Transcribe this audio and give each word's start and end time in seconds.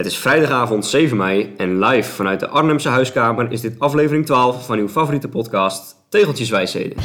Het 0.00 0.08
is 0.08 0.18
vrijdagavond 0.18 0.86
7 0.86 1.16
mei 1.16 1.54
en 1.56 1.78
live 1.78 2.10
vanuit 2.10 2.40
de 2.40 2.48
Arnhemse 2.48 2.88
huiskamer 2.88 3.52
is 3.52 3.60
dit 3.60 3.78
aflevering 3.78 4.26
12 4.26 4.66
van 4.66 4.78
uw 4.78 4.88
favoriete 4.88 5.28
podcast 5.28 5.96
Tegeltjeswijsheden. 6.08 6.98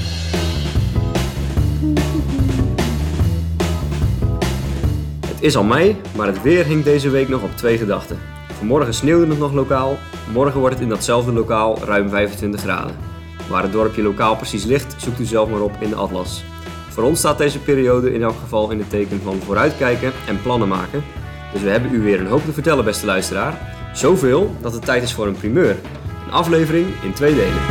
Het 5.28 5.42
is 5.42 5.56
al 5.56 5.64
mei, 5.64 5.96
maar 6.16 6.28
het 6.28 6.42
weer 6.42 6.66
hing 6.66 6.84
deze 6.84 7.10
week 7.10 7.30
nog 7.30 7.44
op 7.44 7.56
twee 7.56 7.78
gedachten. 7.78 8.20
Vanmorgen 8.58 8.94
sneeuwde 8.94 9.28
het 9.28 9.40
nog 9.40 9.54
lokaal, 9.54 9.98
morgen 10.34 10.60
wordt 10.60 10.76
het 10.76 10.84
in 10.84 10.90
datzelfde 10.90 11.34
lokaal 11.34 11.78
ruim 11.84 12.10
25 12.10 12.62
graden. 12.62 12.96
Waar 13.50 13.64
het 13.64 13.72
dorpje 13.72 14.04
lokaal 14.04 14.36
precies 14.36 14.64
ligt, 14.64 14.96
zoekt 14.98 15.20
u 15.20 15.26
zelf 15.26 15.50
maar 15.50 15.62
op 15.62 15.78
in 15.80 15.90
de 15.90 15.96
atlas. 15.96 16.44
Voor 16.90 17.04
ons 17.04 17.20
staat 17.20 17.38
deze 17.38 17.60
periode 17.60 18.14
in 18.14 18.24
elk 18.24 18.40
geval 18.40 18.72
in 18.72 18.80
het 18.80 18.90
teken 18.90 19.22
van 19.22 19.40
vooruitkijken 19.40 20.12
en 20.28 20.42
plannen 20.42 20.68
maken. 20.68 21.25
Dus 21.56 21.64
we 21.64 21.70
hebben 21.70 21.94
u 21.94 22.02
weer 22.02 22.20
een 22.20 22.28
hoop 22.28 22.46
te 22.46 22.54
vertellen, 22.54 22.86
beste 22.86 23.06
luisteraar. 23.06 23.76
Zoveel 23.94 24.56
dat 24.62 24.74
het 24.74 24.86
tijd 24.86 25.04
is 25.04 25.14
voor 25.14 25.28
een 25.28 25.36
primeur. 25.36 25.78
Een 26.26 26.32
aflevering 26.32 26.88
in 27.04 27.14
twee 27.14 27.36
delen. 27.36 27.62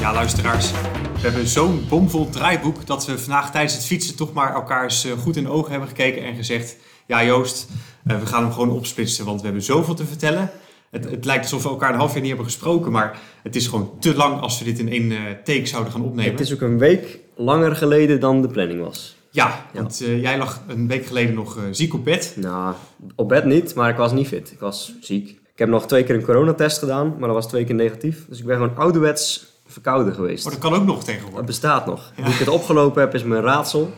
Ja, 0.00 0.12
luisteraars. 0.12 0.70
We 1.14 1.20
hebben 1.20 1.46
zo'n 1.46 1.84
bomvol 1.88 2.30
draaiboek 2.30 2.86
dat 2.86 3.06
we 3.06 3.18
vandaag 3.18 3.50
tijdens 3.50 3.74
het 3.74 3.84
fietsen 3.84 4.16
toch 4.16 4.32
maar 4.32 4.54
elkaar 4.54 4.82
eens 4.82 5.04
eh, 5.04 5.12
goed 5.12 5.36
in 5.36 5.42
de 5.42 5.50
ogen 5.50 5.70
hebben 5.70 5.88
gekeken 5.88 6.24
en 6.24 6.34
gezegd: 6.34 6.76
Ja, 7.06 7.24
Joost, 7.24 7.68
eh, 8.04 8.18
we 8.18 8.26
gaan 8.26 8.42
hem 8.42 8.52
gewoon 8.52 8.70
opsplitsen, 8.70 9.24
want 9.24 9.38
we 9.38 9.44
hebben 9.44 9.64
zoveel 9.64 9.94
te 9.94 10.06
vertellen. 10.06 10.50
Het, 10.90 11.10
het 11.10 11.24
lijkt 11.24 11.42
alsof 11.42 11.62
we 11.62 11.68
elkaar 11.68 11.92
een 11.92 11.98
half 11.98 12.12
jaar 12.12 12.20
niet 12.20 12.28
hebben 12.28 12.46
gesproken, 12.46 12.92
maar 12.92 13.18
het 13.42 13.56
is 13.56 13.66
gewoon 13.66 13.90
te 13.98 14.14
lang 14.14 14.40
als 14.40 14.58
we 14.58 14.64
dit 14.64 14.78
in 14.78 14.88
één 14.88 15.10
eh, 15.10 15.18
take 15.44 15.66
zouden 15.66 15.92
gaan 15.92 16.04
opnemen. 16.04 16.30
Het 16.30 16.40
is 16.40 16.52
ook 16.52 16.60
een 16.60 16.78
week 16.78 17.18
langer 17.36 17.76
geleden 17.76 18.20
dan 18.20 18.42
de 18.42 18.48
planning 18.48 18.80
was. 18.80 19.20
Ja, 19.34 19.66
want 19.72 20.00
eh, 20.00 20.20
jij 20.20 20.38
lag 20.38 20.60
een 20.68 20.88
week 20.88 21.06
geleden 21.06 21.34
nog 21.34 21.56
eh, 21.56 21.62
ziek 21.70 21.94
op 21.94 22.04
bed. 22.04 22.34
Nou, 22.36 22.74
op 23.14 23.28
bed 23.28 23.44
niet, 23.44 23.74
maar 23.74 23.90
ik 23.90 23.96
was 23.96 24.12
niet 24.12 24.26
fit. 24.26 24.52
Ik 24.52 24.58
was 24.60 24.94
ziek. 25.00 25.28
Ik 25.30 25.58
heb 25.58 25.68
nog 25.68 25.86
twee 25.86 26.04
keer 26.04 26.14
een 26.14 26.22
coronatest 26.24 26.78
gedaan, 26.78 27.08
maar 27.08 27.26
dat 27.26 27.36
was 27.36 27.48
twee 27.48 27.64
keer 27.64 27.74
negatief. 27.74 28.26
Dus 28.28 28.38
ik 28.38 28.44
ben 28.44 28.56
gewoon 28.56 28.76
ouderwets 28.76 29.44
verkouden 29.66 30.14
geweest. 30.14 30.44
Maar 30.44 30.52
dat 30.52 30.62
kan 30.62 30.74
ook 30.74 30.84
nog 30.84 30.96
Dat 30.96 31.04
tegenwoordig. 31.04 31.44
bestaat 31.46 31.86
nog. 31.86 32.12
Ja. 32.16 32.22
Hoe 32.22 32.32
ik 32.32 32.38
het 32.38 32.48
opgelopen 32.48 33.00
heb 33.00 33.14
is 33.14 33.24
mijn 33.24 33.42
raadsel. 33.42 33.90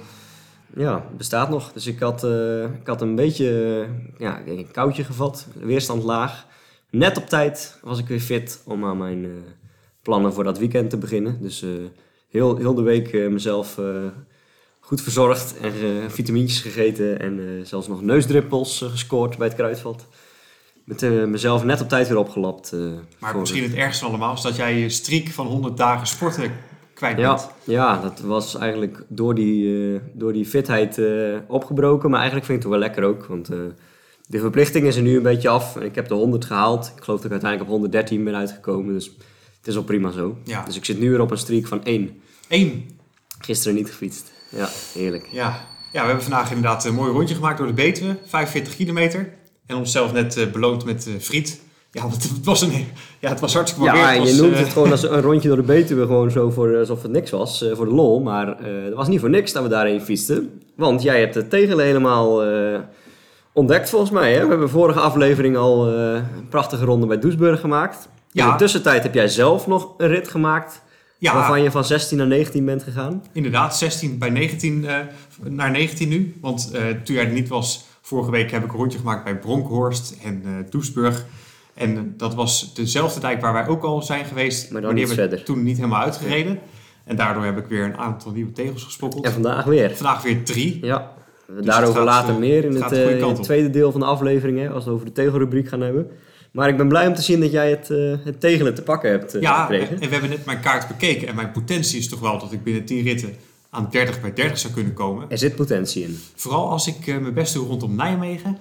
Ja, 0.77 0.95
het 0.95 1.17
bestaat 1.17 1.51
nog. 1.51 1.73
Dus 1.73 1.87
ik 1.87 1.99
had, 1.99 2.25
eh, 2.25 2.63
ik 2.63 2.87
had 2.87 3.01
een 3.03 3.15
beetje 3.15 3.87
ja, 4.19 4.39
ik 4.39 4.45
denk 4.47 4.59
een 4.59 4.71
koudje 4.71 5.05
gevat. 5.05 5.47
Weerstand 5.61 6.03
laag. 6.03 6.47
Net 6.91 7.17
op 7.17 7.27
tijd 7.29 7.79
was 7.83 7.99
ik 7.99 8.07
weer 8.09 8.21
fit 8.21 8.63
om 8.65 8.85
aan 8.85 8.99
mijn 8.99 9.45
plannen 10.03 10.33
voor 10.33 10.45
dat 10.45 10.59
weekend 10.59 10.91
te 10.91 10.97
beginnen. 10.97 11.39
Dus 11.43 11.65
heel, 12.29 12.57
heel 12.57 12.75
de 12.75 12.83
week 12.83 13.13
mezelf 13.31 13.79
goed 14.85 15.01
verzorgd 15.01 15.55
en 15.61 15.73
eh, 15.73 16.09
vitamintjes 16.09 16.61
gegeten. 16.61 17.21
En 17.21 17.39
eh, 17.39 17.67
zelfs 17.67 17.89
nog 17.89 18.03
neusdruppels 18.03 18.83
eh, 18.83 18.91
gescoord 18.91 19.39
bij 19.39 19.47
het 19.47 19.57
kruidvat. 19.57 20.07
Met 20.85 21.29
mezelf 21.29 21.65
net 21.65 21.81
op 21.81 21.89
tijd 21.89 22.09
weer 22.09 22.17
opgelapt. 22.17 22.73
Maar 23.19 23.39
misschien 23.39 23.63
het 23.63 23.75
ergste 23.75 24.01
van 24.01 24.09
allemaal 24.09 24.35
is 24.35 24.41
dat 24.41 24.57
jij 24.57 24.79
je 24.79 24.89
streak 24.89 25.29
van 25.29 25.47
100 25.47 25.77
dagen 25.77 26.07
sporten 26.07 26.53
kwijt 26.95 27.19
Ja, 27.19 27.35
bent. 27.35 27.49
ja, 27.65 28.01
dat 28.01 28.21
was 28.21 28.57
eigenlijk 28.57 29.05
door 29.09 29.35
die, 29.35 30.01
door 30.13 30.33
die 30.33 30.45
fitheid 30.45 31.01
opgebroken. 31.47 32.11
Maar 32.11 32.19
eigenlijk 32.19 32.47
vind 32.47 32.59
ik 32.59 32.65
het 32.65 32.73
wel 32.73 32.83
lekker 32.83 33.05
ook. 33.05 33.27
Want 33.27 33.47
de 34.27 34.39
verplichting 34.39 34.87
is 34.87 34.97
er 34.97 35.03
nu 35.03 35.17
een 35.17 35.23
beetje 35.23 35.49
af. 35.49 35.77
Ik 35.77 35.95
heb 35.95 36.09
de 36.09 36.15
100 36.15 36.45
gehaald. 36.45 36.93
Ik 36.97 37.03
geloof 37.03 37.21
dat 37.21 37.25
ik 37.25 37.43
uiteindelijk 37.43 37.71
op 37.71 37.77
113 37.77 38.25
ben 38.25 38.35
uitgekomen. 38.35 38.95
Dus 38.95 39.07
het 39.59 39.67
is 39.67 39.77
al 39.77 39.83
prima 39.85 40.11
zo. 40.11 40.37
Ja. 40.45 40.65
Dus 40.65 40.77
ik 40.77 40.85
zit 40.85 40.99
nu 40.99 41.11
weer 41.11 41.21
op 41.21 41.31
een 41.31 41.39
streak 41.39 41.67
van 41.67 41.85
1. 41.85 42.21
Eén. 42.49 42.99
Gisteren 43.39 43.77
niet 43.77 43.89
gefietst. 43.89 44.33
Ja, 44.57 44.69
heerlijk. 44.95 45.29
Ja. 45.31 45.67
ja, 45.93 46.01
we 46.01 46.07
hebben 46.07 46.23
vandaag 46.23 46.49
inderdaad 46.49 46.85
een 46.85 46.95
mooi 46.95 47.13
rondje 47.13 47.35
gemaakt 47.35 47.59
door 47.59 47.67
de 47.67 47.73
Betuwe. 47.73 48.17
45 48.27 48.77
kilometer. 48.77 49.33
En 49.67 49.77
onszelf 49.77 50.13
net 50.13 50.37
eh, 50.37 50.47
beloond 50.47 50.85
met 50.85 51.07
eh, 51.07 51.13
friet. 51.21 51.61
Ja, 51.91 52.03
want 52.03 52.23
het 52.23 52.45
was, 52.45 52.63
een, 52.63 52.87
ja, 53.19 53.29
het 53.29 53.41
was 53.41 53.55
hartstikke 53.55 53.87
mooi 53.89 54.01
Ja, 54.01 54.11
weer. 54.11 54.21
Het 54.21 54.37
je 54.37 54.43
noemt 54.43 54.55
eh, 54.55 54.61
het 54.61 54.73
gewoon 54.73 54.91
als 54.91 55.03
een 55.09 55.21
rondje 55.21 55.49
door 55.49 55.57
de 55.57 55.63
Betuwe 55.63 56.07
gewoon 56.07 56.31
zo 56.31 56.51
voor, 56.51 56.77
alsof 56.77 57.03
het 57.03 57.11
niks 57.11 57.31
was, 57.31 57.63
eh, 57.63 57.77
voor 57.77 57.87
de 57.87 57.95
lol. 57.95 58.21
Maar 58.21 58.49
eh 58.49 58.85
het 58.85 58.95
was 58.95 59.09
niet 59.09 59.21
voor 59.21 59.31
niks 59.31 59.53
dat 59.53 59.63
we 59.63 59.69
daarheen 59.69 60.01
fietsten. 60.01 60.61
Want 60.77 61.03
jij 61.03 61.21
hebt 61.21 61.35
de 61.35 61.49
tegelen 61.49 61.85
helemaal 61.85 62.45
eh, 62.45 62.79
ontdekt 63.53 63.91
volgens 63.91 64.11
mij. 64.11 64.33
Hè? 64.33 64.43
We 64.43 64.49
hebben 64.49 64.71
vorige 64.71 65.01
aflevering 65.01 65.57
al 65.57 65.89
eh, 65.89 66.15
een 66.15 66.49
prachtige 66.49 66.85
ronde 66.85 67.07
bij 67.07 67.19
Doesburg 67.19 67.61
gemaakt. 67.61 68.09
In 68.33 68.45
de 68.47 68.55
tussentijd 68.57 69.03
heb 69.03 69.15
jij 69.15 69.29
zelf 69.29 69.67
nog 69.67 69.95
een 69.99 70.09
rit 70.09 70.29
gemaakt. 70.29 70.83
Ja, 71.19 71.35
Waarvan 71.35 71.63
je 71.63 71.71
van 71.71 71.85
16 71.85 72.19
naar 72.19 72.27
19 72.27 72.65
bent 72.65 72.83
gegaan. 72.83 73.23
inderdaad. 73.33 73.77
16 73.77 74.19
bij 74.19 74.31
19 74.31 74.87
eh, 74.87 74.97
naar 75.43 75.71
19 75.71 76.09
nu. 76.09 76.35
Want 76.41 76.71
eh, 76.73 76.83
toen 77.05 77.15
jij 77.15 77.25
er 77.27 77.33
niet 77.33 77.49
was, 77.49 77.85
vorige 78.01 78.31
week 78.31 78.51
heb 78.51 78.65
ik 78.65 78.73
een 78.73 78.79
rondje 78.79 78.99
gemaakt 78.99 79.25
bij 79.25 79.39
Bronkhorst 79.39 80.17
en 80.23 80.67
Doesburg. 80.71 81.25
En 81.75 82.15
dat 82.17 82.35
was 82.35 82.75
dezelfde 82.75 83.21
dijk 83.21 83.41
waar 83.41 83.53
wij 83.53 83.67
ook 83.67 83.83
al 83.83 84.03
zijn 84.03 84.25
geweest. 84.25 84.71
Maar 84.71 84.81
dan 84.81 84.91
maar 84.91 85.01
die 85.01 85.09
iets 85.09 85.17
hebben 85.17 85.39
we 85.39 85.45
toen 85.45 85.63
niet 85.63 85.77
helemaal 85.77 86.03
uitgereden. 86.03 86.59
En 87.05 87.17
daardoor 87.17 87.45
heb 87.45 87.59
ik 87.59 87.67
weer 87.67 87.85
een 87.85 87.97
aantal 87.97 88.33
nieuwe 88.33 88.53
tegels 88.53 88.85
gesprokkeld. 88.85 89.25
En 89.25 89.33
vandaag 89.33 89.65
weer. 89.65 89.97
Vandaag 89.97 90.23
weer 90.23 90.45
drie. 90.45 90.79
Ja, 90.83 91.13
het 91.55 91.65
daarover 91.65 91.95
gaat, 91.95 92.05
later 92.05 92.39
meer 92.39 92.65
in 92.65 92.83
het 92.83 93.43
tweede 93.43 93.71
deel 93.71 93.91
van 93.93 94.01
de 94.01 94.07
aflevering. 94.07 94.59
Hè, 94.59 94.71
als 94.71 94.85
we 94.85 94.91
over 94.91 95.07
de 95.07 95.13
tegelrubriek 95.13 95.69
gaan 95.69 95.81
hebben. 95.81 96.11
Maar 96.55 96.69
ik 96.69 96.77
ben 96.77 96.89
blij 96.89 97.07
om 97.07 97.15
te 97.15 97.23
zien 97.23 97.41
dat 97.41 97.51
jij 97.53 97.71
het, 97.71 97.91
eh, 97.91 98.15
het 98.25 98.41
tegelen 98.41 98.75
te 98.75 98.83
pakken 98.83 99.11
hebt 99.11 99.35
eh, 99.35 99.41
Ja, 99.43 99.57
en 99.71 99.77
gekregen. 99.77 99.99
we 99.99 100.07
hebben 100.13 100.31
net 100.31 100.45
mijn 100.45 100.61
kaart 100.61 100.89
bekeken. 100.89 101.29
En 101.29 101.35
mijn 101.35 101.51
potentie 101.51 101.99
is 101.99 102.09
toch 102.09 102.21
wel 102.21 102.39
dat 102.39 102.53
ik 102.53 102.63
binnen 102.63 102.85
10 102.85 103.03
ritten 103.03 103.37
aan 103.71 103.89
30 103.91 104.21
bij 104.21 104.33
30 104.33 104.59
zou 104.59 104.73
kunnen 104.73 104.93
komen. 104.93 105.31
Er 105.31 105.39
zit 105.39 105.55
potentie 105.57 106.03
in. 106.03 106.19
Vooral 106.35 106.71
als 106.71 106.87
ik 106.87 107.07
eh, 107.07 107.19
mijn 107.19 107.35
best 107.35 107.55
doe 107.55 107.67
rondom 107.67 107.95
Nijmegen. 107.95 108.59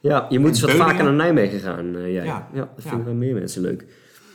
Ja, 0.00 0.26
je 0.28 0.38
moet 0.38 0.48
eens 0.48 0.60
wat 0.60 0.70
Beuningen? 0.70 0.92
vaker 0.96 1.08
naar 1.08 1.24
Nijmegen 1.24 1.60
gaan, 1.60 1.92
jij. 1.92 2.10
Ja, 2.24 2.48
Ja, 2.54 2.68
dat 2.74 2.84
ja. 2.84 2.90
vinden 2.90 3.18
meer 3.18 3.34
mensen 3.34 3.62
leuk. 3.62 3.84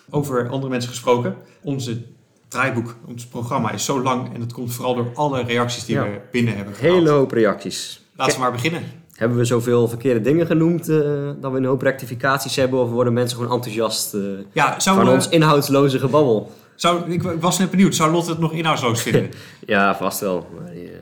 Over 0.10 0.50
andere 0.50 0.70
mensen 0.72 0.90
gesproken. 0.90 1.36
Onze 1.62 2.02
draaiboek, 2.48 2.96
ons 3.08 3.26
programma 3.26 3.72
is 3.72 3.86
zo 3.86 4.02
lang. 4.02 4.34
En 4.34 4.40
dat 4.40 4.54
komt 4.54 4.74
vooral 4.74 4.96
door 4.96 5.12
alle 5.14 5.44
reacties 5.44 5.86
die 5.86 5.96
Ja. 5.96 6.04
we 6.04 6.20
binnen 6.32 6.56
hebben 6.56 6.74
gehaald. 6.74 6.96
Hele 6.98 7.10
hoop 7.10 7.32
reacties. 7.32 8.02
Laten 8.16 8.36
we 8.36 8.40
maar 8.42 8.52
beginnen. 8.52 8.82
Hebben 9.16 9.38
we 9.38 9.46
zoveel 9.46 9.88
verkeerde 9.88 10.22
dingen 10.22 10.46
genoemd 10.46 10.90
eh, 10.90 10.98
dat 11.42 11.52
we 11.52 11.58
een 11.58 11.66
hoop 11.66 11.82
rectificaties 11.82 12.56
hebben? 12.56 12.80
Of 12.80 12.90
worden 12.90 13.14
mensen 13.14 13.38
gewoon 13.38 13.54
enthousiast 13.54 14.14
eh, 14.14 14.22
Ja, 14.52 14.80
van 14.80 15.10
ons 15.10 15.30
inhoudsloze 15.30 16.00
gebabbel? 16.00 16.52
zou, 16.76 17.12
ik 17.12 17.22
was 17.22 17.60
net 17.60 17.70
benieuwd. 17.70 17.96
Zou 17.96 18.12
Lotte 18.12 18.30
het 18.30 18.40
nog 18.40 18.52
inhoudsloos 18.54 19.02
vinden? 19.02 19.30
Ja, 19.66 19.96
vast 19.96 20.20
wel. 20.20 20.48
Maar 20.60 20.72
die, 20.74 20.84
eh, 20.84 20.98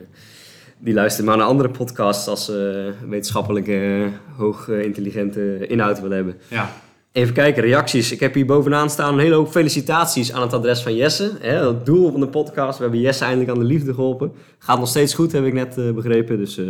die 0.78 0.94
luisteren 0.94 1.28
maar 1.28 1.36
naar 1.36 1.46
andere 1.46 1.68
podcasts 1.68 2.26
als 2.28 2.44
ze 2.44 2.92
wetenschappelijke, 3.08 4.08
hoog 4.36 4.68
intelligente 4.68 5.66
inhoud 5.66 6.00
willen 6.00 6.16
hebben. 6.16 6.36
ja. 6.48 6.70
Even 7.12 7.34
kijken, 7.34 7.62
reacties. 7.62 8.12
Ik 8.12 8.20
heb 8.20 8.34
hier 8.34 8.46
bovenaan 8.46 8.90
staan 8.90 9.12
een 9.12 9.18
hele 9.18 9.34
hoop 9.34 9.50
felicitaties 9.50 10.32
aan 10.32 10.42
het 10.42 10.52
adres 10.52 10.82
van 10.82 10.94
Jesse. 10.94 11.32
Hè, 11.40 11.66
het 11.66 11.86
doel 11.86 12.10
van 12.10 12.20
de 12.20 12.28
podcast. 12.28 12.76
We 12.76 12.82
hebben 12.82 13.00
Jesse 13.00 13.24
eindelijk 13.24 13.50
aan 13.50 13.58
de 13.58 13.64
liefde 13.64 13.94
geholpen. 13.94 14.32
Gaat 14.58 14.78
nog 14.78 14.88
steeds 14.88 15.14
goed, 15.14 15.32
heb 15.32 15.44
ik 15.44 15.52
net 15.52 15.94
begrepen. 15.94 16.38
Dus 16.38 16.60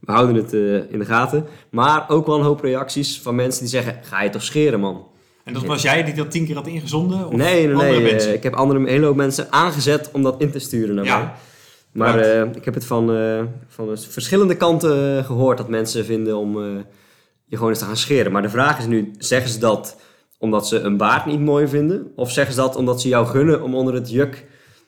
we 0.00 0.12
houden 0.12 0.34
het 0.34 0.52
eh, 0.52 0.92
in 0.92 0.98
de 0.98 1.04
gaten. 1.04 1.46
Maar 1.70 2.04
ook 2.08 2.26
wel 2.26 2.36
een 2.38 2.44
hoop 2.44 2.60
reacties 2.60 3.20
van 3.20 3.34
mensen 3.34 3.60
die 3.60 3.70
zeggen... 3.70 3.98
Ga 4.02 4.22
je 4.22 4.30
toch 4.30 4.42
scheren, 4.42 4.80
man? 4.80 5.06
En 5.44 5.52
dat 5.52 5.64
was 5.64 5.82
jij 5.82 6.04
die 6.04 6.14
dat 6.14 6.30
tien 6.30 6.46
keer 6.46 6.54
had 6.54 6.66
ingezonden? 6.66 7.26
Of 7.26 7.32
nee, 7.32 7.66
nee, 7.66 7.74
andere 7.74 7.90
nee. 7.90 8.04
eh, 8.04 8.10
mensen? 8.12 8.34
ik 8.34 8.42
heb 8.42 8.54
andere, 8.54 8.80
een 8.80 8.86
hele 8.86 9.06
hoop 9.06 9.16
mensen 9.16 9.52
aangezet 9.52 10.10
om 10.12 10.22
dat 10.22 10.40
in 10.40 10.50
te 10.50 10.58
sturen 10.58 10.94
naar 10.94 11.04
Ja. 11.04 11.18
mij. 11.18 11.30
Maar 11.92 12.18
eh, 12.18 12.42
ik 12.54 12.64
heb 12.64 12.74
het 12.74 12.84
van, 12.84 13.06
van 13.68 13.98
verschillende 13.98 14.56
kanten 14.56 15.18
eh, 15.18 15.24
gehoord 15.24 15.58
dat 15.58 15.68
mensen 15.68 16.04
vinden 16.04 16.36
om 16.36 16.58
je 17.44 17.56
gewoon 17.56 17.70
eens 17.70 17.78
te 17.78 17.84
gaan 17.84 17.96
scheren. 17.96 18.32
Maar 18.32 18.42
de 18.42 18.48
vraag 18.48 18.78
is 18.78 18.86
nu, 18.86 19.12
zeggen 19.18 19.50
ze 19.50 19.58
dat 19.58 19.96
omdat 20.38 20.68
ze 20.68 20.78
een 20.78 20.96
baard 20.96 21.26
niet 21.26 21.40
mooi 21.40 21.68
vinden? 21.68 22.12
Of 22.16 22.30
zeggen 22.32 22.54
ze 22.54 22.60
dat 22.60 22.76
omdat 22.76 23.00
ze 23.00 23.08
jou 23.08 23.26
gunnen 23.26 23.62
om 23.62 23.74
onder 23.74 23.94
het 23.94 24.10
juk 24.10 24.44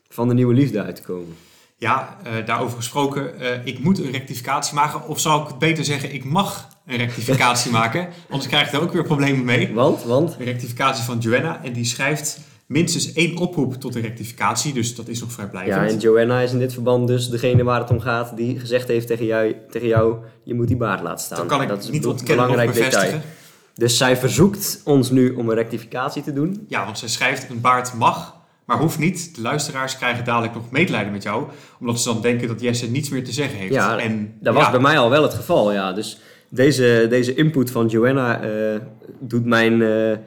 van 0.08 0.28
de 0.28 0.34
nieuwe 0.34 0.54
liefde 0.54 0.82
uit 0.82 0.96
te 0.96 1.02
komen? 1.02 1.34
Ja, 1.82 2.16
eh, 2.22 2.32
daarover 2.46 2.76
gesproken. 2.76 3.40
eh, 3.40 3.58
ik 3.64 3.78
moet 3.78 3.98
een 3.98 4.10
rectificatie 4.10 4.74
maken. 4.74 5.08
Of 5.08 5.20
zou 5.20 5.42
ik 5.42 5.48
het 5.48 5.58
beter 5.58 5.84
zeggen, 5.84 6.14
ik 6.14 6.24
mag 6.24 6.68
een 6.86 6.96
rectificatie 6.96 7.70
maken. 7.80 8.08
Anders 8.28 8.48
krijg 8.48 8.66
ik 8.66 8.72
daar 8.72 8.82
ook 8.82 8.92
weer 8.92 9.02
problemen 9.02 9.44
mee. 9.44 9.72
Want, 9.74 10.02
want, 10.02 10.36
Een 10.38 10.44
rectificatie 10.44 11.04
van 11.04 11.18
Joanna. 11.18 11.60
En 11.64 11.72
die 11.72 11.84
schrijft 11.84 12.40
minstens 12.66 13.12
één 13.12 13.36
oproep 13.36 13.74
tot 13.74 13.94
een 13.94 14.02
rectificatie. 14.02 14.72
Dus 14.72 14.94
dat 14.94 15.08
is 15.08 15.20
nog 15.20 15.32
vrij 15.32 15.66
ja, 15.66 15.86
en 15.86 15.98
Joanna 15.98 16.40
is 16.40 16.52
in 16.52 16.58
dit 16.58 16.72
verband 16.72 17.06
dus 17.06 17.28
degene 17.28 17.64
waar 17.64 17.80
het 17.80 17.90
om 17.90 18.00
gaat 18.00 18.36
die 18.36 18.58
gezegd 18.58 18.88
heeft 18.88 19.06
tegen 19.06 19.26
jou, 19.26 19.54
tegen 19.70 19.88
jou 19.88 20.16
je 20.44 20.54
moet 20.54 20.68
die 20.68 20.76
baard 20.76 21.02
laten 21.02 21.24
staan. 21.24 21.38
dat 21.38 21.46
kan 21.46 21.62
ik 21.62 21.68
dat 21.68 21.82
is 21.82 21.90
niet 21.90 22.06
ontkennen 22.06 22.44
of 22.44 22.50
belangrijk 22.50 22.78
bevestigen. 22.78 23.10
detail. 23.10 23.30
Dus 23.74 23.96
zij 23.96 24.16
verzoekt 24.16 24.80
ons 24.84 25.10
nu 25.10 25.34
om 25.34 25.48
een 25.48 25.54
rectificatie 25.54 26.22
te 26.22 26.32
doen. 26.32 26.64
Ja, 26.68 26.84
want 26.84 26.98
zij 26.98 27.08
schrijft 27.08 27.50
een 27.50 27.60
baard 27.60 27.94
mag, 27.94 28.36
maar 28.72 28.80
hoeft 28.80 28.98
niet. 28.98 29.34
De 29.34 29.40
luisteraars 29.40 29.96
krijgen 29.96 30.24
dadelijk 30.24 30.54
nog 30.54 30.70
medelijden 30.70 31.12
met 31.12 31.22
jou. 31.22 31.44
Omdat 31.80 32.00
ze 32.00 32.12
dan 32.12 32.22
denken 32.22 32.48
dat 32.48 32.60
Jesse 32.60 32.90
niets 32.90 33.08
meer 33.08 33.24
te 33.24 33.32
zeggen 33.32 33.58
heeft. 33.58 33.74
Ja, 33.74 33.98
en, 33.98 34.34
Dat 34.40 34.54
was 34.54 34.70
bij 34.70 34.80
mij 34.80 34.98
al 34.98 35.10
wel 35.10 35.22
het 35.22 35.34
geval, 35.34 35.72
ja. 35.72 35.92
Dus 35.92 36.20
deze, 36.48 37.06
deze 37.10 37.34
input 37.34 37.70
van 37.70 37.86
Joanna 37.86 38.40
eh, 38.40 38.80
doet 39.20 39.44
mijn, 39.44 39.82
eh, 39.82 40.18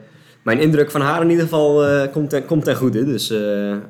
mijn 0.42 0.58
indruk 0.58 0.90
van 0.90 1.00
haar 1.00 1.22
in 1.22 1.30
ieder 1.30 1.44
geval 1.44 1.86
eh, 1.86 2.12
komt, 2.12 2.30
ten, 2.30 2.44
komt 2.44 2.64
ten 2.64 2.76
goede. 2.76 3.04
Dus 3.04 3.34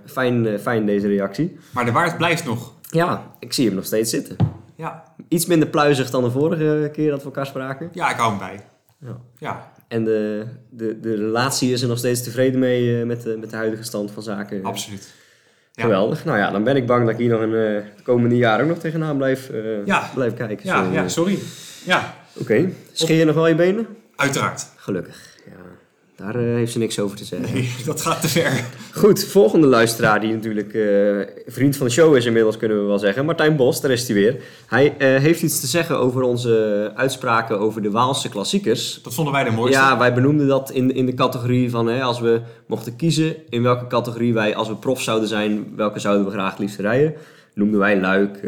fijn, 0.06 0.58
fijn 0.58 0.86
deze 0.86 1.08
reactie. 1.08 1.58
Maar 1.72 1.84
de 1.84 1.92
waard 1.92 2.16
blijft 2.16 2.44
nog. 2.44 2.72
Ja, 2.90 3.30
ik 3.38 3.52
zie 3.52 3.66
hem 3.66 3.74
nog 3.74 3.84
steeds 3.84 4.10
zitten. 4.10 4.36
Ja. 4.76 5.04
Iets 5.28 5.46
minder 5.46 5.68
pluizig 5.68 6.10
dan 6.10 6.24
de 6.24 6.30
vorige 6.30 6.90
keer 6.92 7.10
dat 7.10 7.18
we 7.18 7.24
elkaar 7.24 7.46
spraken. 7.46 7.88
ja, 7.92 8.10
ik 8.10 8.16
hou 8.16 8.30
hem 8.30 8.38
bij. 8.38 8.60
Ja. 9.00 9.16
Ja, 9.38 9.72
En 9.88 10.04
de, 10.04 10.44
de, 10.70 11.00
de 11.00 11.14
relatie 11.14 11.72
is 11.72 11.82
er 11.82 11.88
nog 11.88 11.98
steeds 11.98 12.22
tevreden 12.22 12.60
mee 12.60 13.00
eh, 13.00 13.06
met, 13.06 13.22
de, 13.22 13.36
met 13.40 13.50
de 13.50 13.56
huidige 13.56 13.82
stand 13.82 14.10
van 14.10 14.22
zaken. 14.22 14.64
absoluut. 14.64 15.12
Ja. 15.72 15.82
Geweldig. 15.82 16.24
Nou 16.24 16.38
ja, 16.38 16.50
dan 16.50 16.64
ben 16.64 16.76
ik 16.76 16.86
bang 16.86 17.02
dat 17.04 17.10
ik 17.12 17.18
hier 17.18 17.28
nog 17.30 17.40
een 17.40 17.54
eh, 17.54 17.82
de 17.96 18.02
komende 18.02 18.36
jaren 18.36 18.64
ook 18.64 18.70
nog 18.70 18.78
tegenaan 18.78 19.16
blijf, 19.16 19.50
Ja. 19.84 20.10
blijf 20.14 20.34
kijken. 20.34 20.66
Ja, 20.66 20.84
Zo, 20.84 20.92
ja, 20.92 21.08
sorry. 21.08 21.38
Ja, 21.84 22.14
Oké. 22.40 22.70
Scheer 22.92 23.16
je 23.18 23.24
nog 23.24 23.34
wel 23.34 23.46
je 23.48 23.54
benen? 23.54 23.86
uiteraard. 24.16 24.66
Gelukkig. 24.76 25.36
Ja, 25.46 25.52
daar 26.16 26.34
eh, 26.34 26.42
heeft 26.42 26.72
ze 26.72 26.78
niks 26.78 26.98
over 26.98 27.16
te 27.16 27.24
zeggen. 27.24 27.54
Nee, 27.54 27.74
dat 27.84 28.00
gaat 28.00 28.20
te 28.20 28.28
ver. 28.28 28.64
Goed, 28.92 29.24
volgende 29.24 29.66
luisteraar 29.66 30.20
die 30.20 30.32
natuurlijk 30.32 30.74
eh, 30.74 31.52
vriend 31.52 31.76
van 31.76 31.86
de 31.86 31.92
show 31.92 32.16
is 32.16 32.26
inmiddels, 32.26 32.56
kunnen 32.56 32.80
we 32.80 32.86
wel 32.86 32.98
zeggen. 32.98 33.24
Martijn 33.24 33.56
Bos, 33.56 33.80
daar 33.80 33.90
is 33.90 34.06
hij 34.06 34.16
weer. 34.16 34.42
Hij 34.66 34.94
eh, 34.98 35.22
heeft 35.22 35.42
iets 35.42 35.60
te 35.60 35.66
zeggen 35.66 35.98
over 35.98 36.22
onze 36.22 36.92
uitspraken 36.94 37.58
over 37.58 37.82
de 37.82 37.90
Waalse 37.90 38.28
klassiekers. 38.28 39.00
Dat 39.02 39.14
vonden 39.14 39.32
wij 39.32 39.44
de 39.44 39.50
mooiste. 39.50 39.80
Ja, 39.80 39.98
wij 39.98 40.14
benoemden 40.14 40.46
dat 40.46 40.70
in, 40.70 40.94
in 40.94 41.06
de 41.06 41.14
categorie 41.14 41.70
van 41.70 41.86
hè, 41.86 42.02
als 42.02 42.20
we 42.20 42.40
mochten 42.66 42.96
kiezen 42.96 43.36
in 43.48 43.62
welke 43.62 43.86
categorie 43.86 44.34
wij, 44.34 44.56
als 44.56 44.68
we 44.68 44.76
prof 44.76 45.02
zouden 45.02 45.28
zijn, 45.28 45.72
welke 45.76 45.98
zouden 45.98 46.24
we 46.24 46.30
graag 46.30 46.50
het 46.50 46.58
liefst 46.58 46.78
rijden. 46.78 47.14
Noemden 47.54 47.80
wij 47.80 48.00
Luik, 48.00 48.40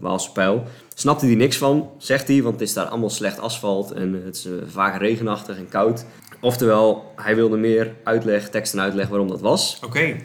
Waalse 0.00 0.32
Pijl. 0.32 0.64
Snapte 0.94 1.26
hij 1.26 1.34
niks 1.34 1.56
van, 1.56 1.90
zegt 1.98 2.28
hij, 2.28 2.42
want 2.42 2.60
het 2.60 2.68
is 2.68 2.74
daar 2.74 2.86
allemaal 2.86 3.10
slecht 3.10 3.40
asfalt 3.40 3.92
en 3.92 4.22
het 4.24 4.36
is 4.36 4.48
vaak 4.66 4.98
regenachtig 4.98 5.56
en 5.56 5.68
koud. 5.68 6.04
Oftewel, 6.42 7.12
hij 7.16 7.34
wilde 7.34 7.56
meer 7.56 7.94
uitleg, 8.04 8.50
tekst 8.50 8.72
en 8.72 8.80
uitleg 8.80 9.08
waarom 9.08 9.28
dat 9.28 9.40
was. 9.40 9.78
Oké. 9.84 10.16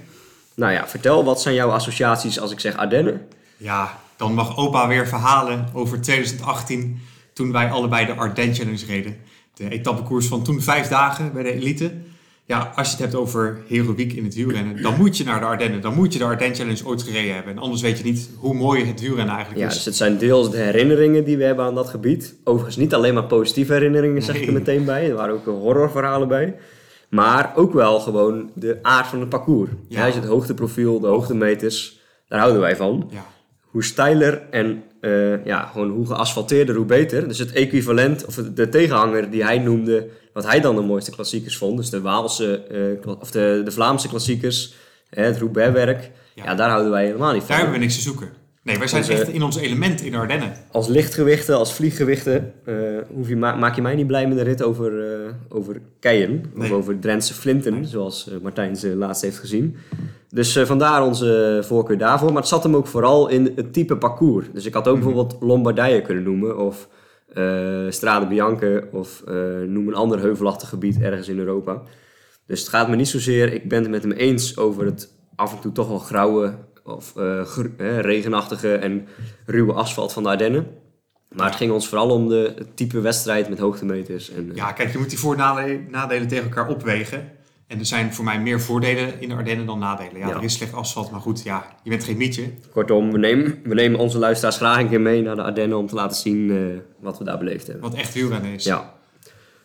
Nou 0.55 0.73
ja, 0.73 0.87
vertel, 0.87 1.23
wat 1.23 1.41
zijn 1.41 1.55
jouw 1.55 1.69
associaties 1.69 2.39
als 2.39 2.51
ik 2.51 2.59
zeg 2.59 2.77
Ardennen? 2.77 3.27
Ja, 3.57 3.99
dan 4.15 4.33
mag 4.33 4.57
opa 4.57 4.87
weer 4.87 5.07
verhalen 5.07 5.69
over 5.73 6.01
2018, 6.01 7.01
toen 7.33 7.51
wij 7.51 7.69
allebei 7.71 8.05
de 8.05 8.13
Ardennes 8.13 8.57
Challenge 8.57 8.85
reden. 8.85 9.17
De 9.53 9.69
etappekoers 9.69 10.27
van 10.27 10.43
toen 10.43 10.61
vijf 10.61 10.87
dagen 10.87 11.33
bij 11.33 11.43
de 11.43 11.51
elite. 11.51 11.93
Ja, 12.47 12.71
als 12.75 12.87
je 12.87 12.93
het 12.93 13.01
hebt 13.01 13.15
over 13.15 13.61
heroïek 13.67 14.13
in 14.13 14.23
het 14.23 14.35
wielrennen, 14.35 14.81
dan 14.81 14.97
moet 14.97 15.17
je 15.17 15.23
naar 15.23 15.39
de 15.39 15.45
Ardennen. 15.45 15.81
Dan 15.81 15.93
moet 15.95 16.13
je 16.13 16.19
de 16.19 16.25
Ardennes 16.25 16.57
Challenge 16.57 16.85
ooit 16.85 17.01
gereden 17.03 17.33
hebben. 17.33 17.51
En 17.53 17.59
anders 17.59 17.81
weet 17.81 17.97
je 17.97 18.03
niet 18.03 18.29
hoe 18.37 18.53
mooi 18.53 18.85
het 18.85 19.01
wielrennen 19.01 19.33
eigenlijk 19.35 19.63
Ja, 19.63 19.67
is. 19.69 19.73
dus 19.75 19.85
het 19.85 19.95
zijn 19.95 20.17
deels 20.17 20.51
de 20.51 20.57
herinneringen 20.57 21.23
die 21.23 21.37
we 21.37 21.43
hebben 21.43 21.65
aan 21.65 21.75
dat 21.75 21.89
gebied. 21.89 22.35
Overigens 22.43 22.75
niet 22.77 22.93
alleen 22.93 23.13
maar 23.13 23.23
positieve 23.25 23.73
herinneringen, 23.73 24.21
zeg 24.21 24.35
ik 24.35 24.47
er 24.47 24.53
meteen 24.53 24.85
bij. 24.85 25.09
Er 25.09 25.15
waren 25.15 25.33
ook 25.33 25.45
horrorverhalen 25.45 26.27
bij. 26.27 26.55
Maar 27.09 27.51
ook 27.55 27.73
wel 27.73 27.99
gewoon 27.99 28.51
de 28.55 28.79
aard 28.81 29.07
van 29.07 29.19
het 29.19 29.29
parcours. 29.29 29.69
Ja. 29.87 30.05
Ja. 30.05 30.13
het 30.13 30.25
hoogteprofiel, 30.25 30.99
de 30.99 31.07
hoogtemeters, 31.07 31.99
daar 32.27 32.39
houden 32.39 32.61
wij 32.61 32.75
van. 32.75 33.07
Ja, 33.11 33.25
Hoe 33.61 33.83
steiler 33.83 34.41
en 34.51 34.83
eh, 35.07 35.45
ja, 35.45 35.69
gewoon 35.71 35.89
hoe 35.89 36.05
geasfalteerder, 36.07 36.75
hoe 36.75 36.85
beter. 36.85 37.27
Dus 37.27 37.39
het 37.39 37.51
equivalent, 37.51 38.25
of 38.25 38.35
de 38.35 38.69
tegenhanger 38.69 39.29
die 39.29 39.43
hij 39.43 39.57
noemde, 39.57 40.07
wat 40.33 40.45
hij 40.45 40.59
dan 40.61 40.75
de 40.75 40.81
mooiste 40.81 41.11
klassiekers 41.11 41.57
vond. 41.57 41.77
Dus 41.77 41.89
de 41.89 42.01
Waalse, 42.01 42.63
eh, 43.03 43.11
of 43.19 43.31
de, 43.31 43.61
de 43.65 43.71
Vlaamse 43.71 44.07
klassiekers, 44.07 44.73
het 45.09 45.37
Roubaix-werk. 45.37 46.11
Ja. 46.35 46.43
Ja. 46.43 46.55
daar 46.55 46.69
houden 46.69 46.91
wij 46.91 47.05
helemaal 47.05 47.33
niet 47.33 47.39
van. 47.39 47.49
daar 47.49 47.57
hebben 47.57 47.75
we 47.75 47.81
niks 47.81 47.95
te 47.95 48.01
zoeken. 48.01 48.29
Nee, 48.67 48.77
wij 48.77 48.87
zijn 48.87 49.01
Onze- 49.01 49.13
echt 49.13 49.27
in 49.27 49.43
ons 49.43 49.57
element 49.57 50.01
in 50.01 50.11
de 50.11 50.17
Ardennen. 50.17 50.53
Als 50.71 50.87
lichtgewichten, 50.87 51.57
als 51.57 51.73
vlieggewichten, 51.73 52.53
eh, 52.65 52.75
hoef 53.13 53.27
je, 53.27 53.35
ma- 53.35 53.55
maak 53.55 53.75
je 53.75 53.81
mij 53.81 53.95
niet 53.95 54.07
blij 54.07 54.27
met 54.27 54.37
een 54.37 54.43
rit 54.43 54.63
over, 54.63 55.11
eh 55.13 55.31
over 55.49 55.81
keien. 55.99 56.45
Nee. 56.53 56.69
Of 56.71 56.77
over 56.77 56.99
Drentse 56.99 57.33
flinten, 57.33 57.85
zoals 57.85 58.29
eh, 58.29 58.35
Martijn 58.41 58.75
ze 58.75 58.95
laatst 58.95 59.21
heeft 59.21 59.37
gezien. 59.39 59.75
Dus 60.29 60.55
eh, 60.55 60.65
vandaar 60.65 61.03
onze 61.05 61.59
voorkeur 61.65 61.97
daarvoor. 61.97 62.27
Maar 62.31 62.41
het 62.41 62.47
zat 62.47 62.63
hem 62.63 62.75
ook 62.75 62.87
vooral 62.87 63.27
in 63.27 63.51
het 63.55 63.73
type 63.73 63.97
parcours. 63.97 64.45
Dus 64.53 64.65
ik 64.65 64.73
had 64.73 64.87
ook 64.87 64.97
Mhm. 64.97 65.05
bijvoorbeeld 65.05 65.41
Lombardije 65.41 66.01
kunnen 66.01 66.23
noemen. 66.23 66.57
Of 66.57 66.87
eh 67.33 67.85
Strade 67.89 68.27
Bianche. 68.27 68.87
Of 68.91 69.23
eh, 69.27 69.33
noem 69.67 69.87
een 69.87 69.95
ander 69.95 70.19
heuvelachtig 70.19 70.69
gebied 70.69 71.01
ergens 71.01 71.27
in 71.27 71.39
Europa. 71.39 71.81
Dus 72.47 72.59
het 72.59 72.69
gaat 72.69 72.89
me 72.89 72.95
niet 72.95 73.07
zozeer... 73.07 73.53
Ik 73.53 73.69
ben 73.69 73.81
het 73.81 73.91
met 73.91 74.03
hem 74.03 74.11
eens 74.11 74.57
over 74.57 74.85
het 74.85 75.13
af 75.35 75.53
en 75.55 75.59
toe 75.61 75.71
toch 75.71 75.87
wel 75.87 75.99
grauwe... 75.99 76.53
Of 76.87 77.15
eh, 77.15 77.41
regenachtige 78.01 78.73
en 78.75 79.07
ruwe 79.45 79.73
asfalt 79.73 80.13
van 80.13 80.23
de 80.23 80.29
Ardennen. 80.29 80.67
Maar 81.35 81.45
het 81.47 81.55
ging 81.55 81.71
ons 81.71 81.87
vooral 81.87 82.09
om 82.09 82.27
de, 82.29 82.53
het 82.57 82.77
type 82.77 83.01
wedstrijd 83.01 83.49
met 83.49 83.59
hoogtemeters. 83.59 84.31
En, 84.31 84.49
eh, 84.49 84.55
Ja, 84.55 84.71
kijk, 84.71 84.91
je 84.91 84.97
moet 84.97 85.09
die 85.09 85.19
voor- 85.19 85.35
en 85.35 85.87
nadelen 85.89 86.27
tegen 86.27 86.43
elkaar 86.43 86.67
opwegen. 86.69 87.31
En 87.67 87.79
er 87.79 87.85
zijn 87.85 88.13
voor 88.13 88.25
mij 88.25 88.39
meer 88.39 88.61
voordelen 88.61 89.21
in 89.21 89.29
de 89.29 89.35
Ardennen 89.35 89.65
dan 89.65 89.79
nadelen. 89.79 90.17
Ja, 90.19 90.27
Ja. 90.27 90.35
er 90.35 90.43
is 90.43 90.53
slecht 90.53 90.73
asfalt, 90.73 91.11
maar 91.11 91.19
goed, 91.19 91.43
ja, 91.43 91.65
je 91.83 91.89
bent 91.89 92.03
geen 92.03 92.17
mietje. 92.17 92.43
Kortom, 92.71 93.11
we 93.11 93.17
nemen, 93.17 93.59
we 93.63 93.73
nemen 93.73 93.99
onze 93.99 94.17
luisteraars 94.17 94.57
graag 94.57 94.77
een 94.79 94.89
keer 94.89 95.01
mee 95.01 95.21
naar 95.21 95.35
de 95.35 95.43
Ardennen 95.43 95.77
om 95.77 95.87
te 95.87 95.95
laten 95.95 96.17
zien 96.17 96.51
eh, 96.51 96.57
wat 96.99 97.17
we 97.17 97.23
daar 97.23 97.37
beleefd 97.37 97.67
hebben. 97.67 97.89
Wat 97.89 97.99
echt 97.99 98.13
wielrennen 98.13 98.51
is. 98.53 98.63
Ja. 98.63 98.93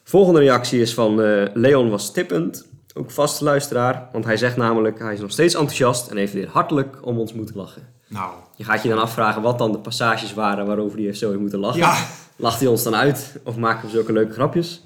Volgende 0.05 0.41
reactie 0.41 0.81
is 0.81 0.95
van 0.95 1.15
Leon 1.55 1.91
was 1.91 2.13
tippend. 2.13 2.71
Ook 2.95 3.11
vaste 3.11 3.45
luisteraar. 3.45 4.09
Want 4.13 4.25
hij 4.25 4.37
zegt 4.37 4.57
namelijk, 4.57 4.99
hij 4.99 5.13
is 5.13 5.21
nog 5.21 5.31
steeds 5.31 5.55
enthousiast 5.55 6.11
en 6.11 6.17
heeft 6.17 6.33
weer 6.33 6.49
hartelijk 6.49 7.07
om 7.07 7.19
ons 7.19 7.33
moeten 7.33 7.57
lachen. 7.57 7.89
Nou, 8.09 8.33
Je 8.57 8.65
gaat 8.65 8.83
je 8.83 8.89
dan 8.89 8.99
afvragen 8.99 9.43
wat 9.43 9.59
dan 9.59 9.73
de 9.73 9.79
passages 9.79 10.35
waren 10.35 10.67
waarover 10.67 10.97
hij 10.97 11.07
heeft 11.07 11.19
zo 11.19 11.29
heeft 11.29 11.41
moeten 11.41 11.59
lachen. 11.59 11.81
ja, 11.81 12.07
Lacht 12.37 12.61
hij 12.61 12.69
ons 12.69 12.83
dan 12.83 12.95
uit 12.95 13.41
of 13.45 13.57
maken 13.57 13.85
we 13.85 13.91
zulke 13.91 14.13
leuke 14.13 14.33
grapjes? 14.33 14.83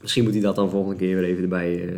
Misschien 0.00 0.24
moet 0.24 0.32
hij 0.32 0.42
dat 0.42 0.54
dan 0.56 0.70
volgende 0.70 0.96
keer 0.96 1.14
weer 1.14 1.24
even 1.24 1.42
erbij, 1.42 1.88
eh, 1.88 1.96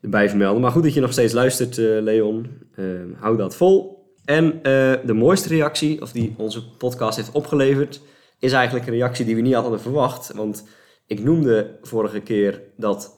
erbij 0.00 0.28
vermelden. 0.28 0.60
Maar 0.62 0.70
goed 0.70 0.82
dat 0.82 0.94
je 0.94 1.00
nog 1.00 1.12
steeds 1.12 1.32
luistert, 1.32 1.78
eh, 1.78 1.84
Leon. 1.84 2.50
Eh, 2.74 2.84
hou 3.20 3.36
dat 3.36 3.56
vol. 3.56 4.02
En 4.24 4.52
eh, 4.52 4.62
de 5.04 5.12
mooiste 5.14 5.48
reactie, 5.48 6.02
of 6.02 6.12
die 6.12 6.34
onze 6.36 6.68
podcast 6.76 7.16
heeft 7.16 7.32
opgeleverd, 7.32 8.00
is 8.38 8.52
eigenlijk 8.52 8.86
een 8.86 8.92
reactie 8.92 9.24
die 9.24 9.34
we 9.34 9.40
niet 9.40 9.54
hadden 9.54 9.80
verwacht. 9.80 10.32
Want 10.34 10.64
ik 11.06 11.22
noemde 11.22 11.78
vorige 11.82 12.20
keer 12.20 12.62
dat 12.76 13.16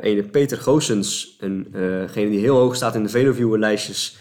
ene 0.00 0.22
Peter 0.22 0.58
Goossens, 0.58 1.36
een, 1.40 1.66
eh, 1.72 2.12
die 2.14 2.40
heel 2.40 2.56
hoog 2.56 2.76
staat 2.76 2.94
in 2.94 3.02
de 3.02 3.08
Veloviewer-lijstjes, 3.08 4.16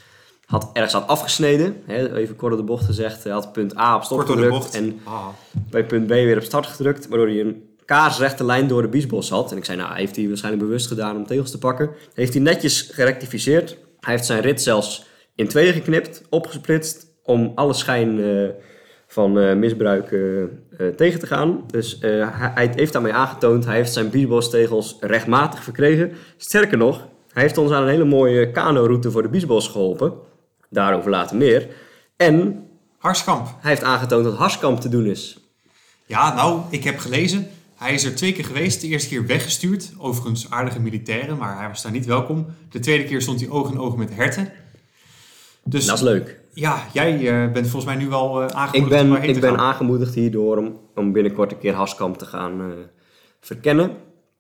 had 0.46 0.70
ergens 0.74 0.94
had 0.94 1.08
afgesneden. 1.08 1.76
Hè, 1.86 2.16
even 2.16 2.36
kort 2.36 2.52
op 2.52 2.60
de 2.60 2.66
bocht 2.66 2.86
gezegd. 2.86 3.24
Hij 3.24 3.34
had 3.34 3.52
punt 3.52 3.78
A 3.78 3.96
op 3.96 4.04
stop 4.04 4.18
kort 4.18 4.30
gedrukt 4.30 4.50
bocht. 4.52 4.76
en 4.76 5.00
Ah, 5.04 5.28
bij 5.70 5.86
punt 5.86 6.08
B 6.08 6.10
weer 6.10 6.38
op 6.38 6.44
start 6.44 6.66
gedrukt, 6.66 7.08
waardoor 7.08 7.28
hij 7.28 7.40
een 7.40 7.64
kaarsrechte 7.86 8.44
lijn 8.44 8.68
door 8.68 8.82
de 8.82 8.88
biesbos 8.88 9.30
had. 9.30 9.52
En 9.52 9.58
ik 9.58 9.66
zei, 9.66 9.78
nou, 9.78 9.96
heeft 9.96 10.16
hij 10.16 10.28
waarschijnlijk 10.28 10.64
bewust 10.64 10.88
gedaan 10.88 11.16
om 11.16 11.26
tegels 11.26 11.52
te 11.52 11.58
pakken. 11.58 11.90
Heeft 12.14 12.34
hij 12.34 12.42
netjes 12.42 12.82
gerectificeerd. 12.82 13.78
Hij 14.00 14.14
heeft 14.14 14.26
zijn 14.26 14.42
rit 14.42 14.62
zelfs 14.62 15.06
in 15.36 15.48
tweeën 15.48 15.74
geknipt, 15.74 16.22
opgesplitst, 16.30 17.08
om 17.24 17.52
alle 17.56 17.74
schijn 17.74 18.20
eh, 18.20 18.50
van 19.12 19.40
eh, 19.40 19.56
misbruik 19.56 20.12
eh, 20.12 20.42
eh, 20.44 20.50
tegen 20.96 21.20
te 21.20 21.28
gaan. 21.28 21.64
Dus 21.68 21.98
hij, 22.02 22.52
hij 22.54 22.72
heeft 22.76 22.94
daarmee 22.94 23.14
aangetoond, 23.14 23.66
hij 23.66 23.76
heeft 23.76 23.94
zijn 23.94 24.10
biesbos-tegels 24.10 24.98
rechtmatig 25.00 25.64
verkregen. 25.64 26.12
Sterker 26.38 26.78
nog, 26.78 27.08
hij 27.34 27.42
heeft 27.42 27.58
ons 27.58 27.72
aan 27.72 27.82
een 27.82 27.90
hele 27.90 28.06
mooie 28.06 28.52
kano-route 28.52 29.12
voor 29.12 29.22
de 29.22 29.30
biesbos 29.30 29.68
geholpen. 29.68 30.14
Daarover 30.70 31.10
later 31.10 31.38
meer. 31.38 31.68
En 32.16 32.66
Harskamp. 32.98 33.48
hij 33.60 33.70
heeft 33.70 33.84
aangetoond 33.84 34.24
dat 34.24 34.36
Harskamp 34.36 34.80
te 34.80 34.90
doen 34.90 35.06
is. 35.06 35.40
Ja, 36.06 36.34
nou, 36.34 36.62
ik 36.70 36.84
heb 36.84 36.98
gelezen. 36.98 37.48
Hij 37.76 37.94
is 37.94 38.04
er 38.04 38.16
twee 38.16 38.32
keer 38.32 38.46
geweest. 38.46 38.82
De 38.82 38.88
eerste 38.88 39.10
keer 39.10 39.26
weggestuurd. 39.26 39.92
Overigens 39.98 40.50
aardige 40.50 40.80
militairen, 40.80 41.38
maar 41.38 41.58
hij 41.58 41.68
was 41.68 41.82
daar 41.82 41.92
niet 41.92 42.06
welkom. 42.06 42.46
De 42.72 42.80
tweede 42.80 43.04
keer 43.04 43.22
stond 43.22 43.40
hij 43.40 43.50
oog 43.50 43.72
in 43.72 43.80
oog 43.80 43.96
met 43.96 44.16
herten. 44.16 44.52
Dus 45.64 45.86
Dat 45.86 45.96
is 45.96 46.04
leuk. 46.04 46.39
Ja, 46.54 46.84
jij 46.94 47.14
eh, 47.44 47.52
bent 47.52 47.68
volgens 47.68 47.86
mij 47.94 48.04
nu 48.04 48.10
wel 48.10 48.42
eh 48.44 48.48
aangemoedigd 48.48 48.76
Ik 49.02 49.02
om 49.04 49.10
ben, 49.12 49.24
ik 49.30 49.34
te 49.34 49.40
ben 49.40 49.50
gaan. 49.50 49.60
aangemoedigd 49.60 50.14
hierdoor 50.16 50.58
om, 50.58 50.80
om 50.96 51.12
binnenkort 51.12 51.52
een 51.52 51.58
keer 51.60 51.74
Haskamp 51.74 52.18
te 52.18 52.26
gaan 52.26 52.62
eh, 52.62 52.66
verkennen. 53.40 53.92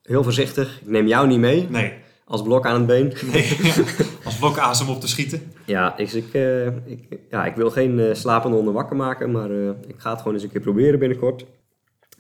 Heel 0.04 0.24
voorzichtig. 0.24 0.80
Ik 0.82 0.88
neem 0.89 1.08
jou 1.08 1.28
niet 1.28 1.39
mee 1.39 1.68
Nee, 1.70 1.94
als 2.25 2.42
blok 2.42 2.66
aan 2.66 2.75
het 2.75 2.86
been. 2.88 3.13
nee. 3.32 3.58
als 4.25 4.36
blokasem 4.38 4.89
op 4.89 5.01
te 5.01 5.08
schieten. 5.08 5.51
Ja, 5.66 5.98
ik, 5.98 6.12
ik, 6.12 6.34
eh, 6.34 6.66
ik, 6.66 7.20
ja, 7.30 7.46
ik 7.46 7.56
wil 7.56 7.70
geen 7.72 8.00
eh, 8.00 8.13
slapende 8.13 8.56
honden 8.56 8.74
wakker 8.74 8.96
maken, 8.96 9.32
maar 9.32 9.51
eh, 9.51 9.70
ik 9.88 9.96
ga 9.98 10.10
het 10.10 10.18
gewoon 10.20 10.34
eens 10.34 10.44
een 10.44 10.51
keer 10.51 10.62
proberen 10.62 11.00
binnenkort. 11.00 11.46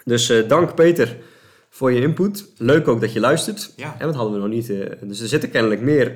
Dus 0.03 0.29
eh, 0.29 0.47
dank 0.47 0.75
Peter 0.75 1.17
voor 1.69 1.91
je 1.91 2.01
input. 2.01 2.51
Leuk 2.57 2.87
ook 2.87 3.01
dat 3.01 3.13
je 3.13 3.19
luistert. 3.19 3.73
Ja. 3.75 3.95
En 3.99 4.05
dat 4.05 4.15
hadden 4.15 4.33
we 4.33 4.39
nog 4.39 4.49
niet. 4.49 4.69
eh, 4.69 4.85
dus 5.01 5.21
er 5.21 5.27
zitten 5.27 5.49
kennelijk 5.49 5.81
meer 5.81 6.15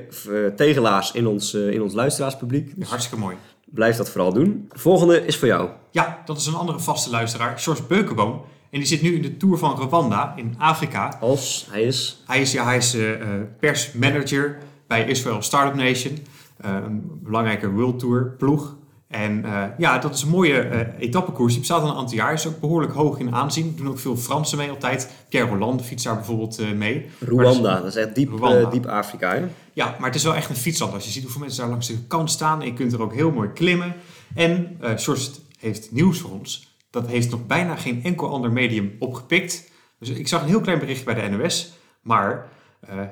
tegelaars 0.56 1.12
in 1.12 1.27
ons, 1.27 1.53
in 1.53 1.82
ons 1.82 1.94
luisteraarspubliek. 1.94 2.72
Dus 2.80 2.89
Hartstikke 2.89 3.20
mooi. 3.24 3.36
Blijf 3.74 3.96
dat 3.98 4.10
vooral 4.10 4.34
doen. 4.34 4.70
Volgende 4.70 5.25
is 5.25 5.38
voor 5.38 5.48
jou. 5.48 5.70
Ja, 5.92 6.22
dat 6.25 6.38
is 6.38 6.46
een 6.46 6.56
andere 6.56 6.80
vaste 6.80 7.10
luisteraar, 7.10 7.60
George 7.60 7.84
Beukenboom. 7.84 8.42
En 8.70 8.80
die 8.80 8.88
zit 8.88 9.01
nu 9.01 9.15
in 9.15 9.22
de 9.22 9.38
Tour 9.38 9.58
van 9.58 9.75
Rwanda 9.82 10.34
in 10.36 10.56
Afrika. 10.58 11.18
Als 11.20 11.68
hij 11.72 11.84
is 11.84 12.24
Hij 12.27 12.42
is, 12.42 12.51
ja, 12.51 12.63
hij 12.63 12.77
is 12.77 12.94
eh, 12.96 13.22
eh, 13.22 13.42
persmanager 13.60 14.58
bij 14.88 15.08
Israel 15.08 15.42
Startup 15.42 15.75
Nation. 15.75 16.18
eh, 16.58 16.72
een 16.74 17.20
belangrijke 17.24 17.70
World 17.70 18.00
Tour 18.00 18.36
ploeg. 18.38 18.75
En 19.13 19.46
eh, 19.46 19.63
ja, 19.77 19.98
dat 19.98 20.15
is 20.15 20.22
een 20.22 20.29
mooie 20.29 20.60
eh 20.60 20.79
etappekoers. 21.00 21.51
Die 21.51 21.60
bestaat 21.60 21.82
al 21.82 21.89
een 21.89 21.96
aantal 21.96 22.15
jaar. 22.15 22.34
Is 22.34 22.48
ook 22.48 22.60
behoorlijk 22.60 22.93
hoog 22.93 23.20
in 23.20 23.36
aanzien. 23.36 23.67
Er 23.67 23.75
doen 23.75 23.88
ook 23.88 24.00
veel 24.00 24.17
Fransen 24.17 24.58
mee 24.58 24.70
altijd. 24.70 25.10
Pierre 25.29 25.50
Roland 25.50 25.86
fietst 25.86 26.05
daar 26.05 26.15
bijvoorbeeld 26.15 26.60
eh, 26.60 26.72
mee. 26.72 27.10
Rwanda. 27.20 27.75
Dat 27.75 27.86
is 27.86 27.96
echt 27.96 28.15
diep, 28.15 28.32
diep 28.72 28.86
Afrika. 28.86 29.34
Hè? 29.34 29.46
Ja, 29.74 29.96
maar 30.00 30.08
het 30.08 30.15
is 30.15 30.24
wel 30.24 30.36
echt 30.36 30.50
een 30.50 30.55
fietsland. 30.55 30.93
Als 30.93 31.03
je 31.03 31.12
ziet 31.12 31.24
hoeveel 31.24 31.41
mensen 31.41 31.62
daar 31.62 31.70
langs 31.70 31.88
de 31.88 31.98
kant 32.08 32.32
staan. 32.32 32.62
En 32.62 32.67
je 32.67 32.74
kunt 32.74 32.93
er 32.93 33.01
ook 33.01 33.13
heel 33.13 33.32
mooi 33.32 33.50
klimmen. 33.50 33.96
En 34.36 34.77
George 34.79 35.29
heeft 35.60 35.91
nieuws 35.91 36.20
voor 36.20 36.32
ons. 36.32 36.77
Dat 36.89 37.08
heeft 37.08 37.32
nog 37.32 37.46
bijna 37.48 37.75
geen 37.75 38.03
enkel 38.03 38.29
ander 38.29 38.51
medium 38.51 38.96
opgepikt. 39.00 39.72
Dus 40.00 40.10
ik 40.10 40.27
zag 40.27 40.41
een 40.41 40.48
heel 40.48 40.62
klein 40.62 40.79
berichtje 40.79 41.05
bij 41.05 41.29
de 41.29 41.38
NOS. 41.38 41.74
Maar 42.01 42.48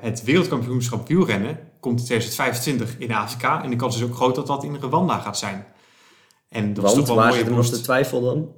het 0.00 0.24
wereldkampioenschap 0.24 1.08
wielrennen 1.08 1.58
komt 1.80 1.98
in 1.98 2.04
2025 2.04 2.98
in 2.98 3.12
Afrika. 3.12 3.62
En 3.62 3.70
de 3.70 3.76
kans 3.76 3.96
is 3.96 4.02
ook 4.02 4.14
groot 4.14 4.34
dat 4.34 4.46
dat 4.46 4.64
in 4.64 4.76
Rwanda 4.80 5.18
gaat 5.18 5.38
zijn. 5.38 5.64
En 6.52 6.74
dat 6.74 6.84
is 6.84 6.92
Want 6.92 7.06
toch 7.06 7.06
wel 7.06 7.16
waar 7.16 7.26
een 7.26 7.32
zit 7.32 7.42
mooie 7.48 7.56
er 7.58 7.62
nog 7.64 7.70
de 7.72 7.80
twijfel 7.80 8.20
dan? 8.20 8.52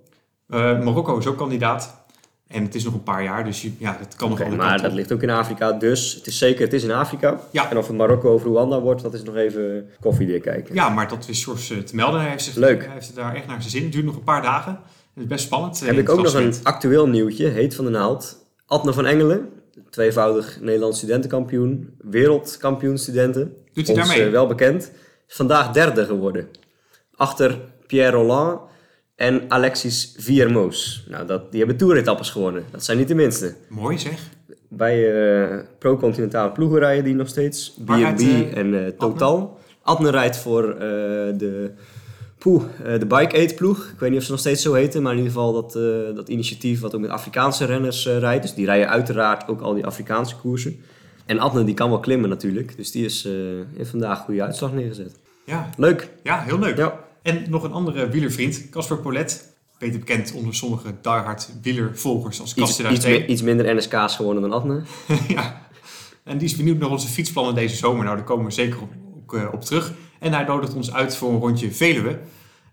Eh, 0.49 0.81
Marokko 0.85 1.19
is 1.19 1.27
ook 1.27 1.37
kandidaat. 1.37 2.03
En 2.49 2.63
het 2.63 2.75
is 2.75 2.85
nog 2.85 2.95
een 2.95 3.03
paar 3.03 3.23
jaar, 3.23 3.45
dus 3.45 3.63
je- 3.63 3.73
ja, 3.79 3.97
dat 4.01 4.17
kan 4.17 4.29
nog 4.29 4.39
wel 4.39 4.49
maar 4.51 4.83
dat 4.83 4.93
ligt 4.93 5.13
ook 5.13 5.23
in 5.23 5.31
Afrika, 5.31 5.73
dus 5.73 6.15
het 6.15 6.27
is 6.27 6.39
zeker, 6.39 6.65
het 6.65 6.73
is 6.73 6.83
in 6.85 6.91
Afrika. 6.91 7.41
Ja. 7.51 7.71
En 7.71 7.77
of 7.79 7.87
het 7.87 7.97
Marokko 7.97 8.35
of 8.35 8.45
Rwanda 8.45 8.81
wordt, 8.81 9.03
dat 9.03 9.15
is 9.15 9.23
nog 9.23 9.37
even 9.37 9.89
koffiedik 10.01 10.43
kijken. 10.43 10.75
Ja, 10.75 10.89
maar 10.89 11.09
dat 11.09 11.27
wist 11.27 11.45
George 11.45 11.75
eh, 11.75 11.81
te 11.81 11.95
melden. 11.97 12.21
Hij 12.21 12.31
heeft, 12.31 12.45
zich, 12.45 12.55
Leuk. 12.55 12.85
hij 12.85 12.93
heeft 12.93 13.07
het 13.07 13.17
daar 13.17 13.35
echt 13.35 13.47
naar 13.47 13.59
zijn 13.61 13.71
zin. 13.71 13.83
Het 13.83 13.93
duurt 13.93 14.05
nog 14.05 14.17
een 14.17 14.23
paar 14.25 14.43
dagen. 14.43 14.73
Het 15.15 15.23
is 15.23 15.27
best 15.27 15.45
spannend. 15.45 15.81
eh, 15.81 15.87
Heb 15.87 15.99
ik 15.99 16.09
ook 16.09 16.23
nog 16.23 16.35
een 16.35 16.55
actueel 16.63 17.09
nieuwtje, 17.09 17.47
heet 17.47 17.75
van 17.75 17.85
de 17.85 17.91
naald. 17.91 18.47
Adne 18.67 18.93
van 18.93 19.07
Engelen, 19.07 19.49
tweevoudig 19.91 20.59
Nederlands 20.61 20.97
studentenkampioen, 20.99 21.95
wereldkampioen 21.99 22.99
studenten. 22.99 23.57
Doet 23.73 23.87
hij 23.87 23.97
daarmee? 23.97 24.29
wel 24.29 24.47
bekend. 24.47 24.91
Is 25.29 25.35
vandaag 25.37 25.71
derde 25.73 26.05
geworden. 26.05 26.49
Achter 27.17 27.59
Pierre 27.95 28.17
Roland 28.17 28.61
en 29.17 29.43
Alexis 29.49 30.15
Viermoos. 30.19 31.05
Nou, 31.09 31.27
dat, 31.27 31.51
die 31.51 31.59
hebben 31.59 31.77
toeretappes 31.77 32.31
gewonnen. 32.31 32.65
Dat 32.71 32.85
zijn 32.85 32.99
niet 32.99 33.09
de 33.09 33.15
minste. 33.15 33.55
Mooi 33.69 33.99
zeg. 33.99 34.21
Bij 34.69 35.13
eh 35.13 35.59
pro-continentale 35.79 36.53
ploegen 36.53 36.79
rijden 36.79 37.05
die 37.05 37.15
nog 37.15 37.29
steeds. 37.29 37.75
B&B 37.85 37.91
eh, 38.21 38.57
en 38.57 38.85
eh, 38.85 38.93
Total. 38.99 39.59
Adne 39.83 40.11
rijdt 40.11 40.37
voor 40.37 40.71
eh, 40.71 40.79
de, 41.39 41.71
poeh, 42.39 42.63
eh, 42.85 43.01
de 43.01 43.07
Bike 43.07 43.37
Aid 43.37 43.55
ploeg. 43.57 43.91
Ik 43.93 43.99
weet 43.99 44.11
niet 44.11 44.19
of 44.19 44.25
ze 44.25 44.31
nog 44.31 44.41
steeds 44.41 44.63
zo 44.63 44.73
heten. 44.73 45.03
Maar 45.03 45.13
in 45.13 45.19
ieder 45.19 45.33
geval 45.33 45.53
dat, 45.53 45.77
eh, 45.77 45.83
dat 46.15 46.29
initiatief 46.29 46.81
wat 46.81 46.95
ook 46.95 47.01
met 47.01 47.11
Afrikaanse 47.11 47.65
renners 47.65 48.07
eh, 48.07 48.19
rijdt. 48.19 48.43
Dus 48.43 48.55
die 48.55 48.67
rijden 48.67 48.89
uiteraard 48.89 49.49
ook 49.49 49.61
al 49.61 49.75
die 49.75 49.87
Afrikaanse 49.87 50.37
koersen. 50.37 50.81
En 51.27 51.39
Adne 51.39 51.65
die 51.65 51.75
kan 51.75 51.89
wel 51.91 52.01
klimmen 52.01 52.29
natuurlijk. 52.29 52.77
Dus 52.77 52.91
die 52.91 53.05
is, 53.05 53.25
eh, 53.25 53.33
heeft 53.77 53.91
vandaag 53.91 54.19
een 54.19 54.25
goede 54.25 54.43
uitslag 54.43 54.73
neergezet. 54.73 55.19
Ja, 55.45 55.71
Leuk. 55.77 56.09
ja 56.23 56.41
heel 56.41 56.59
leuk. 56.59 56.77
Ja. 56.77 57.04
En 57.25 57.45
nog 57.51 57.63
een 57.63 57.73
andere 57.73 58.09
wielervriend, 58.09 58.69
Casper 58.71 58.97
Polet. 58.99 59.53
Beter 59.79 59.99
bekend 59.99 60.33
onder 60.35 60.55
sommige 60.55 60.95
diehard 61.03 61.49
wielervolgers 61.63 62.41
als 62.41 62.49
Iets, 62.55 62.59
Kast 62.59 62.71
iets, 62.71 62.79
2001. 62.79 63.21
mi- 63.27 63.33
iets 63.33 63.43
minder 63.43 63.75
NSK's 63.77 64.17
gewonnen 64.17 64.43
dan 64.43 64.53
Adne. 64.53 64.83
ja. 65.29 65.61
En 66.25 66.39
die 66.39 66.49
is 66.49 66.57
benieuwd 66.57 66.79
naar 66.79 66.91
onze 66.91 67.09
fietsplannen 67.09 67.55
deze 67.55 67.77
zomer. 67.77 68.05
Nou, 68.05 68.17
daar 68.17 68.25
komen 68.25 68.45
we 68.45 68.51
zeker 68.51 68.81
op, 68.83 68.91
op, 69.17 69.35
eh, 69.35 69.53
op 69.53 69.61
terug. 69.65 69.93
En 70.21 70.33
hij 70.33 70.45
nodigt 70.45 70.75
ons 70.75 70.93
uit 70.93 71.17
voor 71.17 71.31
een 71.33 71.39
rondje 71.41 71.73
Veluwe. 71.73 72.19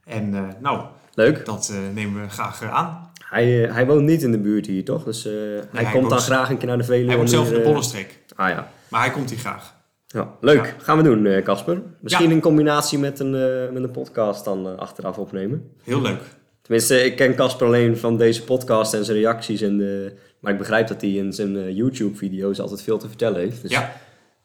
En 0.05 0.35
eh, 0.35 0.41
nou, 0.61 0.85
Leuk. 1.13 1.45
dat 1.45 1.69
eh, 1.71 1.77
nemen 1.93 2.21
we 2.21 2.29
graag 2.29 2.63
aan. 2.63 3.09
Hij, 3.25 3.47
hij 3.51 3.85
woont 3.85 4.05
niet 4.05 4.21
in 4.23 4.31
de 4.31 4.39
buurt 4.39 4.65
hier, 4.65 4.85
toch? 4.85 5.03
Dus 5.03 5.23
hij 5.23 5.33
hij 5.71 5.83
komt 5.83 5.93
woont- 5.93 6.09
dan 6.09 6.19
graag 6.19 6.49
een 6.49 6.57
keer 6.57 6.67
naar 6.67 6.77
de 6.77 6.83
Veluwe. 6.83 7.07
Hij 7.07 7.17
woont 7.17 7.29
zelf 7.29 7.47
in 7.47 7.53
de 7.53 7.61
Bollenstreek. 7.61 8.19
Ah 8.35 8.49
ja. 8.49 8.71
Maar 8.89 9.01
hij 9.01 9.11
komt 9.11 9.29
hier 9.29 9.39
graag. 9.39 9.73
Ja, 10.11 10.33
leuk. 10.41 10.65
Ja. 10.65 10.73
Gaan 10.77 10.97
we 10.97 11.03
doen, 11.03 11.25
eh, 11.25 11.43
Casper. 11.43 11.81
Misschien 11.99 12.27
Ja. 12.29 12.31
in 12.33 12.41
combinatie 12.41 12.99
met 12.99 13.19
een, 13.19 13.35
eh, 13.35 13.73
met 13.73 13.83
een 13.83 13.91
podcast 13.91 14.45
dan 14.45 14.67
eh, 14.67 14.77
achteraf 14.77 15.17
opnemen. 15.17 15.69
Heel 15.83 16.01
leuk. 16.01 16.21
Tenminste, 16.61 17.03
ik 17.05 17.15
ken 17.15 17.35
Casper 17.35 17.67
alleen 17.67 17.97
van 17.97 18.17
deze 18.17 18.43
podcast 18.43 18.93
en 18.93 19.05
zijn 19.05 19.17
reacties. 19.17 19.61
En 19.61 19.77
de, 19.77 20.13
maar 20.39 20.51
ik 20.51 20.57
begrijp 20.57 20.87
dat 20.87 21.01
hij 21.01 21.09
in 21.09 21.33
zijn 21.33 21.73
YouTube-video's 21.75 22.59
altijd 22.59 22.81
veel 22.81 22.97
te 22.97 23.07
vertellen 23.07 23.39
heeft. 23.39 23.61
Dus 23.61 23.71
Ja, 23.71 23.93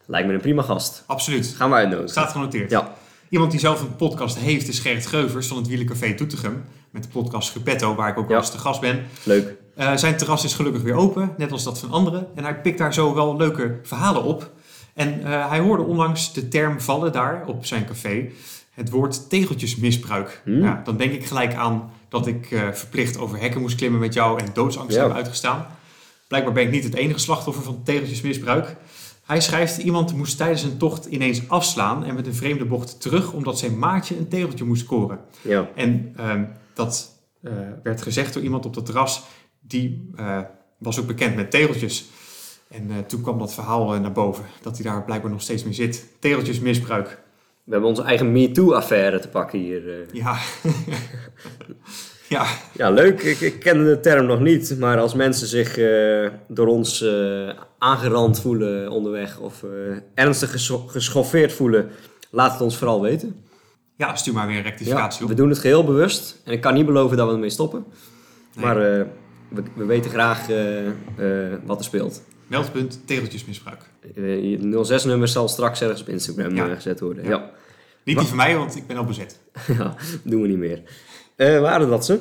lijkt 0.05 0.27
me 0.27 0.33
een 0.33 0.39
prima 0.41 0.61
gast. 0.61 1.03
absoluut. 1.07 1.53
Gaan 1.57 1.69
we 1.69 1.75
uitnodigen. 1.75 2.09
Staat 2.09 2.31
genoteerd. 2.31 2.69
Ja, 2.71 2.93
Iemand 3.29 3.51
die 3.51 3.59
zelf 3.59 3.81
een 3.81 3.95
podcast 3.95 4.37
heeft 4.37 4.67
is 4.67 4.79
Gerrit 4.79 5.05
Geuvers 5.07 5.47
van 5.47 5.57
het 5.57 5.67
Wielencafé 5.67 6.13
Doetinchem. 6.15 6.63
Met 6.91 7.03
de 7.03 7.09
podcast 7.09 7.51
Gepetto, 7.51 7.95
waar 7.95 8.09
ik 8.09 8.17
ook 8.17 8.27
wel 8.27 8.37
eens 8.37 8.51
te 8.51 8.57
gast 8.57 8.81
ben. 8.81 9.03
leuk. 9.23 9.55
Zijn 9.95 10.17
terras 10.17 10.43
is 10.43 10.53
gelukkig 10.53 10.81
weer 10.81 10.93
open, 10.95 11.33
net 11.37 11.51
als 11.51 11.63
dat 11.63 11.79
van 11.79 11.91
anderen. 11.91 12.27
En 12.35 12.43
hij 12.43 12.61
pikt 12.61 12.77
daar 12.77 12.93
zo 12.93 13.13
wel 13.15 13.37
leuke 13.37 13.75
verhalen 13.83 14.23
op. 14.23 14.51
En 14.97 15.23
eh, 15.23 15.49
hij 15.49 15.59
hoorde 15.59 15.83
onlangs 15.83 16.33
de 16.33 16.47
term 16.47 16.81
vallen 16.81 17.11
daar 17.11 17.45
op 17.45 17.65
zijn 17.65 17.85
café. 17.85 18.29
Het 18.71 18.89
woord 18.89 19.29
tegeltjesmisbruik. 19.29 20.41
Hmm. 20.43 20.61
Ja, 20.61 20.81
dan 20.83 20.97
denk 20.97 21.11
ik 21.11 21.25
gelijk 21.25 21.53
aan 21.53 21.91
dat 22.09 22.27
ik 22.27 22.51
eh, 22.51 22.71
verplicht 22.71 23.17
over 23.17 23.39
hekken 23.39 23.61
moest 23.61 23.75
klimmen 23.75 23.99
met 23.99 24.13
jou 24.13 24.39
en 24.39 24.47
doodsangst 24.53 24.95
Ja. 24.95 25.03
heb 25.03 25.11
uitgestaan. 25.11 25.65
Blijkbaar 26.27 26.53
ben 26.53 26.63
ik 26.63 26.71
niet 26.71 26.83
het 26.83 26.93
enige 26.93 27.19
slachtoffer 27.19 27.63
van 27.63 27.83
tegeltjesmisbruik. 27.83 28.75
Hij 29.25 29.41
schrijft, 29.41 29.77
iemand 29.77 30.13
moest 30.13 30.37
tijdens 30.37 30.63
een 30.63 30.77
tocht 30.77 31.05
ineens 31.05 31.49
afslaan 31.49 32.03
en 32.03 32.15
met 32.15 32.27
een 32.27 32.35
vreemde 32.35 32.65
bocht 32.65 33.01
terug 33.01 33.33
omdat 33.33 33.59
zijn 33.59 33.79
maatje 33.79 34.17
een 34.17 34.27
tegeltje 34.27 34.65
moest 34.65 34.81
scoren. 34.83 35.19
Ja. 35.41 35.69
En 35.75 36.13
ehm, 36.15 36.43
dat 36.73 37.19
eh, 37.41 37.51
werd 37.83 38.01
gezegd 38.01 38.33
door 38.33 38.43
iemand 38.43 38.65
op 38.65 38.73
dat 38.73 38.85
terras. 38.85 39.23
Die 39.59 40.09
was 40.77 40.99
ook 40.99 41.07
bekend 41.07 41.35
met 41.35 41.51
tegeltjes. 41.51 42.09
En 42.69 42.89
eh, 42.89 42.97
toen 43.07 43.21
kwam 43.21 43.39
dat 43.39 43.53
verhaal 43.53 43.93
eh, 43.93 43.99
naar 43.99 44.11
boven. 44.11 44.43
Dat 44.61 44.77
hij 44.77 44.85
daar 44.91 45.03
blijkbaar 45.03 45.31
nog 45.31 45.41
steeds 45.41 45.63
mee 45.63 45.73
zit. 45.73 46.05
Tegeltjesmisbruik. 46.19 47.07
We 47.63 47.71
hebben 47.71 47.89
onze 47.89 48.03
eigen 48.03 48.31
MeToo-affaire 48.31 49.19
te 49.19 49.27
pakken 49.27 49.59
hier. 49.59 49.89
eh. 49.89 49.95
Ja. 50.11 50.37
ja. 52.29 52.45
Ja, 52.73 52.89
leuk. 52.89 53.21
Ik, 53.21 53.39
ik 53.41 53.59
ken 53.59 53.83
de 53.85 53.99
term 53.99 54.25
nog 54.25 54.39
niet. 54.39 54.75
Maar 54.79 54.99
als 54.99 55.13
mensen 55.13 55.47
zich 55.47 55.75
door 56.47 56.67
ons 56.67 57.05
aangerand 57.77 58.41
voelen 58.41 58.89
onderweg... 58.91 59.39
of 59.39 59.63
ernstig 60.13 60.51
gescho- 60.51 60.87
geschoffeerd 60.87 61.53
voelen... 61.53 61.89
laat 62.31 62.51
het 62.51 62.61
ons 62.61 62.77
vooral 62.77 63.01
weten. 63.01 63.35
ja, 63.95 64.15
stuur 64.15 64.33
maar 64.33 64.47
weer 64.47 64.57
een 64.57 64.63
Ja, 64.63 64.69
rectificatie 64.69 65.23
op. 65.23 65.29
we 65.29 65.35
doen 65.35 65.49
het 65.49 65.59
geheel 65.59 65.83
bewust. 65.83 66.41
En 66.45 66.51
ik 66.53 66.61
kan 66.61 66.73
niet 66.73 66.85
beloven 66.85 67.17
dat 67.17 67.27
we 67.27 67.33
ermee 67.33 67.49
stoppen. 67.49 67.85
Nee. 68.55 68.65
Maar 68.65 68.75
we, 69.49 69.63
we 69.75 69.85
weten 69.85 70.11
graag 70.11 70.47
wat 71.65 71.79
er 71.79 71.85
speelt. 71.85 72.21
Meldpunt 72.47 72.99
tegeltjesmisbruik. 73.05 73.81
Eh, 74.15 74.43
je 74.51 74.85
06-nummer 74.85 75.27
zal 75.27 75.47
straks 75.47 75.81
ergens 75.81 76.01
op 76.01 76.09
Instagram 76.09 76.55
Ja. 76.55 76.67
eh, 76.67 76.75
gezet 76.75 76.99
worden. 76.99 77.23
Ja. 77.23 77.29
Ja, 77.29 77.49
Niet 78.03 78.17
die 78.17 78.27
van 78.27 78.37
mij, 78.37 78.55
want 78.57 78.75
ik 78.75 78.87
ben 78.87 78.97
al 78.97 79.05
bezet. 79.05 79.39
ja. 79.77 79.95
doen 80.23 80.41
we 80.41 80.47
niet 80.47 80.57
meer. 80.57 80.81
Eh 81.35 81.59
waren 81.59 81.89
dat 81.89 82.05
ze? 82.05 82.19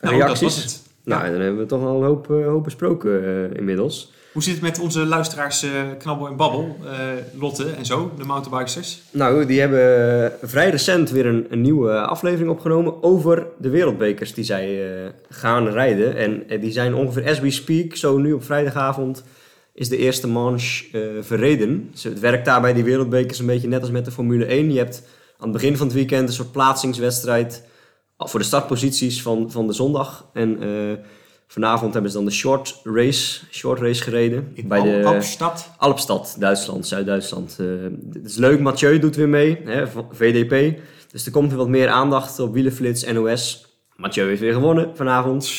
Nou, 0.00 0.18
dat 0.18 0.40
was 0.40 0.62
het. 0.62 0.82
Nou, 1.04 1.30
dan 1.30 1.40
hebben 1.40 1.58
we 1.60 1.66
toch 1.66 1.82
al 1.84 1.96
een 2.00 2.06
hoop, 2.06 2.30
eh, 2.30 2.46
hoop 2.46 2.64
besproken 2.64 3.24
eh, 3.24 3.56
inmiddels. 3.58 4.14
Hoe 4.32 4.42
zit 4.44 4.54
het 4.54 4.62
met 4.62 4.78
onze 4.78 5.06
luisteraars 5.06 5.62
eh, 5.62 5.70
Knabbel 5.98 6.26
en 6.26 6.36
Babbel? 6.36 6.76
eh, 6.84 6.90
Lotte 7.40 7.70
en 7.70 7.84
zo, 7.86 8.12
de 8.18 8.24
mountainbikesters? 8.24 9.02
Nou, 9.10 9.46
die 9.46 9.60
hebben 9.60 10.22
eh, 10.24 10.48
vrij 10.48 10.70
recent 10.70 11.10
weer 11.10 11.26
een, 11.26 11.46
een 11.50 11.60
nieuwe 11.60 12.00
aflevering 12.00 12.50
opgenomen 12.50 13.02
over 13.02 13.46
de 13.58 13.68
wereldbekers 13.68 14.34
die 14.34 14.44
zij 14.44 14.94
eh, 15.04 15.10
gaan 15.28 15.68
rijden. 15.68 16.16
En 16.16 16.48
eh, 16.48 16.60
die 16.60 16.72
zijn 16.72 16.94
ongeveer 16.94 17.28
as 17.28 17.40
we 17.40 17.50
speak, 17.50 17.94
zo 17.96 18.18
nu 18.18 18.32
op 18.32 18.44
vrijdagavond, 18.44 19.24
is 19.76 19.88
de 19.88 19.96
eerste 19.96 20.28
manche 20.28 20.84
eh, 20.92 21.00
verreden. 21.20 21.88
Dus 21.92 22.02
het 22.02 22.20
werkt 22.20 22.44
daar 22.44 22.60
bij 22.60 22.72
die 22.72 22.84
wereldbekers 22.84 23.38
een 23.38 23.46
beetje 23.46 23.68
net 23.68 23.80
als 23.80 23.90
met 23.90 24.04
de 24.04 24.10
Formule 24.10 24.44
1. 24.44 24.72
Je 24.72 24.78
hebt 24.78 25.02
aan 25.38 25.48
het 25.48 25.52
begin 25.52 25.76
van 25.76 25.86
het 25.86 25.96
weekend 25.96 26.28
een 26.28 26.34
soort 26.34 26.52
plaatsingswedstrijd 26.52 27.64
voor 28.18 28.40
de 28.40 28.46
startposities 28.46 29.22
van, 29.22 29.50
van 29.50 29.66
de 29.66 29.72
zondag. 29.72 30.30
En 30.32 30.62
eh, 30.62 31.04
vanavond 31.46 31.92
hebben 31.92 32.10
ze 32.10 32.16
dan 32.16 32.26
de 32.26 32.32
short 32.32 32.80
race, 32.84 33.40
short 33.50 33.80
race 33.80 34.02
gereden. 34.02 34.50
In 34.54 34.68
bij 34.68 34.82
de, 34.82 35.04
Alpstad. 35.04 35.70
Alpstad, 35.78 36.36
Duitsland, 36.38 36.86
Zuid-Duitsland. 36.86 37.56
Eh, 37.60 37.66
het 38.12 38.24
is 38.24 38.36
leuk, 38.36 38.60
Mathieu 38.60 38.98
doet 38.98 39.16
weer 39.16 39.28
mee, 39.28 39.60
hè, 39.64 39.88
van 39.88 40.08
VDP. 40.12 40.78
Dus 41.10 41.26
er 41.26 41.32
komt 41.32 41.48
weer 41.48 41.58
wat 41.58 41.68
meer 41.68 41.88
aandacht 41.88 42.38
op 42.38 42.52
Wielenflits, 42.52 43.12
NOS. 43.12 43.66
Mathieu 43.96 44.28
heeft 44.28 44.40
weer 44.40 44.52
gewonnen 44.52 44.90
vanavond, 44.94 45.52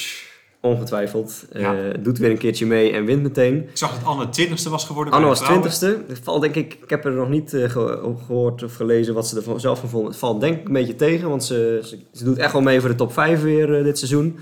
ongetwijfeld. 0.68 1.46
Eh, 1.52 1.72
doet 2.00 2.18
weer 2.18 2.30
een 2.32 2.38
keertje 2.38 2.66
mee 2.66 2.92
en 2.92 3.06
wint 3.06 3.22
meteen. 3.24 3.56
Ik 3.58 3.70
zag 3.78 3.94
dat 3.94 4.04
Anne 4.04 4.30
twintigste 4.30 4.70
was 4.70 4.86
geworden. 4.86 5.14
Anne 5.14 5.26
bij 5.28 5.36
was 5.36 5.46
twintigste. 5.48 6.04
Het 6.08 6.20
valt 6.24 6.42
denk 6.42 6.56
ik, 6.56 6.78
ik 6.84 6.90
heb 6.90 7.06
er 7.06 7.12
nog 7.12 7.30
niet 7.30 7.54
eh, 7.54 7.70
ge- 7.70 8.14
gehoord 8.26 8.64
of 8.64 8.76
gelezen 8.76 9.14
wat 9.14 9.28
ze 9.28 9.36
er 9.36 9.44
van- 9.44 9.60
zelf 9.60 9.80
van 9.80 9.90
vonden. 9.90 10.10
Het 10.10 10.20
valt 10.20 10.42
denk 10.42 10.60
ik 10.60 10.68
een 10.68 10.74
beetje 10.74 10.96
tegen, 10.96 11.30
want 11.30 11.44
ze, 11.44 11.80
ze, 11.84 11.98
ze 12.14 12.24
doet 12.24 12.38
echt 12.38 12.54
wel 12.54 12.62
mee 12.62 12.80
voor 12.80 12.90
de 12.90 12.96
top 12.96 13.14
5 13.14 13.42
weer 13.42 13.78
eh, 13.78 13.84
dit 13.84 13.98
seizoen. 13.98 14.40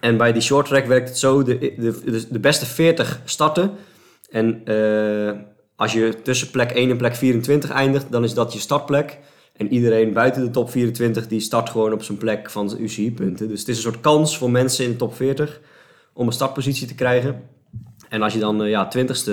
En 0.00 0.16
bij 0.16 0.32
die 0.32 0.42
short 0.42 0.66
track 0.66 0.86
werkt 0.86 1.08
het 1.08 1.18
zo, 1.18 1.42
de, 1.42 1.58
de, 1.58 2.00
de, 2.04 2.24
de 2.30 2.40
beste 2.40 2.66
40 2.66 3.20
starten. 3.24 3.70
En 4.30 4.60
eh, 4.64 5.32
als 5.76 5.92
je 5.92 6.14
tussen 6.22 6.50
plek 6.50 6.70
1 6.70 6.90
en 6.90 6.96
plek 6.96 7.14
24 7.16 7.70
eindigt, 7.70 8.06
dan 8.10 8.24
is 8.24 8.34
dat 8.34 8.52
je 8.52 8.58
startplek. 8.58 9.18
En 9.52 9.72
iedereen 9.72 10.12
buiten 10.12 10.44
de 10.44 10.50
top 10.50 10.70
24, 10.70 11.26
die 11.26 11.40
start 11.40 11.70
gewoon 11.70 11.92
op 11.92 12.02
zijn 12.02 12.18
plek 12.18 12.50
van 12.50 12.70
zijn 12.70 12.82
UCI-punten. 12.82 13.48
Dus 13.48 13.60
het 13.60 13.68
is 13.68 13.76
een 13.76 13.82
soort 13.82 14.00
kans 14.00 14.38
voor 14.38 14.50
mensen 14.50 14.84
in 14.84 14.90
de 14.90 14.96
top 14.96 15.14
40 15.14 15.60
om 16.12 16.26
een 16.26 16.32
startpositie 16.32 16.86
te 16.86 16.94
krijgen. 16.94 17.42
En 18.08 18.22
als 18.22 18.32
je 18.32 18.38
dan 18.38 18.62
eh, 18.62 18.70
ja, 18.70 18.88
20ste 18.96 19.30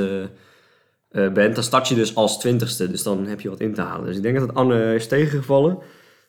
eh, 1.10 1.32
bent, 1.32 1.56
dan 1.56 1.64
start 1.64 1.88
je 1.88 1.96
dus 1.96 2.16
als 2.16 2.48
20ste. 2.48 2.90
Dus 2.90 3.04
dan 3.04 3.26
heb 3.26 3.42
je 3.42 3.50
wat 3.50 3.60
in 3.60 3.74
te 3.74 3.82
halen. 3.82 4.06
Dus 4.06 4.16
ik 4.16 4.22
denk 4.22 4.40
dat 4.40 4.48
het 4.48 4.58
Anne 4.58 4.96
is 4.96 5.08
tegengevallen. 5.08 5.78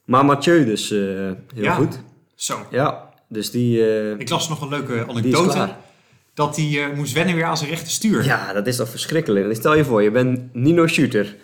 Maar 0.05 0.25
Mathieu 0.25 0.65
dus 0.65 0.91
eh, 0.91 0.99
heel 0.99 1.35
Ja. 1.55 1.75
goed. 1.75 2.01
Zo. 2.35 2.67
Ja, 2.71 3.09
dus 3.29 3.51
die... 3.51 3.79
Ik 4.19 4.29
las 4.29 4.49
nog 4.49 4.61
een 4.61 4.69
leuke 4.69 5.07
anekdote. 5.09 5.69
Dat 6.35 6.57
hij 6.57 6.93
moest 6.95 7.13
wennen 7.13 7.35
weer 7.35 7.45
aan 7.45 7.57
zijn 7.57 7.71
rechte 7.71 7.91
stuur. 7.91 8.25
Ja, 8.25 8.53
dat 8.53 8.67
is 8.67 8.77
toch 8.77 8.89
verschrikkelijk. 8.89 9.55
Stel 9.55 9.75
je 9.77 9.85
voor, 9.85 10.03
je 10.03 10.11
bent 10.11 10.55
Nino 10.55 10.87
Shooter. 10.87 11.37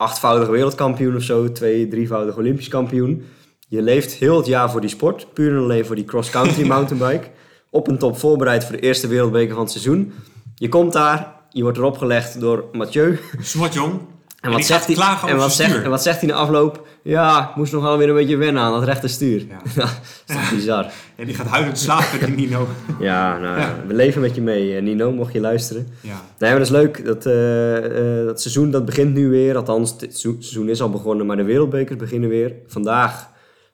Achtvoudig 0.00 0.48
wereldkampioen 0.48 1.16
of 1.16 1.22
zo. 1.22 1.52
Twee, 1.52 1.88
drievoudig 1.88 2.36
olympisch 2.36 2.68
kampioen. 2.68 3.26
Je 3.68 3.82
leeft 3.82 4.12
heel 4.12 4.36
het 4.36 4.46
jaar 4.46 4.70
voor 4.70 4.80
die 4.80 4.90
sport. 4.90 5.26
Puur 5.32 5.56
en 5.56 5.62
alleen 5.62 5.86
voor 5.86 5.94
die 5.94 6.04
cross-country 6.04 6.66
mountainbike. 6.76 7.28
Op 7.70 7.88
een 7.88 7.98
top 7.98 8.18
voorbereid 8.18 8.64
voor 8.64 8.76
de 8.76 8.82
eerste 8.82 9.06
wereldbeker 9.06 9.54
van 9.54 9.62
het 9.62 9.72
seizoen. 9.72 10.12
Je 10.54 10.68
komt 10.68 10.92
daar, 10.92 11.32
je 11.50 11.62
wordt 11.62 11.78
erop 11.78 11.98
gelegd 11.98 12.40
door 12.40 12.64
Mathieu. 12.72 13.18
Smart 13.40 13.74
jong. 13.74 14.00
En 14.40 14.50
wat, 14.50 14.64
zegt 14.64 14.86
hij, 14.86 14.96
en, 15.26 15.36
wat 15.36 15.52
zegt, 15.52 15.82
en 15.82 15.90
wat 15.90 16.02
zegt 16.02 16.20
hij 16.20 16.28
na 16.28 16.34
afloop? 16.34 16.86
Ja, 17.02 17.48
ik 17.50 17.56
moest 17.56 17.72
nog 17.72 17.82
wel 17.82 17.98
weer 17.98 18.08
een 18.08 18.14
beetje 18.14 18.36
wennen 18.36 18.62
aan 18.62 18.72
dat 18.72 18.84
rechte 18.84 19.08
stuur. 19.08 19.46
Ja. 19.48 19.56
dat 19.76 20.00
is 20.26 20.34
toch 20.34 20.50
bizar. 20.54 20.86
Ja, 21.16 21.24
die 21.24 21.34
gaat 21.34 21.46
huilend 21.46 21.78
slapen, 21.78 22.26
die 22.26 22.36
Nino. 22.46 22.66
Ja, 23.00 23.38
nou, 23.38 23.58
Ja. 23.60 23.76
we 23.86 23.94
leven 23.94 24.20
met 24.20 24.34
je 24.34 24.40
mee, 24.40 24.76
eh, 24.76 24.82
Nino, 24.82 25.12
mocht 25.12 25.32
je 25.32 25.40
luisteren. 25.40 25.86
Ja. 26.00 26.20
Nee, 26.38 26.50
maar 26.50 26.58
dat 26.58 26.60
is 26.68 26.72
leuk. 26.72 27.04
Dat, 27.04 27.26
eh, 27.26 28.18
eh, 28.20 28.26
dat 28.26 28.40
seizoen 28.40 28.70
dat 28.70 28.84
begint 28.84 29.14
nu 29.14 29.28
weer. 29.28 29.56
Althans, 29.56 29.90
het 29.98 30.18
seizoen 30.18 30.68
is 30.68 30.82
al 30.82 30.90
begonnen, 30.90 31.26
maar 31.26 31.36
de 31.36 31.42
wereldbekers 31.44 31.98
beginnen 31.98 32.28
weer. 32.28 32.52
Vandaag 32.66 33.28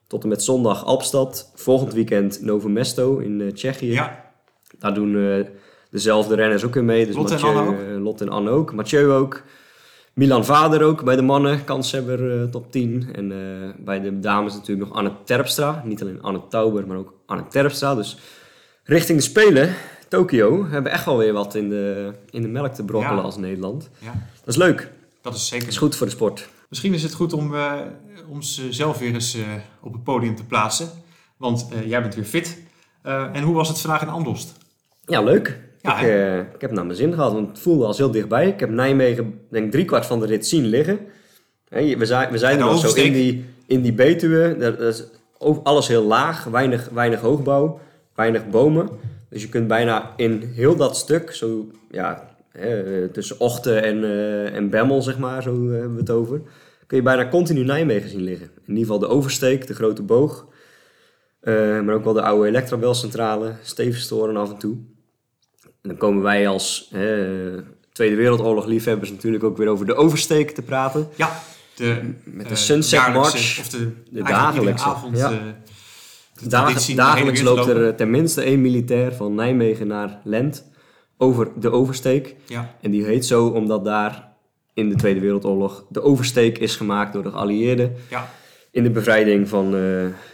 tot 0.06 0.22
en 0.22 0.28
met 0.28 0.42
zondag 0.42 0.84
Alpstad. 0.84 1.50
Volgend 1.54 1.92
weekend 1.94 2.42
Novo 2.42 2.68
Mesto 2.68 3.18
in 3.18 3.50
Tsjechië. 3.54 3.92
ja, 3.92 4.24
Daar 4.78 4.94
doen 4.94 5.44
dezelfde 5.90 6.34
renners 6.34 6.64
ook 6.64 6.74
weer 6.74 6.84
mee. 6.84 7.06
Dus 7.06 7.14
Lotte 7.16 7.34
en 7.34 7.42
Anne 7.42 7.60
ook? 7.60 7.76
Lotte 8.02 8.24
en 8.24 8.30
Anne 8.30 8.50
ook. 8.50 8.72
Mathieu 8.74 9.10
ook. 9.10 9.42
Milan 10.16 10.44
Vader 10.44 10.82
ook 10.82 11.04
bij 11.04 11.16
de 11.16 11.22
mannen, 11.22 11.64
kanshebber 11.64 12.40
eh, 12.42 12.48
top 12.48 12.72
10. 12.72 13.08
En 13.12 13.32
eh, 13.32 13.84
bij 13.84 14.00
de 14.00 14.18
dames 14.20 14.52
natuurlijk 14.54 14.88
nog 14.88 14.98
Anne 14.98 15.12
Terpstra. 15.24 15.82
Niet 15.84 16.02
alleen 16.02 16.22
Anne 16.22 16.40
Tauber, 16.48 16.86
maar 16.86 16.96
ook 16.96 17.14
Anne 17.26 17.46
Terpstra. 17.48 17.94
Dus 17.94 18.16
richting 18.84 19.18
de 19.18 19.24
Spelen, 19.24 19.74
Tokio, 20.08 20.62
hebben 20.62 20.82
we 20.82 20.88
echt 20.88 21.04
wel 21.04 21.16
weer 21.18 21.32
wat 21.32 21.54
in 21.54 21.68
de, 21.68 22.12
in 22.30 22.42
de 22.42 22.48
melk 22.48 22.72
te 22.74 22.84
brokkelen 22.84 23.16
Ja. 23.16 23.22
als 23.22 23.36
Nederland. 23.36 23.90
ja, 23.98 24.12
Dat 24.44 24.48
is 24.48 24.56
leuk. 24.56 24.92
dat 25.22 25.34
is 25.34 25.46
zeker. 25.48 25.64
Dat 25.64 25.72
is 25.74 25.78
goed 25.80 25.96
voor 25.96 26.06
de 26.06 26.12
sport. 26.12 26.48
Misschien 26.68 26.94
is 26.94 27.02
het 27.02 27.14
goed 27.14 27.32
om 27.32 27.54
uh, 27.54 27.72
onszelf 28.28 28.98
weer 28.98 29.14
eens 29.14 29.34
eh, 29.34 29.42
op 29.80 29.92
het 29.92 30.04
podium 30.04 30.36
te 30.36 30.44
plaatsen. 30.44 30.88
Want 31.36 31.68
eh, 31.72 31.88
jij 31.88 32.02
bent 32.02 32.14
weer 32.14 32.24
fit. 32.24 32.58
Eh, 33.02 33.26
en 33.32 33.42
hoe 33.42 33.54
was 33.54 33.68
het 33.68 33.80
vandaag 33.80 34.02
in 34.02 34.08
Andost? 34.08 34.52
Ja, 35.04 35.22
leuk. 35.22 35.58
Ja, 35.86 35.98
ik, 36.00 36.06
eh, 36.06 36.38
ik 36.38 36.60
heb 36.60 36.60
het 36.60 36.72
naar 36.72 36.86
mijn 36.86 36.98
zin 36.98 37.12
gehad, 37.12 37.32
want 37.32 37.48
het 37.48 37.58
voelde 37.58 37.84
als 37.84 37.98
heel 37.98 38.10
dichtbij. 38.10 38.48
Ik 38.48 38.60
heb 38.60 38.70
Nijmegen, 38.70 39.40
denk 39.50 39.64
ik, 39.64 39.70
driekwart 39.70 40.06
van 40.06 40.20
de 40.20 40.26
rit 40.26 40.46
zien 40.46 40.66
liggen. 40.66 40.98
We 41.68 42.06
zijn, 42.06 42.30
we 42.30 42.38
zijn 42.38 42.58
er 42.58 42.64
nog 42.64 42.88
zo 42.88 42.94
in 42.94 43.12
die, 43.12 43.44
in 43.66 43.80
die 43.80 43.92
Betuwe. 43.92 44.56
Dat, 44.58 44.80
is 44.80 45.04
alles 45.62 45.88
heel 45.88 46.02
laag, 46.02 46.44
weinig, 46.44 46.88
weinig 46.92 47.20
hoogbouw, 47.20 47.80
weinig 48.14 48.48
bomen. 48.48 48.88
Dus 49.28 49.42
je 49.42 49.48
kunt 49.48 49.68
bijna 49.68 50.12
in 50.16 50.52
heel 50.54 50.76
dat 50.76 50.96
stuk, 50.96 51.34
zo 51.34 51.70
ja, 51.90 52.28
hè, 52.52 53.08
tussen 53.08 53.40
Ochten 53.40 53.82
en, 53.82 54.04
eh, 54.04 54.54
en 54.54 54.70
Bemmel, 54.70 55.02
zeg 55.02 55.18
maar, 55.18 55.42
zo 55.42 55.54
eh, 55.54 55.70
hebben 55.70 55.94
we 55.94 56.00
het 56.00 56.10
over. 56.10 56.40
Kun 56.86 56.96
je 56.96 57.02
bijna 57.02 57.28
continu 57.28 57.64
Nijmegen 57.64 58.10
zien 58.10 58.22
liggen. 58.22 58.46
In 58.46 58.76
ieder 58.76 58.82
geval 58.82 58.98
de 58.98 59.08
oversteek, 59.08 59.66
de 59.66 59.74
grote 59.74 60.02
boog. 60.02 60.46
Maar 61.84 61.94
ook 61.94 62.04
wel 62.04 62.12
de 62.12 62.22
oude 62.22 62.48
Electrabelcentrale, 62.48 63.52
Stevenstoren 63.62 64.36
af 64.36 64.50
en 64.50 64.58
toe. 64.58 64.76
En 65.86 65.92
dan 65.92 66.00
komen 66.00 66.22
wij 66.22 66.48
als 66.48 66.88
Tweede 67.92 68.16
Wereldoorlog 68.16 68.66
liefhebbers 68.66 69.10
natuurlijk 69.10 69.44
ook 69.44 69.56
weer 69.56 69.68
over 69.68 69.86
de 69.86 69.94
oversteek 69.94 70.50
te 70.50 70.62
praten. 70.62 71.08
Ja, 71.16 71.38
de, 71.74 72.00
Met 72.24 72.44
de 72.46 72.50
eh, 72.54 72.56
Sunset 72.60 73.12
March. 73.12 73.58
Of 73.60 73.68
de, 73.68 73.92
dagelijkse, 74.10 74.84
avond. 74.84 75.18
ja. 75.18 75.30
eh, 75.32 75.38
de 76.40 76.48
Dag- 76.48 76.84
dagelijks 76.84 77.42
loopt 77.42 77.66
er 77.66 77.86
eh, 77.88 77.94
tenminste 77.94 78.42
één 78.42 78.60
militair 78.60 79.14
van 79.14 79.34
Nijmegen 79.34 79.86
naar 79.86 80.20
Lent 80.24 80.64
over 81.16 81.48
de 81.60 81.70
oversteek. 81.70 82.34
Ja, 82.46 82.74
En 82.80 82.90
die 82.90 83.04
heet 83.04 83.24
zo 83.26 83.46
omdat 83.46 83.84
daar 83.84 84.28
in 84.74 84.88
de 84.88 84.94
Tweede 84.94 85.20
Wereldoorlog 85.20 85.84
de 85.88 86.02
oversteek 86.02 86.58
is 86.58 86.76
gemaakt 86.76 87.12
door 87.12 87.22
de 87.22 87.30
geallieerden. 87.30 87.94
ja, 88.10 88.28
In 88.70 88.82
de 88.82 88.90
bevrijding 88.90 89.48
van, 89.48 89.70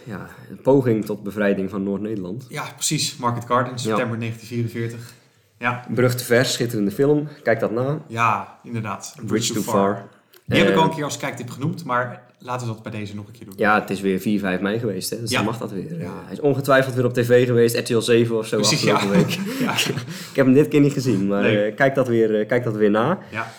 ja, 0.03 0.29
een 0.49 0.61
poging 0.61 1.05
tot 1.05 1.23
bevrijding 1.23 1.69
van 1.69 1.83
Noord-Nederland. 1.83 2.45
ja, 2.49 2.63
precies. 2.75 3.15
Market 3.17 3.45
Garden, 3.45 3.79
september 3.79 4.19
1944. 4.19 5.13
Ja, 5.59 5.85
Brug 5.93 6.15
te 6.15 6.23
vers, 6.23 6.53
schitterende 6.53 6.91
film. 6.91 7.27
Kijk 7.43 7.59
dat 7.59 7.71
na. 7.71 7.99
ja, 8.07 8.57
inderdaad. 8.63 9.15
Bridge 9.25 9.53
too 9.53 9.61
far. 9.63 10.07
Die 10.45 10.57
heb 10.59 10.67
ik 10.67 10.73
Eh, 10.73 10.79
al 10.81 10.87
een 10.89 10.95
keer 10.95 11.03
als 11.03 11.17
kijktip 11.17 11.49
genoemd, 11.49 11.83
maar 11.83 12.21
laten 12.39 12.67
we 12.67 12.73
dat 12.73 12.83
bij 12.83 12.91
deze 12.91 13.15
nog 13.15 13.27
een 13.27 13.31
keer 13.33 13.45
doen. 13.45 13.53
Ja, 13.57 13.79
het 13.79 13.89
is 13.89 14.01
weer 14.01 14.19
4, 14.19 14.39
5 14.39 14.59
mei 14.59 14.79
geweest, 14.79 15.09
hè? 15.09 15.19
dus 15.19 15.29
Ja. 15.29 15.35
dan 15.37 15.45
mag 15.45 15.57
dat 15.57 15.71
weer. 15.71 15.99
Ja. 15.99 16.11
Hij 16.23 16.33
is 16.33 16.39
ongetwijfeld 16.39 16.95
weer 16.95 17.05
op 17.05 17.13
tv 17.13 17.45
geweest, 17.45 17.77
RTL 17.77 17.99
7 17.99 18.37
of 18.37 18.47
zo 18.47 18.57
Precies, 18.57 18.89
afgelopen 18.89 19.19
ja. 19.19 19.25
week. 19.25 19.39
Ja, 19.65 19.73
Ik 20.29 20.35
heb 20.35 20.45
hem 20.45 20.53
dit 20.53 20.67
keer 20.67 20.79
niet 20.81 20.93
gezien, 20.93 21.27
maar 21.27 21.41
Nee. 21.41 21.63
eh, 21.63 21.75
kijk, 21.75 21.95
dat 21.95 22.07
weer, 22.07 22.39
eh, 22.39 22.47
kijk 22.47 22.63
dat 22.63 22.75
weer 22.75 22.91
na. 22.91 23.19
ja. 23.31 23.51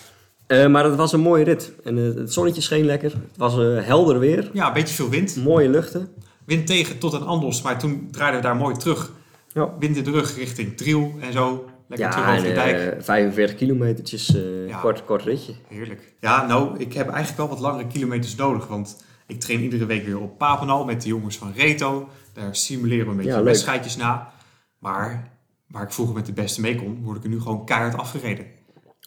Eh, 0.47 0.67
maar 0.67 0.83
het 0.85 0.95
was 0.95 1.13
een 1.13 1.19
mooie 1.19 1.43
rit. 1.43 1.71
En 1.83 1.97
eh, 1.97 2.15
het 2.15 2.33
zonnetje 2.33 2.61
scheen 2.61 2.85
lekker. 2.85 3.11
Het 3.11 3.37
was 3.37 3.57
eh, 3.57 3.83
helder 3.85 4.19
weer. 4.19 4.49
ja, 4.53 4.67
een 4.67 4.73
beetje 4.73 4.95
veel 4.95 5.09
wind. 5.09 5.35
Mooie 5.35 5.69
luchten. 5.69 6.09
Wind 6.45 6.67
tegen 6.67 6.97
tot 6.99 7.13
aan 7.13 7.25
Andos, 7.25 7.61
maar 7.61 7.79
toen 7.79 8.07
draaiden 8.11 8.41
we 8.41 8.47
daar 8.47 8.55
mooi 8.55 8.75
terug. 8.75 9.11
Ja. 9.53 9.69
Wind 9.79 9.97
in 9.97 10.03
de 10.03 10.11
rug 10.11 10.35
richting 10.37 10.77
Driel 10.77 11.13
en 11.21 11.33
zo. 11.33 11.65
Lekker 11.87 12.09
terug 12.09 12.25
Ja, 12.25 12.31
over 12.31 12.43
de 12.43 12.49
en, 12.49 12.55
dijk. 12.55 12.93
eh, 12.97 13.03
45 13.03 13.55
kilometertjes, 13.55 14.35
eh, 14.35 14.67
Ja. 14.67 14.79
kort, 14.79 15.05
kort 15.05 15.23
ritje. 15.23 15.53
Heerlijk. 15.67 16.13
Ja, 16.19 16.45
nou, 16.47 16.77
ik 16.79 16.93
heb 16.93 17.07
eigenlijk 17.07 17.37
wel 17.37 17.47
wat 17.47 17.59
langere 17.59 17.87
kilometers 17.87 18.35
nodig. 18.35 18.67
Want 18.67 19.03
ik 19.27 19.39
train 19.39 19.61
iedere 19.61 19.85
week 19.85 20.05
weer 20.05 20.19
op 20.19 20.37
Papenal 20.37 20.85
met 20.85 21.01
de 21.01 21.07
jongens 21.07 21.37
van 21.37 21.51
Reto. 21.55 22.09
Daar 22.33 22.55
simuleren 22.55 23.05
we 23.05 23.11
een 23.11 23.17
beetje 23.17 23.31
Ja, 23.31 23.43
wedstrijdjes 23.43 23.95
na. 23.95 24.31
Maar 24.79 25.31
waar 25.67 25.83
ik 25.83 25.91
vroeger 25.91 26.15
met 26.15 26.25
de 26.25 26.33
beste 26.33 26.61
mee 26.61 26.75
kon, 26.75 26.99
word 27.03 27.17
ik 27.17 27.23
er 27.23 27.29
nu 27.29 27.41
gewoon 27.41 27.65
keihard 27.65 27.97
afgereden. 27.97 28.45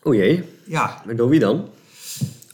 O 0.02 0.14
jee, 0.14 0.44
Ja, 0.66 1.02
maar 1.06 1.16
door 1.16 1.28
wie 1.28 1.40
dan? 1.40 1.68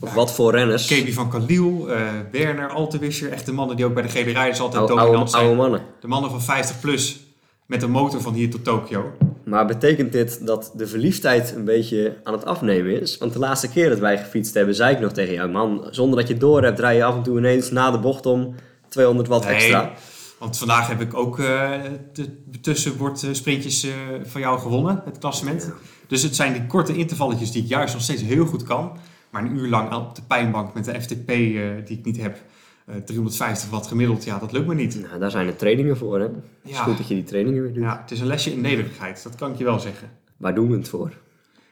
Of 0.01 0.09
Ja. 0.09 0.15
wat 0.15 0.33
voor 0.35 0.51
renners? 0.53 0.87
Kebi 0.87 1.13
van 1.13 1.31
Kaliel, 1.31 1.91
eh 1.91 2.03
Werner, 2.33 2.69
Altewischer. 2.69 3.33
Echt 3.33 3.47
de 3.47 3.53
mannen 3.53 3.77
die 3.77 3.85
ook 3.85 3.95
bij 3.95 4.03
de 4.03 4.09
GD 4.09 4.15
Rijders 4.33 4.61
altijd 4.61 4.81
Oude, 4.83 4.95
dominant 4.97 5.35
oude, 5.35 5.37
oude 5.49 5.61
zijn. 5.61 5.71
mannen. 5.71 5.89
De 6.01 6.09
mannen 6.09 6.31
van 6.31 6.43
50 6.43 6.81
plus 6.81 7.21
met 7.67 7.83
een 7.83 7.91
motor 7.91 8.21
van 8.21 8.33
hier 8.35 8.51
tot 8.51 8.65
Tokio. 8.65 9.13
Maar 9.55 9.67
betekent 9.67 10.13
dit 10.13 10.47
dat 10.47 10.73
de 10.75 10.87
verliefdheid 10.87 11.55
een 11.57 11.65
beetje 11.65 12.17
aan 12.23 12.33
het 12.33 12.45
afnemen 12.45 13.01
is? 13.01 13.19
Want 13.19 13.33
de 13.33 13.39
laatste 13.39 13.69
keer 13.69 13.89
dat 13.89 13.99
wij 13.99 14.19
gefietst 14.19 14.55
hebben, 14.55 14.75
zei 14.75 14.95
ik 14.95 15.01
nog 15.01 15.13
tegen 15.13 15.35
jou, 15.35 15.51
man, 15.51 15.87
zonder 15.91 16.19
dat 16.19 16.29
je 16.29 16.37
door 16.37 16.63
hebt, 16.63 16.77
draai 16.77 16.97
je 16.97 17.05
af 17.05 17.15
en 17.15 17.23
toe 17.23 17.39
ineens 17.39 17.71
na 17.71 17.91
de 17.91 17.99
bocht 17.99 18.27
om 18.27 18.55
200 18.89 19.29
watt 19.29 19.45
Nee, 19.45 19.55
extra. 19.55 19.93
Want 20.39 20.59
vandaag 20.59 20.89
heb 20.89 21.01
ik 21.01 21.15
ook 21.15 21.39
eh 21.39 21.73
de 22.13 22.61
tussenbord-sprintjes 22.61 23.85
eh, 23.85 23.91
van 24.25 24.41
jou 24.41 24.59
gewonnen, 24.59 25.03
het 25.05 25.19
klassement. 25.19 25.73
Dus 26.07 26.23
het 26.23 26.37
zijn 26.37 26.53
die 26.53 26.67
korte 26.67 26.97
intervalletjes 26.97 27.53
die 27.53 27.63
ik 27.63 27.69
juist 27.69 27.95
nog 27.95 28.03
steeds 28.03 28.23
heel 28.23 28.47
goed 28.47 28.63
kan. 28.63 28.99
Maar 29.31 29.43
een 29.43 29.57
uur 29.57 29.69
lang 29.69 29.93
op 29.93 30.15
de 30.15 30.23
pijnbank 30.23 30.75
met 30.75 30.85
de 30.85 31.01
FTP 31.01 31.31
eh, 31.31 31.37
die 31.85 31.99
ik 31.99 32.05
niet 32.05 32.21
heb, 32.21 32.39
eh 32.87 32.97
350 32.97 33.71
watt 33.71 33.87
gemiddeld, 33.87 34.25
ja, 34.25 34.39
dat 34.39 34.53
lukt 34.53 34.67
me 34.67 34.75
niet. 34.75 35.01
Nou, 35.01 35.19
daar 35.19 35.31
zijn 35.31 35.47
de 35.47 35.57
trainingen 35.57 35.97
voor, 35.97 36.19
hè? 36.19 36.25
Het 36.25 36.35
is 36.63 36.71
Ja. 36.71 36.83
goed 36.83 36.97
dat 36.97 37.09
je 37.09 37.15
die 37.15 37.25
trainingen 37.25 37.63
weer 37.63 37.73
doet. 37.73 37.83
Ja, 37.83 38.01
het 38.01 38.11
is 38.11 38.21
een 38.21 38.27
lesje 38.27 38.53
in 38.53 38.61
nederigheid, 38.61 39.23
dat 39.23 39.35
kan 39.35 39.53
ik 39.53 39.59
je 39.59 39.65
wel 39.65 39.81
zeggen. 39.81 40.11
Waar 40.37 40.55
doen 40.55 40.71
we 40.71 40.77
het 40.77 40.89
voor? 40.89 41.13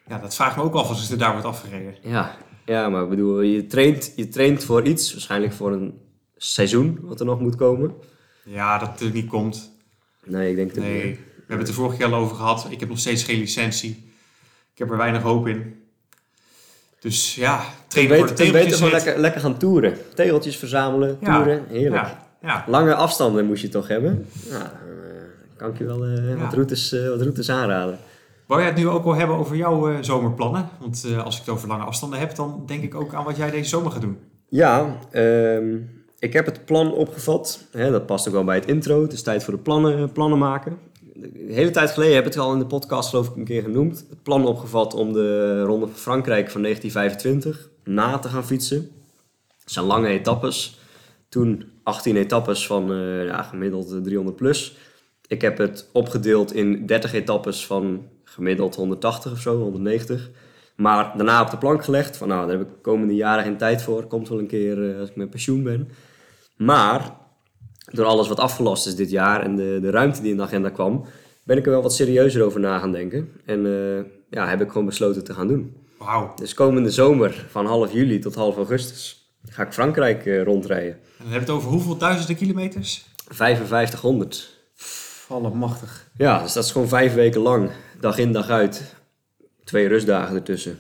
Ja, 0.09 0.19
dat 0.19 0.35
vraagt 0.35 0.57
me 0.57 0.63
ook 0.63 0.75
af 0.75 0.89
als 0.89 1.11
er 1.11 1.19
daar 1.19 1.33
wordt 1.33 1.47
afgereden. 1.47 1.95
Ja, 2.03 2.37
ja 2.67 2.89
maar 2.89 3.03
ik 3.03 3.09
bedoel, 3.09 3.41
je 3.41 3.67
traint, 3.67 4.13
je 4.17 4.29
traint 4.29 4.65
voor 4.65 4.83
iets, 4.87 5.13
waarschijnlijk 5.13 5.53
voor 5.53 5.73
een 5.73 5.95
seizoen 6.37 6.99
wat 7.03 7.21
er 7.21 7.27
nog 7.27 7.41
moet 7.41 7.57
komen. 7.57 7.95
Ja, 8.45 8.79
dat 8.79 9.01
er 9.01 9.11
niet 9.11 9.27
komt. 9.29 9.71
Nee, 10.25 10.51
ik 10.51 10.57
denk 10.57 10.75
dat 10.75 10.85
Nee, 10.85 11.03
we 11.13 11.19
hebben 11.39 11.59
het 11.59 11.69
er 11.69 11.75
vorige 11.75 11.97
keer 11.97 12.07
al 12.07 12.15
over 12.15 12.37
gehad. 12.37 12.67
Ik 12.71 12.81
heb 12.81 12.89
nog 12.89 12.99
steeds 12.99 13.23
geen 13.23 13.39
licentie. 13.39 13.91
Ik 14.73 14.79
heb 14.79 14.91
er 14.91 14.97
weinig 14.97 15.23
hoop 15.23 15.47
in. 15.47 15.82
Dus 17.03 17.35
ja, 17.35 17.65
trainen 17.87 18.19
voor 18.19 18.37
de 18.37 18.71
gewoon 18.71 18.91
lekker, 18.91 19.19
lekker 19.19 19.41
gaan 19.41 19.57
toeren. 19.57 19.97
Tegeltjes 20.15 20.57
verzamelen, 20.57 21.19
toeren, 21.19 21.65
heerlijk. 21.69 22.09
Lange 22.67 22.95
afstanden 22.95 23.47
moest 23.47 23.63
je 23.63 23.69
toch 23.69 23.89
hebben? 23.89 24.27
Eh, 24.51 24.57
kan 25.57 25.71
ik 25.71 25.79
je 25.79 25.85
wel 25.85 26.05
eh, 26.07 26.41
wat, 26.41 26.53
routes, 26.53 26.93
eh, 26.93 27.09
wat 27.09 27.21
routes 27.21 27.51
aanraden. 27.51 27.99
Wou 28.47 28.61
jij 28.61 28.71
het 28.71 28.79
nu 28.79 28.89
ook 28.89 29.05
wel 29.05 29.15
hebben 29.15 29.37
over 29.37 29.57
jouw 29.57 30.03
zomerplannen? 30.03 30.69
Want 30.81 31.07
als 31.25 31.35
ik 31.35 31.41
het 31.41 31.55
over 31.55 31.69
lange 31.69 31.85
afstanden 31.85 32.19
heb, 32.19 32.35
dan 32.35 32.63
denk 32.67 32.83
ik 32.83 32.95
ook 32.95 33.15
aan 33.15 33.25
wat 33.25 33.37
jij 33.37 33.51
deze 33.51 33.69
zomer 33.69 33.93
gaat 33.93 34.01
doen. 34.01 34.19
Ja, 34.49 34.97
ehm, 35.11 35.77
ik 36.19 36.33
heb 36.33 36.47
het 36.47 36.65
plan 36.65 36.93
opgevat. 36.93 37.67
Hè, 37.71 37.91
dat 37.91 38.07
past 38.07 38.27
ook 38.27 38.35
wel 38.35 38.45
bij 38.45 38.57
het 38.57 38.67
intro. 38.67 39.03
Het 39.03 39.13
is 39.13 39.23
tijd 39.23 39.45
voor 39.45 39.55
de 39.55 39.61
plannen, 39.61 40.13
plannen 40.13 40.39
maken. 40.39 40.79
De 41.23 41.53
hele 41.53 41.71
tijd 41.71 41.91
geleden 41.91 42.15
heb 42.15 42.27
ik 42.27 42.33
het 42.33 42.43
al 42.43 42.53
in 42.53 42.59
de 42.59 42.67
podcast 42.67 43.09
geloof 43.09 43.29
ik 43.29 43.37
een 43.37 43.45
keer 43.45 43.63
genoemd. 43.63 44.07
Het 44.11 44.23
plan 44.23 44.47
opgevat 44.47 44.95
om 44.95 45.13
de 45.13 45.61
Ronde 45.63 45.87
van 45.87 45.97
Frankrijk 45.97 46.51
van 46.51 46.63
1925 46.63 47.69
na 47.85 48.19
te 48.19 48.29
gaan 48.29 48.45
fietsen. 48.45 48.91
Het 49.61 49.73
zijn 49.73 49.85
lange 49.85 50.09
etappes. 50.09 50.81
Toen 51.29 51.65
18 51.83 52.17
etappes 52.17 52.67
van 52.67 52.97
ja, 53.25 53.43
gemiddeld 53.43 53.93
eh, 53.93 53.99
300 53.99 54.37
plus. 54.37 54.77
Ik 55.27 55.41
heb 55.41 55.59
het 55.59 55.89
opgedeeld 55.93 56.53
in 56.55 56.87
30 56.87 57.13
etappes 57.13 57.67
van 57.67 58.09
gemiddeld 58.25 58.75
180 58.75 59.33
of 59.33 59.39
zo, 59.39 59.59
190. 59.59 60.31
Maar 60.77 61.13
daarna 61.17 61.43
op 61.43 61.51
de 61.51 61.59
plank 61.59 61.85
gelegd 61.85 62.17
van 62.17 62.29
nou, 62.29 62.41
daar 62.47 62.59
heb 62.59 62.67
ik 62.67 62.75
de 62.75 62.81
komende 62.81 63.15
jaren 63.15 63.45
geen 63.45 63.57
tijd 63.57 63.83
voor. 63.83 64.07
Komt 64.07 64.29
wel 64.29 64.39
een 64.39 64.47
keer 64.47 64.91
eh, 64.91 65.01
als 65.01 65.09
ik 65.09 65.17
met 65.17 65.31
pensioen 65.31 65.63
ben. 65.63 65.89
Maar 66.57 67.21
door 67.91 68.07
alles 68.07 68.29
wat 68.29 68.39
afgelast 68.39 68.87
is 68.87 68.97
dit 68.97 69.11
jaar 69.11 69.43
en 69.43 69.57
de, 69.57 69.79
de 69.81 69.91
ruimte 69.91 70.23
die 70.23 70.31
in 70.31 70.37
de 70.37 70.43
agenda 70.43 70.69
kwam, 70.69 71.05
ben 71.43 71.57
ik 71.57 71.65
er 71.65 71.71
wel 71.71 71.83
wat 71.83 71.95
serieuzer 71.95 72.43
over 72.43 72.61
na 72.61 72.79
gaan 72.79 72.93
denken. 72.93 73.29
En 73.45 73.67
eh, 73.67 74.05
ja, 74.31 74.49
heb 74.49 74.61
ik 74.61 74.69
gewoon 74.69 74.87
besloten 74.87 75.25
te 75.25 75.35
gaan 75.35 75.49
doen. 75.49 75.77
Wauw. 75.99 76.33
Dus 76.37 76.55
komende 76.55 76.91
zomer 76.91 77.47
van 77.51 77.67
half 77.67 77.93
juli 77.93 78.19
tot 78.19 78.35
half 78.35 78.57
augustus 78.57 79.23
ga 79.49 79.63
ik 79.63 79.73
Frankrijk 79.73 80.27
eh, 80.27 80.43
rondrijden. 80.43 80.93
En 80.93 81.01
dan 81.19 81.29
hebben 81.29 81.47
we 81.47 81.53
het 81.53 81.63
over 81.63 81.71
hoeveel 81.71 81.97
duizenden 81.97 82.37
kilometers? 82.37 83.05
5500. 83.29 84.61
Allemachtig. 85.29 86.11
Ja, 86.17 86.43
dus 86.43 86.53
dat 86.53 86.65
is 86.65 86.71
gewoon 86.71 86.89
vijf 86.89 87.15
weken 87.15 87.41
lang. 87.41 87.71
Dag 88.01 88.19
in, 88.19 88.33
dag 88.33 88.49
uit. 88.49 88.95
Twee 89.65 89.89
rustdagen 89.89 90.35
ertussen. 90.35 90.79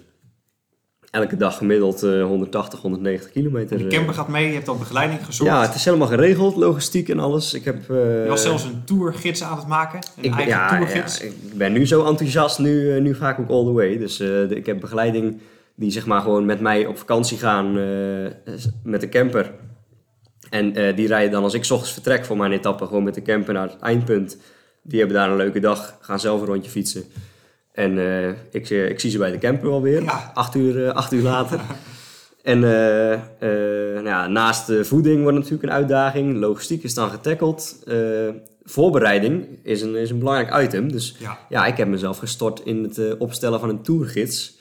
Elke 1.12 1.37
dag 1.37 1.57
gemiddeld 1.57 2.03
eh, 2.03 2.25
180, 2.25 2.81
190 2.81 3.31
kilometer. 3.31 3.79
De 3.79 3.85
eh. 3.85 3.90
camper 3.90 4.14
gaat 4.14 4.29
mee, 4.29 4.46
je 4.48 4.53
hebt 4.55 4.68
al 4.68 4.77
begeleiding 4.77 5.25
gezorgd. 5.25 5.53
Ja, 5.53 5.62
het 5.62 5.75
is 5.75 5.85
helemaal 5.85 6.07
geregeld, 6.09 6.57
logistiek 6.57 7.09
en 7.09 7.18
alles. 7.18 7.55
Ik 7.55 7.64
heb... 7.64 7.90
eh, 7.90 8.22
Je 8.22 8.29
was 8.29 8.42
zelfs 8.42 8.64
een 8.64 8.85
tourgids 8.85 9.42
aan 9.42 9.57
het 9.59 9.66
maken. 9.66 9.98
Een 10.16 10.25
ik 10.25 10.31
eigen 10.35 10.48
ja, 10.53 10.68
tourgids. 10.77 11.18
ja, 11.18 11.25
ik 11.25 11.33
ben 11.55 11.72
nu 11.72 11.87
zo 11.87 12.05
enthousiast, 12.07 12.59
nu, 12.59 12.94
eh, 12.96 13.03
nu 13.03 13.14
ga 13.14 13.31
ik 13.31 13.38
ook 13.38 13.48
all 13.51 13.64
the 13.64 13.72
way. 13.72 13.98
Dus 13.98 14.20
eh, 14.20 14.29
de- 14.29 14.55
ik 14.57 14.66
heb 14.66 14.81
begeleiding 14.81 15.40
die 15.75 15.90
zeg 15.90 16.07
maar 16.07 16.20
gewoon 16.20 16.44
met 16.44 16.61
mij 16.61 16.87
op 16.87 16.98
vakantie 16.98 17.38
gaan 17.38 17.66
eh, 17.79 18.55
met 18.85 19.01
de 19.01 19.09
camper. 19.09 19.51
En 20.51 20.75
eh, 20.77 20.96
die 20.96 21.07
rijden 21.07 21.31
dan 21.33 21.42
als 21.42 21.55
ik 21.55 21.64
's 21.64 21.70
ochtends 21.70 21.92
vertrek 21.92 22.25
voor 22.25 22.37
mijn 22.37 22.53
etappe 22.53 22.87
gewoon 22.87 23.03
met 23.05 23.14
de 23.14 23.22
camper 23.22 23.55
naar 23.55 23.68
het 23.70 23.79
eindpunt. 23.81 24.37
Die 24.83 24.98
hebben 24.98 25.16
daar 25.16 25.31
een 25.31 25.37
leuke 25.37 25.61
dag, 25.61 25.98
gaan 26.01 26.20
zelf 26.20 26.40
een 26.40 26.46
rondje 26.46 26.70
fietsen. 26.70 27.05
En 27.73 27.99
eh, 27.99 28.29
ik, 28.51 28.71
eh, 28.71 28.89
ik 28.89 29.01
zie 29.01 29.11
ze 29.11 29.19
bij 29.19 29.31
de 29.31 29.39
camper 29.39 29.69
wel 29.69 29.83
weer, 29.83 30.03
Ja. 30.03 30.31
acht, 30.35 30.55
uur, 30.55 30.87
eh, 30.87 30.95
acht 30.95 31.13
uur 31.13 31.23
later. 31.23 31.61
En 32.43 32.61
nou 33.95 34.05
ja, 34.07 34.27
naast 34.29 34.67
de 34.67 34.85
voeding 34.85 35.23
wordt 35.23 35.37
natuurlijk 35.37 35.63
een 35.63 35.71
uitdaging. 35.73 36.37
Logistiek 36.37 36.83
is 36.83 36.95
dan 36.95 37.11
getackeld. 37.11 37.83
Eh, 37.87 37.97
voorbereiding 38.63 39.47
is 39.63 39.83
een, 39.83 39.95
is 39.97 40.11
een 40.11 40.19
belangrijk 40.19 40.65
item. 40.65 40.93
Dus 40.93 41.17
Ja. 41.19 41.39
ja, 41.49 41.67
ik 41.67 41.77
heb 41.77 41.89
mezelf 41.89 42.19
gestort 42.19 42.61
in 42.65 42.83
het 42.83 43.17
opstellen 43.19 43.61
van 43.61 43.69
een 43.69 43.83
tourgids. 43.83 44.59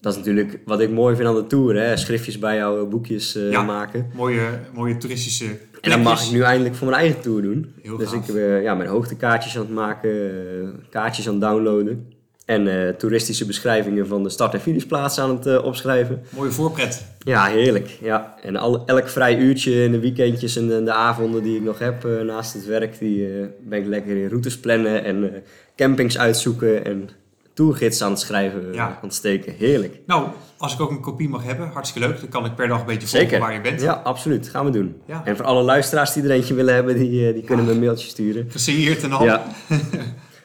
Dat 0.00 0.12
is 0.12 0.18
natuurlijk 0.18 0.58
wat 0.64 0.80
ik 0.80 0.90
mooi 0.90 1.16
vind 1.16 1.28
aan 1.28 1.34
de 1.34 1.46
tour. 1.46 1.76
Hè? 1.76 1.96
Schriftjes 1.96 2.38
bijhouden, 2.38 2.88
boekjes 2.88 3.34
eh, 3.36 3.50
Ja. 3.50 3.62
maken. 3.62 4.10
Mooie, 4.14 4.48
mooie 4.74 4.96
toeristische 4.96 5.44
plekjes. 5.44 5.80
En 5.80 5.90
dat 5.90 6.00
mag 6.00 6.24
ik 6.26 6.32
nu 6.32 6.40
eindelijk 6.42 6.74
voor 6.74 6.88
mijn 6.88 7.00
eigen 7.00 7.20
tour 7.20 7.42
doen. 7.42 7.74
Heel 7.82 7.96
dus 7.96 8.08
gaaf. 8.10 8.28
ik 8.28 8.34
ben 8.34 8.62
ja, 8.62 8.74
mijn 8.74 8.88
hoogtekaartjes 8.88 9.56
aan 9.56 9.62
het 9.62 9.70
maken, 9.74 10.84
kaartjes 10.90 11.26
aan 11.26 11.32
het 11.34 11.42
downloaden. 11.42 12.11
En 12.52 12.86
eh, 12.86 12.94
toeristische 12.94 13.46
beschrijvingen 13.46 14.06
van 14.06 14.22
de 14.22 14.28
start- 14.28 14.54
en 14.54 14.60
finishplaatsen 14.60 15.22
aan 15.22 15.30
het 15.30 15.46
eh, 15.46 15.64
opschrijven. 15.64 16.22
Mooie 16.28 16.50
voorpret. 16.50 17.04
Ja, 17.18 17.44
heerlijk. 17.46 17.98
Ja. 18.00 18.34
En 18.42 18.56
al, 18.56 18.86
elk 18.86 19.08
vrij 19.08 19.38
uurtje 19.38 19.84
in 19.84 19.92
de 19.92 19.98
weekendjes 20.00 20.56
en 20.56 20.68
de, 20.68 20.82
de 20.82 20.92
avonden 20.92 21.42
die 21.42 21.56
ik 21.56 21.62
nog 21.62 21.78
heb 21.78 22.04
eh, 22.04 22.20
naast 22.20 22.52
het 22.54 22.66
werk, 22.66 22.98
die 22.98 23.28
ben 23.68 23.78
ik 23.78 23.86
lekker 23.86 24.16
in 24.16 24.28
routes 24.28 24.58
plannen 24.58 25.04
en 25.04 25.42
campings 25.76 26.18
uitzoeken 26.18 26.84
en 26.84 27.08
tourgids 27.54 28.02
aan 28.02 28.10
het 28.10 28.20
schrijven, 28.20 28.72
Ja. 28.72 28.86
aan 28.86 28.96
het 29.02 29.14
steken. 29.14 29.54
Heerlijk. 29.58 29.98
Nou, 30.06 30.28
als 30.56 30.74
ik 30.74 30.80
ook 30.80 30.90
een 30.90 31.00
kopie 31.00 31.28
mag 31.28 31.44
hebben, 31.44 31.68
hartstikke 31.68 32.08
leuk. 32.08 32.20
Dan 32.20 32.28
kan 32.28 32.44
ik 32.44 32.54
per 32.54 32.68
dag 32.68 32.80
een 32.80 32.86
beetje 32.86 33.08
volgen 33.08 33.28
Zeker. 33.28 33.40
waar 33.40 33.52
je 33.54 33.60
bent. 33.60 33.80
Ja, 33.80 33.92
absoluut. 33.92 34.48
Gaan 34.48 34.64
we 34.64 34.70
doen. 34.70 34.96
Ja. 35.06 35.22
En 35.24 35.36
voor 35.36 35.44
alle 35.44 35.62
luisteraars 35.62 36.12
die 36.12 36.22
er 36.22 36.30
eentje 36.30 36.54
willen 36.54 36.74
hebben, 36.74 36.96
die, 36.98 37.32
die 37.32 37.42
kunnen 37.42 37.64
me 37.64 37.70
een 37.72 37.78
mailtje 37.78 38.08
sturen. 38.08 38.46
Gesigneerd 38.50 39.02
en 39.02 39.12
al. 39.12 39.24
Ja. 39.24 39.42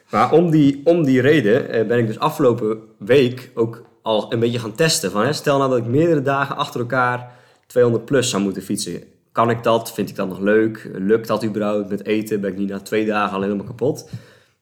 maar 0.10 0.32
om 0.32 0.50
die, 0.52 0.82
om 0.84 1.04
die 1.04 1.22
reden 1.22 1.70
eh, 1.70 1.88
ben 1.88 1.98
ik 1.98 2.08
dus 2.08 2.20
afgelopen 2.20 2.80
week 2.98 3.52
ook 3.54 3.86
al 4.02 4.34
een 4.34 4.40
beetje 4.40 4.60
gaan 4.60 4.76
testen. 4.76 5.12
Van, 5.12 5.26
hè, 5.26 5.34
stel 5.34 5.58
nou 5.58 5.70
dat 5.70 5.80
ik 5.80 5.86
meerdere 5.86 6.22
dagen 6.22 6.56
achter 6.56 6.80
elkaar 6.80 7.32
200 7.68 8.06
plus 8.06 8.30
zou 8.30 8.44
moeten 8.44 8.62
fietsen. 8.62 9.04
Kan 9.32 9.50
ik 9.50 9.64
dat? 9.64 9.94
Vind 9.94 10.10
ik 10.10 10.16
dat 10.16 10.28
nog 10.28 10.40
leuk? 10.40 10.90
Lukt 10.94 11.28
dat 11.28 11.44
überhaupt? 11.44 11.90
Met 11.90 12.06
eten 12.06 12.42
ben 12.42 12.52
ik 12.52 12.58
niet 12.58 12.70
na 12.70 12.80
twee 12.80 13.06
dagen 13.06 13.36
al 13.36 13.42
helemaal 13.42 13.66
kapot. 13.66 14.10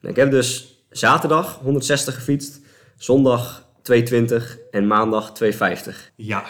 En 0.02 0.10
ik 0.10 0.16
heb 0.16 0.32
dus 0.32 0.80
zaterdag 0.90 1.60
160 1.64 2.16
gefietst, 2.16 2.60
zondag 2.98 3.66
220 3.82 4.58
en 4.72 4.88
maandag 4.88 5.32
250. 5.34 6.12
Ja, 6.16 6.44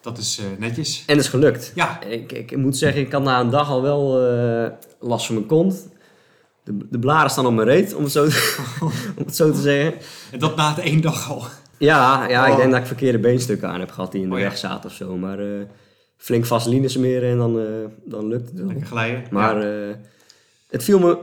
dat 0.00 0.18
is 0.18 0.38
eh, 0.38 0.44
netjes. 0.58 1.04
En 1.06 1.14
dat 1.14 1.24
is 1.24 1.30
gelukt. 1.30 1.72
Ja, 1.74 2.02
Ik, 2.02 2.32
ik 2.32 2.56
moet 2.56 2.76
zeggen, 2.76 3.00
ik 3.00 3.12
had 3.12 3.22
na 3.22 3.40
een 3.40 3.50
dag 3.50 3.70
al 3.70 3.82
wel 3.82 4.28
eh, 4.28 4.70
last 5.00 5.26
van 5.26 5.34
mijn 5.34 5.46
kont. 5.46 5.88
De, 6.68 6.86
de 6.90 6.98
blaren 6.98 7.30
staan 7.30 7.46
op 7.46 7.52
mijn 7.52 7.68
reet, 7.68 7.94
om 7.94 8.02
het 8.02 8.12
zo 8.12 8.26
te, 8.28 8.56
om 9.18 9.24
het 9.24 9.36
zo 9.36 9.50
te 9.52 9.60
zeggen. 9.60 9.94
en 10.32 10.38
dat 10.38 10.56
na 10.56 10.74
de 10.74 10.82
één 10.82 11.00
dag 11.00 11.30
al. 11.30 11.42
Ja, 11.78 12.28
ja 12.28 12.44
Oh. 12.44 12.50
ik 12.50 12.56
denk 12.56 12.70
dat 12.70 12.80
ik 12.80 12.86
verkeerde 12.86 13.18
beenstukken 13.18 13.68
aan 13.68 13.80
heb 13.80 13.90
gehad 13.90 14.12
die 14.12 14.22
in 14.22 14.28
de 14.28 14.34
Oh 14.34 14.40
ja. 14.40 14.48
weg 14.48 14.58
zaten 14.58 14.90
of 14.90 14.96
zo. 14.96 15.16
Maar 15.16 15.38
eh, 15.38 15.62
flink 16.16 16.44
vaseline 16.46 16.88
smeren 16.88 17.30
en 17.30 17.38
dan, 17.38 17.58
eh, 17.60 17.64
dan 18.04 18.28
lukt 18.28 18.48
het 18.48 18.58
wel. 18.58 18.66
Lekker 18.66 18.86
glijden. 18.86 19.24
Maar 19.30 19.62
Ja. 19.66 19.88
eh, 19.88 19.94
het 20.70 20.84
viel 20.84 20.98
me 20.98 21.18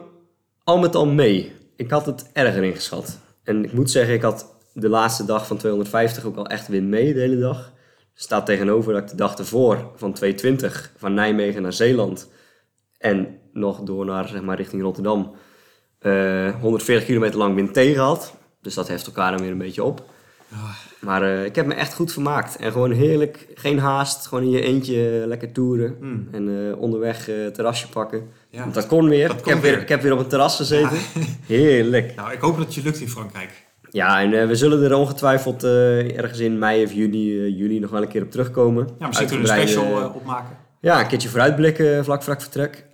al 0.63 0.77
met 0.77 0.95
al 0.95 1.05
mee. 1.05 1.51
Ik 1.75 1.89
had 1.91 2.05
het 2.05 2.29
erger 2.33 2.63
ingeschat. 2.63 3.17
En 3.43 3.63
ik 3.63 3.73
moet 3.73 3.91
zeggen, 3.91 4.13
ik 4.13 4.21
had 4.21 4.53
de 4.73 4.89
laatste 4.89 5.25
dag 5.25 5.47
van 5.47 5.57
250 5.57 6.23
ook 6.25 6.35
al 6.37 6.47
echt 6.47 6.67
win 6.67 6.89
mee 6.89 7.13
de 7.13 7.19
hele 7.19 7.39
dag. 7.39 7.71
Staat 8.13 8.45
tegenover 8.45 8.93
dat 8.93 9.01
ik 9.01 9.09
de 9.09 9.15
dag 9.15 9.37
ervoor 9.37 9.91
van 9.95 10.13
220 10.13 10.91
van 10.97 11.13
Nijmegen 11.13 11.61
naar 11.61 11.73
Zeeland 11.73 12.29
en 12.97 13.27
nog 13.55 13.81
door 13.81 14.05
naar 14.05 14.27
zeg 14.27 14.41
maar, 14.41 14.57
richting 14.57 14.81
Rotterdam 14.81 15.31
eh, 15.99 16.55
140 16.61 17.05
kilometer 17.05 17.37
lang 17.37 17.55
wind 17.55 17.73
tegen 17.73 18.01
had. 18.03 18.35
Dus 18.61 18.73
dat 18.73 18.87
heft 18.87 19.05
elkaar 19.05 19.31
dan 19.31 19.41
weer 19.41 19.51
een 19.51 19.57
beetje 19.57 19.83
op. 19.83 20.03
Maar 20.99 21.21
eh, 21.23 21.45
ik 21.45 21.55
heb 21.55 21.65
me 21.65 21.73
echt 21.73 21.93
goed 21.93 22.11
vermaakt. 22.11 22.55
En 22.55 22.71
gewoon 22.71 22.91
heerlijk, 22.91 23.47
geen 23.53 23.79
haast. 23.79 24.27
Gewoon 24.27 24.43
in 24.43 24.49
je 24.49 24.61
eentje 24.61 25.19
eh, 25.21 25.27
lekker 25.27 25.51
toeren. 25.51 25.97
mm. 25.99 26.27
En 26.31 26.69
eh, 26.71 26.81
onderweg 26.81 27.29
eh 27.29 27.45
terrasje 27.47 27.89
pakken. 27.89 28.29
Ja. 28.49 28.59
Want 28.61 28.73
dat 28.73 28.87
kon 28.87 29.09
weer. 29.09 29.27
Dat 29.27 29.37
ik, 29.37 29.43
kon 29.43 29.53
heb 29.53 29.61
weer. 29.61 29.71
weer. 29.71 29.81
ik 29.81 29.89
heb 29.89 30.01
weer 30.01 30.13
op 30.13 30.19
een 30.19 30.27
terras 30.27 30.55
gezeten. 30.55 30.97
Heerlijk. 31.47 32.15
Nou, 32.15 32.31
ik 32.31 32.39
hoop 32.39 32.55
dat 32.57 32.65
het 32.65 32.75
je 32.75 32.81
lukt 32.83 32.99
in 32.99 33.09
Frankrijk. 33.09 33.63
Ja, 33.89 34.21
en 34.21 34.33
eh, 34.41 34.47
we 34.47 34.55
zullen 34.55 34.83
er 34.83 34.95
ongetwijfeld 34.95 35.63
eh, 35.63 36.17
ergens 36.17 36.39
in 36.39 36.59
mei 36.59 36.83
of 36.83 36.91
juni, 36.93 37.39
eh, 37.45 37.57
juli 37.57 37.79
nog 37.79 37.89
wel 37.89 38.01
een 38.01 38.07
keer 38.07 38.21
op 38.23 38.31
terugkomen. 38.31 38.87
Ja, 38.99 39.07
misschien 39.07 39.27
kunnen 39.27 39.45
we 39.47 39.51
een 39.53 39.59
special 39.67 39.85
eh, 39.97 40.03
eh, 40.03 40.15
opmaken. 40.15 40.57
Ja, 40.81 40.99
een 40.99 41.07
keertje 41.07 41.29
vooruitblikken 41.29 42.03
vlak 42.03 42.23
ik 42.23 42.41
vertrek. 42.41 42.85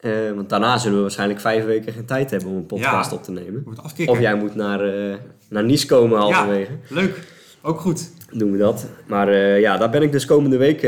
Eh, 0.00 0.10
want 0.34 0.48
daarna 0.48 0.78
zullen 0.78 0.96
we 0.96 1.02
waarschijnlijk 1.02 1.40
vijf 1.40 1.64
weken 1.64 1.92
geen 1.92 2.04
tijd 2.04 2.30
hebben 2.30 2.48
om 2.48 2.56
een 2.56 2.66
podcast 2.66 3.10
Ja. 3.10 3.16
op 3.16 3.22
te 3.22 3.30
nemen. 3.32 3.66
Of 4.06 4.20
jij 4.20 4.34
moet 4.36 4.54
naar, 4.54 4.80
eh, 5.10 5.14
naar 5.48 5.64
Nice 5.64 5.86
komen 5.86 6.18
halverwege. 6.18 6.70
Leuk. 6.88 7.28
Ook 7.62 7.80
goed. 7.80 8.10
doen 8.32 8.52
we 8.52 8.58
dat. 8.58 8.86
Maar 9.06 9.28
eh, 9.28 9.60
ja, 9.60 9.76
daar 9.76 9.90
ben 9.90 10.02
ik 10.02 10.12
dus 10.12 10.24
komende 10.24 10.56
week 10.56 10.80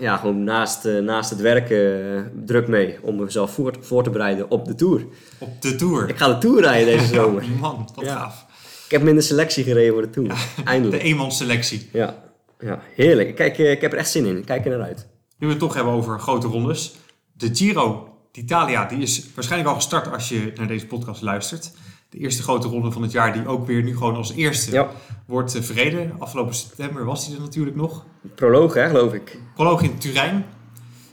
ja, 0.00 0.16
gewoon 0.16 0.44
naast, 0.44 0.84
naast 0.84 1.30
het 1.30 1.40
werken 1.40 2.32
druk 2.44 2.68
mee. 2.68 2.96
Om 3.02 3.16
mezelf 3.22 3.50
voor, 3.54 3.74
voor 3.80 4.02
te 4.02 4.10
bereiden 4.10 4.50
op 4.50 4.64
de 4.66 4.74
Tour. 4.74 5.04
Op 5.38 5.62
de 5.62 5.74
Tour. 5.76 6.08
Ik 6.08 6.16
ga 6.16 6.28
de 6.32 6.38
Tour 6.38 6.60
rijden 6.62 6.98
deze 6.98 7.14
zomer. 7.20 7.42
Ja, 7.42 7.48
man, 7.60 7.88
wat 7.94 8.04
Ja. 8.04 8.16
gaaf. 8.16 8.46
Ik 8.84 8.90
heb 8.90 9.00
hem 9.00 9.08
in 9.10 9.14
de 9.16 9.20
selectie 9.20 9.64
gereden 9.64 9.92
voor 9.92 10.02
de 10.02 10.10
Tour. 10.10 10.28
De 10.56 10.62
Eindelijk. 10.64 11.02
eenmansselectie. 11.02 11.88
Ja. 11.92 12.14
ja, 12.60 12.80
heerlijk. 12.94 13.34
Kijk, 13.34 13.58
ik 13.58 13.80
heb 13.80 13.92
er 13.92 13.98
echt 13.98 14.10
zin 14.10 14.26
in. 14.26 14.36
Ik 14.36 14.44
Kijk 14.44 14.64
er 14.64 14.70
naar 14.78 14.86
uit. 14.86 15.06
Nu 15.38 15.46
we 15.46 15.52
het 15.52 15.62
toch 15.62 15.74
hebben 15.74 15.92
over 15.92 16.20
grote 16.20 16.46
rondes. 16.46 16.94
De 17.32 17.48
Giro 17.54 18.08
d'Italia 18.32 18.84
die 18.84 18.98
is 18.98 19.26
waarschijnlijk 19.34 19.70
al 19.70 19.76
gestart 19.76 20.12
als 20.12 20.28
je 20.28 20.52
naar 20.54 20.66
deze 20.66 20.86
podcast 20.86 21.22
luistert. 21.22 21.72
De 22.10 22.18
eerste 22.18 22.42
grote 22.42 22.68
ronde 22.68 22.90
van 22.92 23.02
het 23.02 23.12
jaar 23.12 23.32
die 23.32 23.46
ook 23.46 23.66
weer 23.66 23.82
nu 23.82 23.96
gewoon 23.96 24.16
als 24.16 24.32
eerste 24.32 24.72
Ja, 24.72 24.88
wordt 25.26 25.54
eh, 25.54 25.62
verreden. 25.62 26.12
Afgelopen 26.18 26.54
september 26.54 27.04
was 27.04 27.26
die 27.26 27.34
er 27.34 27.40
natuurlijk 27.40 27.76
nog. 27.76 28.04
proloog 28.34 28.74
hè, 28.74 28.88
geloof 28.88 29.12
ik. 29.12 29.40
Proloog 29.54 29.82
in 29.82 29.98
Turijn. 29.98 30.44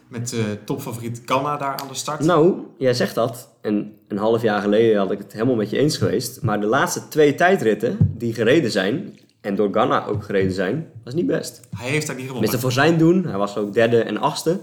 Met 0.08 0.34
eh 0.34 0.39
topfavoriet 0.65 1.21
Ganna 1.25 1.58
daar 1.58 1.78
aan 1.78 1.88
de 1.88 1.93
start. 1.93 2.19
Nou, 2.19 2.56
jij 2.78 2.93
zegt 2.93 3.15
dat. 3.15 3.49
En 3.62 3.93
een 4.08 4.17
half 4.17 4.41
jaar 4.41 4.62
geleden 4.62 4.97
had 4.97 5.12
ik 5.12 5.17
het 5.17 5.34
helemaal 5.34 5.56
met 5.56 5.69
je 5.69 5.78
eens 5.78 5.97
geweest. 5.97 6.41
Maar 6.41 6.60
de 6.60 6.65
laatste 6.65 7.08
twee 7.08 7.36
tijdritten 7.36 8.13
die 8.17 8.34
gereden 8.34 8.71
zijn... 8.71 9.19
en 9.41 9.56
door 9.56 9.69
Ganna 9.71 10.06
ook 10.06 10.23
gereden 10.23 10.54
zijn, 10.54 10.88
was 11.04 11.13
niet 11.13 11.28
best. 11.28 11.60
Hij 11.78 11.89
heeft 11.89 12.08
daar 12.08 12.15
niet 12.15 12.25
gewonnen. 12.25 12.49
Tenminste, 12.49 12.60
voor 12.60 12.71
zijn 12.71 12.97
doen. 12.97 13.25
Hij 13.25 13.38
was 13.38 13.58
ook 13.58 13.73
derde 13.73 14.01
en 14.01 14.17
achtste. 14.17 14.60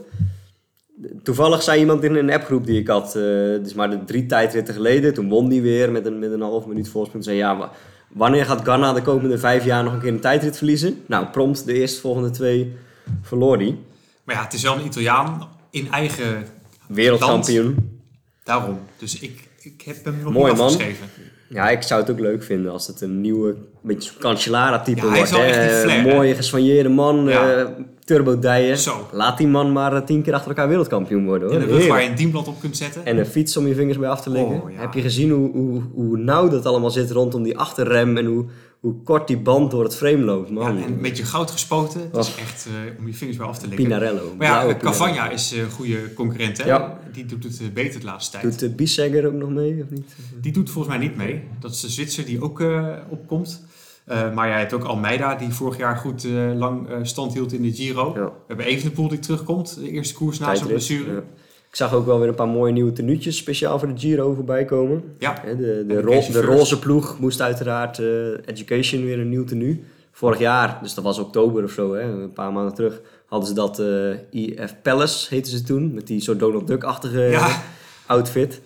Toevallig 1.23 1.63
zei 1.63 1.81
iemand 1.81 2.05
in 2.05 2.15
een 2.15 2.33
appgroep 2.33 2.67
die 2.67 2.81
ik 2.81 2.89
had, 2.89 3.07
eh 3.17 3.23
dus 3.63 3.75
maar 3.75 3.91
de 3.91 4.05
drie 4.05 4.27
tijdritten 4.27 4.75
geleden, 4.75 5.15
toen 5.15 5.29
won 5.29 5.49
die 5.49 5.63
weer 5.63 5.93
met 5.93 6.07
een, 6.07 6.19
met 6.19 6.33
een 6.33 6.41
half 6.41 6.67
minuut 6.67 6.89
voorsprong. 6.89 7.25
Zei 7.25 7.37
ja, 7.37 7.57
wa- 7.57 7.71
wanneer 8.09 8.45
gaat 8.45 8.65
Ganna 8.65 8.93
de 8.93 9.03
komende 9.03 9.39
vijf 9.39 9.65
jaar 9.65 9.85
nog 9.85 9.93
een 9.93 10.01
keer 10.01 10.13
een 10.13 10.21
tijdrit 10.21 10.57
verliezen? 10.57 11.03
Nou, 11.07 11.27
prompt 11.27 11.65
de 11.67 11.73
eerstvolgende 11.73 12.31
twee 12.31 12.73
verloor 13.23 13.57
hij. 13.57 13.77
Maar 14.25 14.35
ja, 14.35 14.43
het 14.43 14.53
is 14.53 14.63
wel 14.63 14.75
een 14.79 14.85
Italiaan 14.87 15.49
in 15.71 15.91
eigen 15.91 16.47
Wereldkampioen. 16.87 18.01
daarom. 18.45 18.79
Dus 18.99 19.19
ik, 19.19 19.49
ik 19.61 19.83
heb 19.83 20.05
hem 20.05 20.21
nog 20.23 20.33
Mooi, 20.33 20.53
niet 20.53 20.61
man. 20.61 20.77
Ja, 21.53 21.69
ik 21.71 21.83
zou 21.83 22.01
het 22.01 22.11
ook 22.11 22.19
leuk 22.21 22.43
vinden 22.43 22.73
als 22.73 22.87
het 22.87 23.01
een 23.01 23.21
nieuwe, 23.21 23.55
beetje 23.83 24.11
zo'n 24.11 24.21
Cancellara-type 24.21 25.01
Ja, 25.07 25.13
hij 25.13 25.19
wordt. 25.19 25.93
hè. 25.93 26.15
mooie, 26.15 26.35
geswanjeerde 26.35 26.89
man, 26.89 27.25
Ja. 27.29 27.55
eh 27.55 27.67
turbodijen. 28.05 28.79
Laat 29.13 29.39
die 29.39 29.47
man 29.47 29.73
maar 29.73 29.93
eh, 29.97 30.03
tien 30.03 30.23
keer 30.23 30.33
achter 30.35 30.49
elkaar 30.49 30.69
wereldkampioen 30.69 31.25
worden. 31.25 31.49
Hoor. 31.49 31.57
En 31.57 31.63
een 31.63 31.69
rug 31.77 31.87
waar 31.89 32.03
je 32.03 32.09
een 32.09 32.15
dienblad 32.15 32.49
op 32.49 32.61
kunt 32.61 32.77
zetten. 32.77 33.05
En 33.07 33.19
een 33.19 33.27
fiets 33.27 33.57
om 33.57 33.67
je 33.67 33.75
vingers 33.75 33.99
bij 33.99 34.09
af 34.09 34.21
te 34.23 34.31
leggen. 34.31 34.63
Oh, 34.63 34.71
ja. 34.71 34.81
Heb 34.81 34.93
je 34.95 35.01
gezien 35.01 35.31
hoe, 35.31 35.51
hoe, 35.53 35.83
hoe 35.95 36.17
nauw 36.19 36.49
dat 36.49 36.67
allemaal 36.67 36.91
zit 36.91 37.11
rondom 37.11 37.43
die 37.43 37.59
achterrem 37.59 38.17
en 38.17 38.25
hoe, 38.27 38.45
hoe 38.83 39.03
kort 39.05 39.27
die 39.29 39.39
band 39.39 39.71
door 39.71 39.85
het 39.85 39.97
frame 39.97 40.19
loopt, 40.25 40.49
Ja, 40.49 40.55
man. 40.55 40.77
en 40.77 40.83
een 40.83 41.01
beetje 41.01 41.25
goud 41.25 41.51
gespoten. 41.51 42.09
Dat 42.13 42.27
is 42.27 42.35
echt 42.35 42.67
eh, 42.67 42.99
om 42.99 43.07
je 43.07 43.15
vingers 43.15 43.39
bij 43.39 43.47
af 43.47 43.59
te 43.59 43.69
leggen. 43.69 43.85
Pinarello. 43.85 44.35
Maar 44.39 44.47
ja, 44.47 44.65
eh, 44.67 44.77
Cavagna 44.79 45.31
is 45.31 45.51
een 45.53 45.71
goede 45.71 46.15
concurrent. 46.15 46.59
Hè? 46.63 46.67
Ja. 46.69 46.99
Die 47.13 47.27
doet 47.27 47.45
het 47.45 47.61
eh, 47.61 47.67
beter 47.75 48.01
de 48.01 48.07
laatste 48.07 48.31
tijd. 48.31 48.43
Doet 48.43 48.59
de 48.59 48.71
Bissegger 48.71 49.27
ook 49.27 49.33
nog 49.33 49.49
mee, 49.51 49.83
of 49.83 49.91
niet? 49.91 50.15
Die 50.41 50.53
doet 50.53 50.71
volgens 50.71 50.97
mij 50.97 51.07
niet 51.07 51.17
mee. 51.17 51.43
Dat 51.61 51.71
is 51.71 51.81
de 51.81 51.89
Zwitser 51.89 52.25
die 52.25 52.43
ook 52.43 52.61
eh, 52.61 52.89
opkomt. 53.09 53.65
Eh, 54.05 54.33
maar 54.35 54.49
jij 54.49 54.59
hebt 54.59 54.73
ook 54.73 54.85
Almeida, 54.85 55.35
die 55.35 55.49
vorig 55.53 55.77
jaar 55.79 55.97
goed 55.97 56.25
eh, 56.25 56.33
lang 56.55 56.89
eh, 56.89 56.97
stand 57.03 57.33
hield 57.33 57.53
in 57.53 57.63
de 57.63 57.73
Giro. 57.73 58.13
Ja. 58.15 58.25
We 58.25 58.31
hebben 58.47 58.67
Evenepoel 58.67 59.09
die 59.09 59.19
terugkomt, 59.19 59.75
de 59.81 59.91
eerste 59.91 60.15
koers 60.15 60.39
na 60.39 60.55
zijn 60.55 60.69
blessure. 60.69 61.23
Ik 61.73 61.79
zag 61.79 61.93
ook 61.95 62.07
wel 62.07 62.19
weer 62.19 62.29
een 62.29 62.35
paar 62.35 62.49
mooie 62.49 62.73
nieuwe 62.73 62.93
tenuutjes 62.93 63.37
speciaal 63.37 63.79
voor 63.79 63.89
de 63.95 64.01
Giro 64.01 64.35
voorbij 64.35 64.65
komen. 64.65 65.03
Ja. 65.19 65.43
De, 65.57 65.85
de, 65.87 66.01
roze 66.41 66.79
ploeg 66.79 67.19
moest 67.19 67.41
uiteraard 67.41 67.99
eh, 67.99 68.07
Education 68.45 69.05
weer 69.05 69.19
een 69.19 69.29
nieuw 69.29 69.45
tenue. 69.45 69.85
Vorig 70.11 70.39
jaar, 70.39 70.79
dus 70.83 70.95
dat 70.95 71.05
was 71.05 71.19
oktober 71.19 71.65
of 71.65 71.71
zo, 71.71 71.95
hè, 71.95 72.03
een 72.03 72.33
paar 72.33 72.53
maanden 72.53 72.75
terug, 72.75 73.01
hadden 73.27 73.49
ze 73.49 73.55
dat 73.55 73.79
eh 73.79 74.59
EF 74.61 74.75
Palace, 74.83 75.35
heette 75.35 75.51
ze 75.51 75.63
toen. 75.63 75.95
Met 75.95 76.07
die 76.07 76.21
soort 76.21 76.39
Donald 76.39 76.67
Duck-achtige 76.67 77.21
Ja. 77.21 77.63
outfit. 78.07 78.61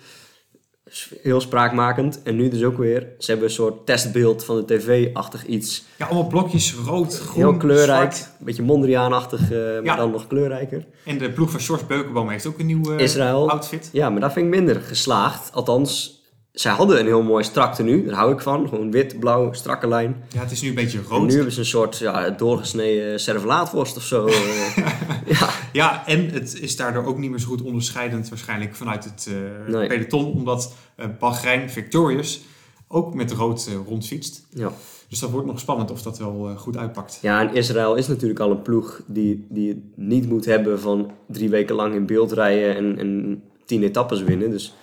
Heel 1.21 1.41
spraakmakend. 1.41 2.21
En 2.23 2.35
nu 2.35 2.49
dus 2.49 2.63
ook 2.63 2.77
weer, 2.77 3.07
ze 3.17 3.31
hebben 3.31 3.47
een 3.47 3.53
soort 3.53 3.85
testbeeld 3.85 4.43
van 4.45 4.55
de 4.55 4.65
tv-achtig 4.65 5.45
iets. 5.45 5.83
Ja, 5.97 6.05
allemaal 6.05 6.27
blokjes 6.27 6.73
rood, 6.85 7.19
groen, 7.19 7.35
Heel 7.43 7.57
kleurrijk, 7.57 8.13
zwart. 8.13 8.31
een 8.39 8.45
beetje 8.45 8.63
Mondriaan-achtig, 8.63 9.51
eh, 9.51 9.59
maar 9.83 9.97
dan 9.97 10.11
nog 10.11 10.27
kleurrijker. 10.27 10.85
En 11.05 11.17
de 11.17 11.31
ploeg 11.31 11.49
van 11.51 11.59
George 11.59 11.85
Beukenboom 11.85 12.29
heeft 12.29 12.45
ook 12.45 12.59
een 12.59 12.65
nieuw 12.65 12.91
Israël. 12.97 13.49
outfit. 13.49 13.89
Ja, 13.91 14.09
maar 14.09 14.21
dat 14.21 14.33
vind 14.33 14.45
ik 14.45 14.51
minder 14.51 14.81
geslaagd. 14.81 15.51
Althans, 15.53 16.16
zij 16.59 16.71
hadden 16.71 16.99
een 16.99 17.05
heel 17.05 17.21
mooi 17.23 17.43
strak 17.43 17.75
tenue. 17.75 18.05
Daar 18.05 18.15
hou 18.15 18.33
ik 18.33 18.39
van. 18.41 18.67
Gewoon 18.67 18.91
wit, 18.91 19.19
blauw, 19.19 19.53
strakke 19.53 19.87
lijn. 19.87 20.23
Ja, 20.29 20.39
het 20.39 20.51
is 20.51 20.61
nu 20.61 20.69
een 20.69 20.75
beetje 20.75 20.97
En 20.97 21.03
rood. 21.09 21.27
nu 21.27 21.33
hebben 21.35 21.53
ze 21.53 21.59
een 21.59 21.65
soort 21.65 21.97
ja, 21.97 22.29
doorgesneden 22.29 23.19
servelaatworst 23.19 23.97
of 23.97 24.03
zo. 24.03 24.25
eh. 24.27 24.77
ja, 25.39 25.49
Ja, 25.71 26.07
en 26.07 26.29
het 26.29 26.59
is 26.61 26.75
daardoor 26.75 27.05
ook 27.05 27.17
niet 27.17 27.29
meer 27.29 27.39
zo 27.39 27.47
goed 27.47 27.61
onderscheidend 27.61 28.29
waarschijnlijk 28.29 28.75
vanuit 28.75 29.03
het 29.03 29.27
eh, 29.67 29.73
Nee. 29.73 29.87
peloton. 29.87 30.25
Omdat 30.33 30.73
eh 30.95 31.05
Bahrein 31.19 31.69
Victorious 31.69 32.41
ook 32.87 33.13
met 33.13 33.31
rood 33.31 33.69
rondfietst. 33.87 34.45
ja. 34.49 34.71
Dus 35.09 35.19
dat 35.19 35.29
wordt 35.29 35.47
nog 35.47 35.59
spannend 35.59 35.91
of 35.91 36.01
dat 36.01 36.17
wel 36.17 36.53
goed 36.57 36.77
uitpakt. 36.77 37.19
ja, 37.21 37.41
en 37.41 37.55
Israël 37.55 37.95
is 37.95 38.07
natuurlijk 38.07 38.39
al 38.39 38.51
een 38.51 38.61
ploeg 38.61 39.01
die, 39.07 39.45
die 39.49 39.69
het 39.69 39.77
niet 39.95 40.29
moet 40.29 40.45
hebben 40.45 40.79
van 40.79 41.11
drie 41.27 41.49
weken 41.49 41.75
lang 41.75 41.93
in 41.95 42.05
beeld 42.05 42.31
rijden 42.31 42.75
en, 42.75 42.97
en 42.99 43.41
tien 43.65 43.83
etappes 43.83 44.21
winnen. 44.23 44.49
Dus 44.51 44.75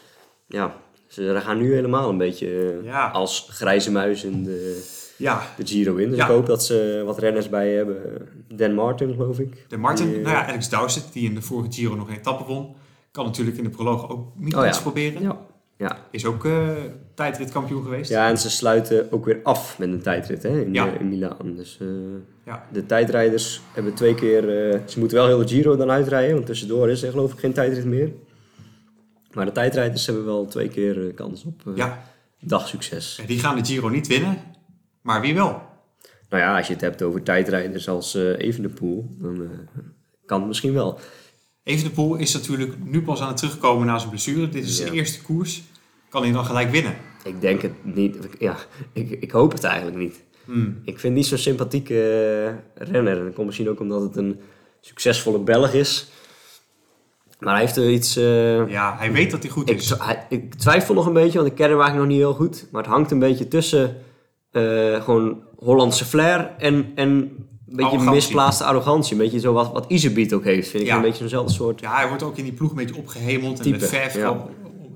ja, 0.46 0.74
ze 1.14 1.40
gaan 1.40 1.58
nu 1.58 1.74
helemaal 1.74 2.08
een 2.08 2.18
beetje 2.18 2.46
eh, 2.80 2.84
Ja. 2.86 3.08
als 3.08 3.46
grijze 3.50 3.90
muis 3.92 4.24
in 4.24 4.42
de, 4.44 4.82
Ja, 5.16 5.42
de 5.56 5.66
Giro 5.66 5.94
in. 5.96 6.08
Dus 6.08 6.18
Ja. 6.18 6.24
ik 6.24 6.30
hoop 6.30 6.46
dat 6.46 6.64
ze 6.64 7.02
wat 7.04 7.18
renners 7.18 7.48
bij 7.48 7.70
hebben. 7.72 7.96
Dan 8.48 8.74
Martin, 8.74 9.12
geloof 9.14 9.38
ik. 9.38 9.64
de 9.68 9.76
Martin, 9.76 10.06
Die, 10.06 10.16
eh, 10.16 10.22
nou 10.22 10.34
ja, 10.36 10.46
Alex 10.48 10.68
Dowsett, 10.68 11.12
die 11.12 11.28
in 11.28 11.34
de 11.34 11.42
vorige 11.42 11.72
Giro 11.72 11.94
nog 11.94 12.08
een 12.08 12.14
etappe 12.16 12.44
won. 12.44 12.74
Kan 13.10 13.24
natuurlijk 13.24 13.56
in 13.56 13.64
de 13.64 13.70
proloog 13.70 14.10
ook 14.10 14.26
niet 14.36 14.54
Oh 14.56 14.62
ja. 14.62 14.68
iets 14.68 14.80
proberen. 14.82 15.22
Ja, 15.22 15.38
ja. 15.76 15.98
Is 16.10 16.26
ook 16.26 16.44
eh 16.44 16.68
tijdritkampioen 17.14 17.82
geweest. 17.82 18.10
Ja, 18.10 18.28
en 18.28 18.38
ze 18.38 18.50
sluiten 18.50 19.06
ook 19.12 19.24
weer 19.24 19.40
af 19.42 19.78
met 19.78 19.88
een 19.88 20.02
tijdrit 20.02 20.42
hè, 20.42 20.60
in, 20.60 20.74
Ja. 20.74 20.98
in 20.98 21.08
Milaan. 21.08 21.54
Dus 21.56 21.78
Ja. 22.44 22.66
de 22.72 22.86
tijdrijders 22.86 23.60
hebben 23.72 23.94
twee 23.94 24.14
keer... 24.14 24.42
ze 24.86 24.98
moeten 24.98 25.16
wel 25.16 25.26
heel 25.26 25.38
de 25.38 25.48
Giro 25.48 25.76
dan 25.76 25.90
uitrijden, 25.90 26.34
want 26.34 26.46
tussendoor 26.46 26.90
is 26.90 27.02
er 27.02 27.10
geloof 27.10 27.32
ik 27.32 27.38
geen 27.38 27.52
tijdrit 27.52 27.84
meer. 27.84 28.12
Maar 29.34 29.44
de 29.44 29.52
tijdrijders 29.52 30.06
hebben 30.06 30.24
wel 30.24 30.46
twee 30.46 30.68
keer 30.68 31.08
eh, 31.08 31.14
kans 31.14 31.44
op 31.44 31.62
eh, 31.66 31.76
Ja, 31.76 32.04
dagsucces. 32.40 33.22
die 33.26 33.38
gaan 33.38 33.56
de 33.56 33.64
Giro 33.64 33.88
niet 33.88 34.06
winnen. 34.06 34.38
Maar 35.02 35.20
wie 35.20 35.34
wel? 35.34 35.62
Nou 36.28 36.42
ja, 36.42 36.56
als 36.56 36.66
je 36.66 36.72
het 36.72 36.82
hebt 36.82 37.02
over 37.02 37.22
tijdrijders 37.22 37.88
als 37.88 38.14
eh 38.14 38.38
Evenepoel, 38.38 39.16
dan 39.18 39.48
kan 40.26 40.38
het 40.38 40.48
misschien 40.48 40.72
wel. 40.72 40.98
Evenepoel 41.62 42.14
is 42.16 42.32
natuurlijk 42.34 42.72
nu 42.84 43.02
pas 43.02 43.20
aan 43.20 43.28
het 43.28 43.36
terugkomen 43.36 43.86
na 43.86 43.98
zijn 43.98 44.10
blessure. 44.10 44.48
Dit 44.48 44.64
is 44.64 44.78
Ja. 44.78 44.84
de 44.84 44.90
eerste 44.92 45.22
koers. 45.22 45.62
Kan 46.08 46.22
hij 46.22 46.32
dan 46.32 46.44
gelijk 46.44 46.70
winnen? 46.70 46.94
Ik 47.24 47.40
denk 47.40 47.62
het 47.62 47.84
niet. 47.94 48.16
Ja, 48.38 48.56
ik, 48.92 49.10
ik 49.10 49.30
hoop 49.30 49.52
het 49.52 49.64
eigenlijk 49.64 49.96
niet. 49.96 50.22
Hmm. 50.44 50.80
Ik 50.84 50.98
vind 50.98 51.14
niet 51.14 51.26
zo'n 51.26 51.38
sympathieke 51.38 51.94
eh, 52.74 52.86
renner. 52.86 53.18
En 53.18 53.24
dat 53.24 53.34
komt 53.34 53.46
misschien 53.46 53.68
ook 53.68 53.80
omdat 53.80 54.02
het 54.02 54.16
een 54.16 54.40
succesvolle 54.80 55.38
Belg 55.38 55.72
is. 55.72 56.08
Maar 57.44 57.52
hij 57.54 57.62
heeft 57.62 57.76
er 57.76 57.90
iets... 57.90 58.16
eh, 58.16 58.68
Ja, 58.68 58.94
hij 58.98 59.12
weet 59.12 59.30
dat 59.30 59.42
hij 59.42 59.50
goed 59.52 59.70
ik, 59.70 59.76
is. 59.76 59.94
hij- 59.98 60.26
ik 60.28 60.54
twijfel 60.54 60.94
nog 60.94 61.06
een 61.06 61.12
beetje, 61.12 61.38
want 61.38 61.50
ik 61.50 61.56
ken 61.56 61.70
hem 61.70 61.80
eigenlijk 61.80 61.98
nog 62.08 62.16
niet 62.18 62.26
heel 62.26 62.34
goed. 62.34 62.66
Maar 62.72 62.82
het 62.82 62.90
hangt 62.90 63.10
een 63.10 63.18
beetje 63.18 63.48
tussen 63.48 63.96
eh, 64.50 65.02
gewoon 65.02 65.42
Hollandse 65.58 66.04
flair 66.04 66.50
en, 66.58 66.92
en 66.94 67.08
een 67.08 67.46
beetje 67.66 67.84
Arrogantie. 67.84 68.10
misplaatste 68.14 68.64
arrogantie. 68.64 69.12
Een 69.12 69.18
beetje 69.22 69.40
zo 69.40 69.52
wat, 69.52 69.72
wat 69.72 69.86
ook 70.32 70.44
heeft. 70.44 70.68
Vind 70.68 70.82
ik 70.82 70.88
Ja. 70.88 70.96
een 70.96 71.02
beetje 71.02 71.18
zo'nzelfde 71.18 71.52
soort... 71.52 71.80
Ja, 71.80 71.94
hij 71.96 72.08
wordt 72.08 72.22
ook 72.22 72.36
in 72.36 72.44
die 72.44 72.52
ploeg 72.52 72.70
een 72.70 72.76
beetje 72.76 72.96
opgehemeld. 72.96 73.60
En 73.60 73.72
de 73.72 73.78
verf 73.80 74.16
ja. 74.16 74.36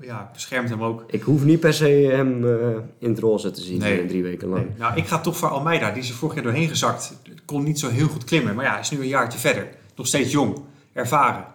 ja, 0.01 0.29
beschermt 0.33 0.69
hem 0.69 0.83
ook. 0.83 1.03
Ik 1.07 1.21
hoef 1.21 1.43
niet 1.43 1.59
per 1.59 1.73
se 1.73 1.85
hem 2.11 2.45
eh, 2.47 2.51
in 2.99 3.09
het 3.09 3.19
roze 3.19 3.51
te 3.51 3.61
zien 3.61 3.79
Nee. 3.79 4.05
drie 4.05 4.23
weken 4.23 4.47
lang. 4.47 4.63
Nee. 4.65 4.73
Nou, 4.77 4.95
ik 4.97 5.07
ga 5.07 5.19
toch 5.19 5.37
voor 5.37 5.49
Almeida. 5.49 5.91
Die 5.91 6.01
is 6.03 6.09
er 6.09 6.15
vorig 6.15 6.35
jaar 6.35 6.43
doorheen 6.43 6.67
gezakt. 6.69 7.13
Kon 7.45 7.63
niet 7.63 7.79
zo 7.79 7.89
heel 7.89 8.07
goed 8.07 8.23
klimmen. 8.23 8.55
Maar 8.55 8.65
ja, 8.65 8.71
hij 8.71 8.79
is 8.79 8.89
nu 8.89 8.99
een 8.99 9.07
jaartje 9.07 9.39
verder. 9.39 9.67
Nog 9.95 10.07
steeds 10.07 10.31
jong. 10.31 10.57
Ervaren. 10.93 11.45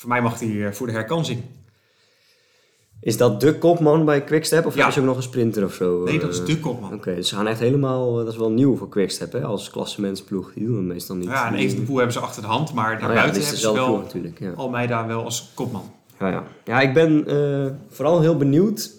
Voor 0.00 0.08
mij 0.08 0.22
mag 0.22 0.38
hij 0.40 0.66
eh, 0.66 0.72
voor 0.72 0.86
de 0.86 0.92
herkansing. 0.92 1.40
Is 3.00 3.16
dat 3.16 3.40
de 3.40 3.58
kopman 3.58 4.04
bij 4.04 4.24
Quickstep 4.24 4.66
of 4.66 4.74
Ja. 4.74 4.86
is 4.88 4.94
er 4.94 5.00
ook 5.00 5.06
nog 5.06 5.16
een 5.16 5.22
sprinter 5.22 5.64
of 5.64 5.74
zo? 5.74 6.02
Nee, 6.04 6.18
dat 6.18 6.30
is 6.30 6.40
eh? 6.40 6.46
de 6.46 6.60
kopman. 6.60 6.92
Oké, 6.94 7.14
dus 7.14 7.28
ze 7.28 7.34
gaan 7.34 7.46
echt 7.46 7.58
helemaal... 7.60 8.18
eh, 8.18 8.24
Dat 8.24 8.32
is 8.32 8.38
wel 8.38 8.50
nieuw 8.50 8.76
voor 8.76 8.88
Quickstep, 8.88 9.32
hè? 9.32 9.44
Als 9.44 9.70
klassementsploeg. 9.70 10.52
Die 10.54 10.66
doen 10.66 10.76
het 10.76 10.84
meestal 10.84 11.16
niet. 11.16 11.28
Ja, 11.28 11.46
en 11.46 11.54
Evenepoel 11.54 11.96
hebben 11.96 12.12
ze 12.12 12.20
achter 12.20 12.42
de 12.42 12.48
hand. 12.48 12.74
Maar 12.74 12.94
Oh 12.94 13.00
daarbuiten 13.00 13.40
is 13.40 13.42
hebben 13.42 13.60
ze 13.60 13.72
wel 13.72 13.86
ploeg 13.86 14.02
natuurlijk, 14.02 14.38
ja. 14.38 14.52
Almeida 14.56 15.06
wel 15.06 15.24
als 15.24 15.50
kopman. 15.54 15.92
Ja, 16.18 16.28
ja. 16.28 16.44
ja 16.64 16.80
ik 16.80 16.94
ben 16.94 17.24
vooral 17.88 18.20
heel 18.20 18.36
benieuwd 18.36 18.90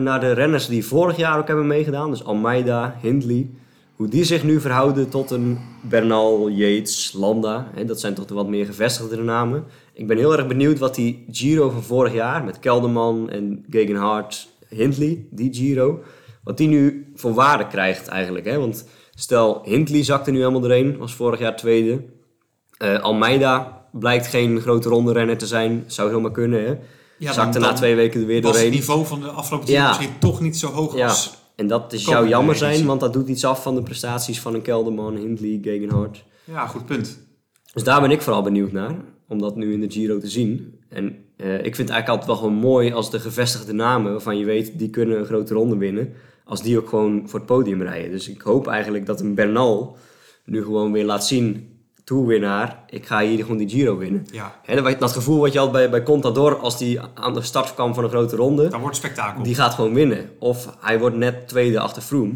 naar 0.00 0.20
de 0.20 0.32
renners 0.32 0.66
die 0.66 0.84
vorig 0.86 1.16
jaar 1.16 1.38
ook 1.38 1.46
hebben 1.46 1.66
meegedaan. 1.66 2.10
Dus 2.10 2.24
Almeida, 2.24 2.96
Hindley. 3.00 3.50
Hoe 3.96 4.08
die 4.08 4.24
zich 4.24 4.42
nu 4.44 4.60
verhouden 4.60 5.08
tot 5.08 5.30
een 5.30 5.58
Bernal, 5.82 6.48
Yates, 6.48 7.12
Landa. 7.12 7.70
Hè, 7.74 7.84
dat 7.84 8.00
zijn 8.00 8.14
toch 8.14 8.24
de 8.26 8.34
wat 8.34 8.48
meer 8.48 8.66
gevestigde 8.66 9.16
namen. 9.16 9.64
Ik 9.94 10.06
ben 10.06 10.16
heel 10.16 10.36
erg 10.36 10.46
benieuwd 10.46 10.78
wat 10.78 10.94
die 10.94 11.24
Giro 11.30 11.70
van 11.70 11.82
vorig 11.82 12.12
jaar... 12.12 12.44
met 12.44 12.58
Kelderman 12.58 13.30
en 13.30 13.64
Gegenhardt, 13.70 14.48
Hindley, 14.68 15.26
die 15.30 15.54
Giro... 15.54 16.02
wat 16.44 16.56
die 16.56 16.68
nu 16.68 17.12
voor 17.14 17.34
waarde 17.34 17.66
krijgt 17.66 18.08
eigenlijk. 18.08 18.44
Hè? 18.44 18.58
Want 18.58 18.88
stel, 19.14 19.60
Hindley 19.64 20.02
zakte 20.04 20.30
nu 20.30 20.38
helemaal 20.38 20.60
doorheen. 20.60 20.96
Was 20.96 21.14
vorig 21.14 21.38
jaar 21.38 21.56
tweede. 21.56 22.04
Eh, 22.78 23.00
Almeida 23.00 23.82
blijkt 23.92 24.26
geen 24.26 24.60
grote 24.60 24.88
ronde 24.88 25.12
renner 25.12 25.38
te 25.38 25.46
zijn. 25.46 25.84
Zou 25.86 26.08
helemaal 26.08 26.30
kunnen, 26.30 26.64
hè? 26.64 26.74
Ja, 27.18 27.32
Zakte 27.32 27.58
na 27.58 27.72
twee 27.72 27.94
weken 27.94 28.20
er 28.20 28.26
weer 28.26 28.42
Was 28.42 28.50
het 28.50 28.60
doorheen. 28.60 28.78
niveau 28.78 29.06
van 29.06 29.20
de 29.20 29.28
afgelopen 29.28 29.72
Ja. 29.72 29.88
misschien 29.88 30.18
toch 30.18 30.40
niet 30.40 30.56
zo 30.56 30.68
hoog 30.68 30.96
Ja, 30.96 31.08
als... 31.08 31.34
en 31.56 31.66
dat 31.66 31.92
is 31.92 32.04
jou 32.04 32.28
jammer 32.28 32.56
zijn, 32.56 32.86
want 32.86 33.00
dat 33.00 33.12
doet 33.12 33.28
iets 33.28 33.44
af 33.44 33.62
van 33.62 33.74
de 33.74 33.82
prestaties 33.82 34.40
van 34.40 34.54
een 34.54 34.62
Kelderman, 34.62 35.16
Hindley, 35.16 35.58
Gegenhardt. 35.62 36.24
Ja, 36.44 36.66
goed 36.66 36.86
punt. 36.86 37.18
Dus 37.72 37.84
daar 37.84 38.00
ben 38.00 38.10
ik 38.10 38.22
vooral 38.22 38.42
benieuwd 38.42 38.72
naar, 38.72 38.94
om 39.28 39.38
dat 39.38 39.56
nu 39.56 39.72
in 39.72 39.80
de 39.80 39.90
Giro 39.90 40.18
te 40.18 40.28
zien. 40.28 40.78
En 40.88 41.16
eh, 41.36 41.54
ik 41.54 41.74
vind 41.74 41.88
het 41.88 41.90
eigenlijk 41.90 42.08
altijd 42.08 42.26
wel 42.26 42.36
gewoon 42.36 42.54
mooi 42.54 42.92
als 42.92 43.10
de 43.10 43.20
gevestigde 43.20 43.72
namen, 43.72 44.12
waarvan 44.12 44.38
je 44.38 44.44
weet, 44.44 44.78
die 44.78 44.90
kunnen 44.90 45.18
een 45.18 45.24
grote 45.24 45.54
ronde 45.54 45.76
winnen, 45.76 46.12
als 46.44 46.62
die 46.62 46.78
ook 46.78 46.88
gewoon 46.88 47.28
voor 47.28 47.38
het 47.38 47.48
podium 47.48 47.82
rijden. 47.82 48.10
Dus 48.10 48.28
ik 48.28 48.40
hoop 48.40 48.66
eigenlijk 48.66 49.06
dat 49.06 49.20
een 49.20 49.34
Bernal 49.34 49.96
nu 50.44 50.62
gewoon 50.62 50.92
weer 50.92 51.04
laat 51.04 51.26
zien, 51.26 51.68
toerwinnaar, 52.04 52.84
ik 52.88 53.06
ga 53.06 53.20
hier 53.20 53.38
gewoon 53.38 53.56
die 53.56 53.68
Giro 53.68 53.96
winnen. 53.96 54.26
Ja, 54.32 54.60
Hè, 54.62 54.82
dat, 54.82 55.00
dat 55.00 55.12
gevoel 55.12 55.40
wat 55.40 55.52
je 55.52 55.58
had 55.58 55.72
bij, 55.72 55.90
bij 55.90 56.02
Contador 56.02 56.56
als 56.56 56.78
die 56.78 57.00
aan 57.14 57.34
de 57.34 57.42
start 57.42 57.74
kwam 57.74 57.94
van 57.94 58.04
een 58.04 58.10
grote 58.10 58.36
ronde. 58.36 58.68
dan 58.68 58.80
wordt 58.80 58.96
spektakel. 58.96 59.42
Die 59.42 59.54
gaat 59.54 59.74
gewoon 59.74 59.94
winnen. 59.94 60.30
Of 60.38 60.76
hij 60.80 60.98
wordt 60.98 61.16
net 61.16 61.48
tweede 61.48 61.80
achter 61.80 62.02
Froome. 62.02 62.34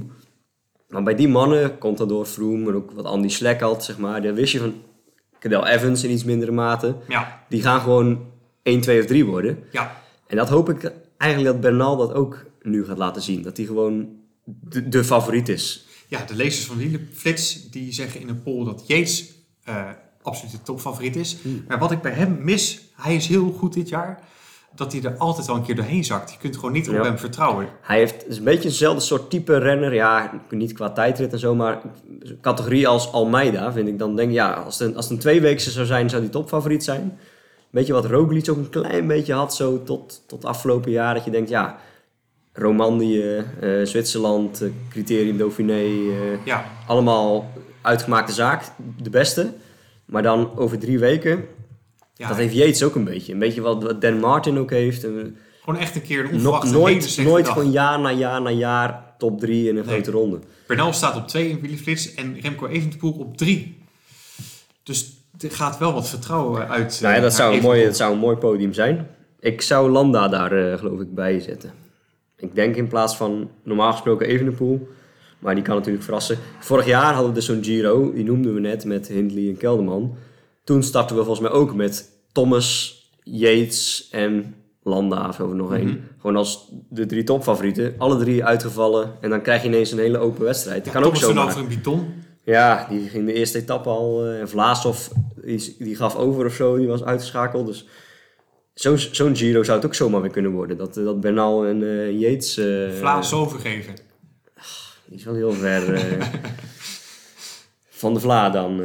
Maar 0.88 1.03
bij 1.03 1.14
die 1.14 1.29
mannen, 1.29 1.79
Contador, 1.79 2.24
Froome 2.24 2.68
en 2.68 2.74
ook 2.74 2.90
wat 2.90 3.05
Andy 3.05 3.29
Schleck 3.29 3.61
had, 3.61 3.85
zeg 3.85 3.98
maar. 3.98 4.22
Daar 4.22 4.35
wist 4.35 4.53
je 4.53 4.59
van 4.59 4.74
Cadel 5.40 5.66
Evans 5.66 6.05
in 6.05 6.11
iets 6.11 6.24
mindere 6.24 6.53
mate. 6.53 6.96
Ja, 7.09 7.42
Die 7.48 7.62
gaan 7.62 7.81
gewoon 7.81 8.27
1, 8.62 8.81
2 8.81 9.01
of 9.01 9.07
3 9.07 9.24
worden. 9.24 9.59
ja. 9.72 9.96
En 10.27 10.37
dat 10.37 10.48
hoop 10.48 10.68
ik 10.68 10.92
eigenlijk 11.16 11.53
dat 11.53 11.61
Bernal 11.62 11.96
dat 11.96 12.12
ook 12.12 12.46
nu 12.62 12.85
gaat 12.85 12.98
laten 12.98 13.22
zien. 13.22 13.42
Dat 13.42 13.57
hij 13.57 13.66
gewoon 13.66 14.09
de, 14.44 14.88
de 14.88 15.05
favoriet 15.05 15.48
is. 15.48 15.87
Ja, 16.09 16.24
de 16.24 16.35
lezers 16.35 16.66
van 16.66 16.77
Wielenflits 16.77 17.70
die 17.70 17.92
zeggen 17.92 18.20
in 18.20 18.29
een 18.29 18.42
poll 18.42 18.64
dat 18.64 18.85
Yates 18.87 19.33
eh, 19.64 19.85
absoluut 20.22 20.53
de 20.53 20.62
topfavoriet 20.62 21.16
is. 21.16 21.37
Hmm. 21.42 21.64
Maar 21.68 21.79
wat 21.79 21.90
ik 21.90 22.01
bij 22.03 22.12
hem 22.12 22.38
mis, 22.40 22.81
hij 22.94 23.14
is 23.14 23.27
heel 23.27 23.53
goed 23.59 23.72
dit 23.72 23.88
jaar, 23.88 24.20
dat 24.78 24.92
hij 24.92 25.02
er 25.02 25.16
altijd 25.16 25.46
wel 25.46 25.56
een 25.56 25.62
keer 25.62 25.74
doorheen 25.74 26.04
zakt. 26.04 26.30
Je 26.32 26.38
kunt 26.38 26.54
gewoon 26.56 26.72
niet 26.72 26.88
op 26.88 26.94
Ja. 26.94 27.02
hem 27.02 27.18
vertrouwen. 27.18 27.68
Hij 27.80 27.98
heeft 27.98 28.28
is 28.28 28.38
een 28.38 28.44
beetje 28.44 28.68
eenzelfde 28.68 29.00
soort 29.00 29.30
type 29.30 29.58
renner. 29.58 29.94
Ja, 29.94 30.40
niet 30.50 30.72
qua 30.72 30.90
tijdrit 30.90 31.32
en 31.32 31.38
zo, 31.38 31.54
maar 31.54 31.80
categorie 32.40 32.88
als 32.88 33.12
Almeida 33.12 33.72
vind 33.72 33.88
ik 33.88 33.98
dan 33.98 34.16
denk 34.16 34.32
ja, 34.32 34.52
als 34.52 34.78
het 34.78 34.88
een, 34.88 34.96
als 34.96 35.04
het 35.04 35.14
een 35.14 35.20
tweeweekse 35.20 35.70
zou 35.70 35.86
zijn, 35.86 36.10
zou 36.10 36.22
die 36.22 36.30
topfavoriet 36.30 36.84
zijn. 36.84 37.18
Weet 37.70 37.86
je 37.86 37.92
wat 37.92 38.04
Roglic 38.06 38.50
ook 38.50 38.56
een 38.56 38.68
klein 38.70 39.06
beetje 39.06 39.32
had 39.32 39.54
zo 39.54 39.82
tot, 39.82 40.22
tot 40.26 40.44
afgelopen 40.44 40.90
jaar, 40.90 41.14
dat 41.14 41.24
je 41.24 41.30
denkt, 41.30 41.48
ja, 41.48 41.78
Romandie, 42.52 43.36
eh, 43.60 43.84
Zwitserland, 43.84 44.60
eh, 44.62 44.68
Criterium 44.90 45.36
Dauphiné, 45.38 45.72
eh, 45.82 46.44
Ja, 46.44 46.64
allemaal 46.86 47.50
uitgemaakte 47.82 48.32
zaak, 48.32 48.62
de 49.02 49.10
beste. 49.10 49.52
Maar 50.04 50.22
dan 50.22 50.50
over 50.56 50.78
drie 50.78 50.98
weken, 50.98 51.44
ja 52.18 52.28
dat 52.28 52.37
heeft 52.37 52.54
Yates 52.54 52.83
ook 52.83 52.94
een 52.94 53.04
beetje. 53.04 53.33
Een 53.33 53.38
beetje 53.38 53.61
wat, 53.61 53.83
wat 53.83 54.00
Dan 54.00 54.18
Martin 54.20 54.59
ook 54.59 54.70
heeft. 54.70 55.02
Een- 55.02 55.37
gewoon 55.64 55.81
echt 55.81 55.94
een 55.94 56.02
keer 56.02 56.18
een 56.24 56.33
onverwachte 56.35 56.72
nooit 56.72 57.18
nooit 57.24 57.44
dag. 57.44 57.54
gewoon 57.54 57.70
jaar 57.70 58.00
na 58.00 58.11
jaar 58.12 58.42
na 58.42 58.50
jaar 58.50 59.14
top 59.18 59.40
3 59.40 59.68
in 59.68 59.76
een 59.76 59.85
Nee. 59.87 59.94
grote 59.94 60.11
ronde. 60.11 60.38
Bernal 60.66 60.92
staat 60.92 61.16
op 61.16 61.28
2 61.28 61.48
in 61.48 61.61
wielerflits 61.61 62.14
en 62.14 62.37
Remco 62.40 62.66
Evenepoel 62.66 63.12
op 63.12 63.37
3. 63.37 63.76
Dus 64.83 65.12
er 65.40 65.50
gaat 65.50 65.78
wel 65.78 65.92
wat 65.92 66.09
vertrouwen 66.09 66.68
uit. 66.68 66.94
eh, 66.94 67.00
Nou 67.02 67.14
ja, 67.14 67.20
dat 67.20 67.31
naar 67.31 67.38
zou, 67.61 67.76
een 67.78 67.85
dat 67.87 67.96
zou 67.96 68.12
een 68.12 68.18
mooi 68.18 68.37
podium 68.37 68.72
zijn. 68.72 69.07
Ik 69.40 69.61
zou 69.62 69.90
Landa 69.90 70.28
daar 70.28 70.52
eh, 70.72 70.78
geloof 70.78 71.00
ik 71.00 71.14
bij 71.14 71.40
zetten. 71.40 71.72
Ik 72.37 72.54
denk 72.54 72.76
in 72.76 72.88
plaats 72.88 73.16
van 73.16 73.50
normaal 73.62 73.92
gesproken 73.92 74.26
Evenepoel. 74.26 74.88
Maar 75.38 75.54
die 75.54 75.64
kan 75.64 75.76
natuurlijk 75.76 76.04
verrassen. 76.04 76.38
Vorig 76.59 76.87
jaar 76.87 77.12
hadden 77.12 77.28
we 77.28 77.35
dus 77.35 77.46
zo'n 77.46 77.64
Giro, 77.64 78.12
die 78.12 78.24
noemden 78.24 78.54
we 78.54 78.61
net, 78.61 78.85
met 78.85 79.09
Hindley 79.09 79.48
en 79.48 79.57
Kelderman. 79.57 80.16
Toen 80.68 80.83
startten 80.83 81.16
we 81.16 81.24
volgens 81.24 81.48
mij 81.48 81.59
ook 81.59 81.74
met 81.74 82.11
Thomas, 82.33 82.96
Yates 83.22 84.09
en 84.11 84.54
Landa, 84.83 85.28
of 85.28 85.35
zo 85.35 85.52
nog 85.52 85.72
één. 85.74 85.87
Mhm. 85.87 85.96
Gewoon 86.20 86.37
als 86.37 86.68
de 86.88 87.07
drie 87.07 87.24
topfavorieten. 87.24 87.94
Alle 87.98 88.16
drie 88.18 88.44
uitgevallen. 88.44 89.12
En 89.20 89.31
dan 89.31 89.42
krijg 89.42 89.62
je 89.62 89.68
ineens 89.68 89.92
een 89.92 89.98
hele 89.98 90.18
open 90.18 90.44
wedstrijd. 90.44 90.85
Dat 90.85 90.92
Ja, 90.94 91.00
kan 91.00 91.02
ook 91.09 91.14
Thomas 91.14 91.20
toen 91.28 91.37
zomaar. 91.37 91.50
over 91.50 91.61
een 91.61 91.68
bidon. 91.68 92.14
Ja, 92.44 92.87
die 92.90 93.09
ging 93.09 93.26
de 93.26 93.33
eerste 93.33 93.59
etappe 93.59 93.88
al. 93.88 94.24
eh, 94.26 94.40
En 94.40 94.48
Vlaasov, 94.48 95.09
die, 95.44 95.76
die 95.78 95.96
gaf 95.96 96.16
over 96.16 96.46
of 96.46 96.54
zo, 96.54 96.76
die 96.76 96.87
was 96.87 97.04
uitgeschakeld. 97.04 97.66
Dus 97.66 97.87
zo- 98.74 98.96
zo'n 98.96 99.37
Giro 99.37 99.62
zou 99.62 99.76
het 99.76 99.87
ook 99.87 99.94
zomaar 99.94 100.20
weer 100.20 100.31
kunnen 100.31 100.50
worden. 100.52 100.76
Dat, 100.76 100.96
eh, 100.96 101.04
dat 101.04 101.20
Bernal 101.20 101.66
en 101.66 101.83
eh 101.83 102.18
Yates... 102.20 102.57
eh, 102.57 102.90
Vlaas 102.98 103.33
overgeven. 103.33 103.94
Die 105.07 105.18
is 105.18 105.24
wel 105.24 105.35
heel 105.35 105.52
ver 105.52 105.94
eh, 105.94 106.26
van 108.02 108.14
de 108.14 108.20
Vla 108.20 108.50
dan. 108.50 108.81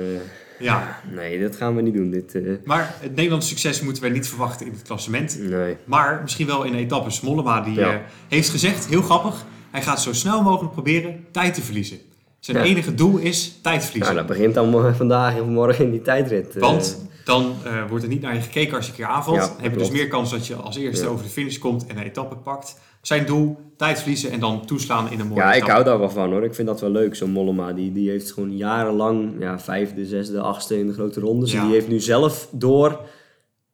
Ja, 0.59 0.99
nee, 1.11 1.41
dat 1.41 1.55
gaan 1.55 1.75
we 1.75 1.81
niet 1.81 1.93
doen. 1.93 2.09
Dit, 2.09 2.35
eh, 2.35 2.41
maar 2.63 2.95
het 2.99 3.15
Nederlandse 3.15 3.49
succes 3.49 3.81
moeten 3.81 4.03
we 4.03 4.09
niet 4.09 4.27
verwachten 4.27 4.65
in 4.65 4.71
het 4.71 4.81
klassement. 4.81 5.37
nee. 5.39 5.77
Maar 5.85 6.19
misschien 6.21 6.47
wel 6.47 6.63
in 6.63 6.73
etappes. 6.75 7.21
Mollema 7.21 7.61
die 7.61 7.73
Ja. 7.73 7.93
eh, 7.93 7.99
heeft 8.27 8.49
gezegd, 8.49 8.85
heel 8.87 9.01
grappig, 9.01 9.45
hij 9.71 9.81
gaat 9.81 10.01
zo 10.01 10.13
snel 10.13 10.41
mogelijk 10.43 10.73
proberen 10.73 11.25
tijd 11.31 11.53
te 11.53 11.61
verliezen. 11.61 11.97
Zijn 12.39 12.57
Ja. 12.57 12.63
enige 12.63 12.93
doel 12.93 13.17
is 13.17 13.47
tijd 13.61 13.75
Nou, 13.75 13.81
verliezen. 13.87 14.15
dat 14.15 14.25
begint 14.27 14.53
dan 14.53 14.95
vandaag 14.95 15.39
of 15.39 15.47
morgen 15.47 15.85
in 15.85 15.91
die 15.91 16.01
tijdrit. 16.01 16.55
eh. 16.55 16.61
Want 16.61 17.01
dan 17.25 17.55
wordt 17.89 18.03
er 18.03 18.09
niet 18.09 18.21
naar 18.21 18.35
je 18.35 18.41
gekeken 18.41 18.75
als 18.75 18.85
je 18.85 18.91
een 18.91 18.97
keer 18.97 19.05
aanvalt. 19.07 19.37
Ja, 19.37 19.55
heb 19.61 19.71
je 19.73 19.77
dus 19.77 19.91
meer 19.91 20.07
kans 20.07 20.31
dat 20.31 20.47
je 20.47 20.55
als 20.55 20.77
eerste 20.77 21.07
over 21.07 21.23
de 21.25 21.31
finish 21.31 21.57
komt 21.57 21.85
en 21.87 21.97
een 21.97 22.03
etappe 22.03 22.35
pakt. 22.35 22.79
Zijn 23.03 23.25
doel, 23.25 23.57
tijd 23.77 23.99
verliezen 23.99 24.31
en 24.31 24.39
dan 24.39 24.65
toeslaan 24.65 25.11
in 25.11 25.19
een 25.19 25.27
mooie 25.27 25.41
Ja, 25.41 25.53
ik 25.53 25.63
hou 25.63 25.83
daar 25.83 25.99
wel 25.99 26.09
van 26.09 26.31
hoor. 26.31 26.43
Ik 26.43 26.53
vind 26.53 26.67
dat 26.67 26.81
wel 26.81 26.89
leuk, 26.89 27.15
zo'n 27.15 27.29
Mollema. 27.31 27.73
Die, 27.73 27.91
die 27.91 28.09
heeft 28.09 28.31
gewoon 28.31 28.57
jarenlang 28.57 29.35
ja, 29.39 29.59
vijfde, 29.59 30.05
zesde, 30.05 30.39
achtste 30.39 30.79
in 30.79 30.87
de 30.87 30.93
grote 30.93 31.19
rondes. 31.19 31.51
Ja. 31.51 31.59
En 31.59 31.65
die 31.65 31.73
heeft 31.73 31.87
nu 31.87 31.99
zelf 31.99 32.47
door... 32.51 32.99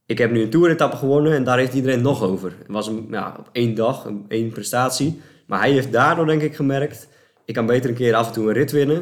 Ik 0.05 0.17
heb 0.17 0.31
nu 0.31 0.41
een 0.41 0.49
toeretappe 0.49 0.95
gewonnen 0.97 1.33
en 1.33 1.43
daar 1.43 1.57
heeft 1.57 1.73
iedereen 1.73 2.01
nog 2.01 2.23
over. 2.23 2.53
Het 2.57 2.67
was 2.67 2.87
een, 2.87 3.07
ja, 3.11 3.35
op 3.39 3.49
één 3.51 3.75
dag, 3.75 4.05
een, 4.05 4.25
één 4.27 4.49
prestatie. 4.49 5.21
Maar 5.47 5.59
hij 5.59 5.71
heeft 5.71 5.91
daardoor 5.91 6.25
denk 6.25 6.41
ik 6.41 6.55
gemerkt... 6.55 7.07
Ik 7.45 7.53
kan 7.53 7.65
beter 7.65 7.89
een 7.89 7.95
keer 7.95 8.15
af 8.15 8.27
en 8.27 8.33
toe 8.33 8.47
een 8.47 8.53
rit 8.53 8.71
winnen. 8.71 8.97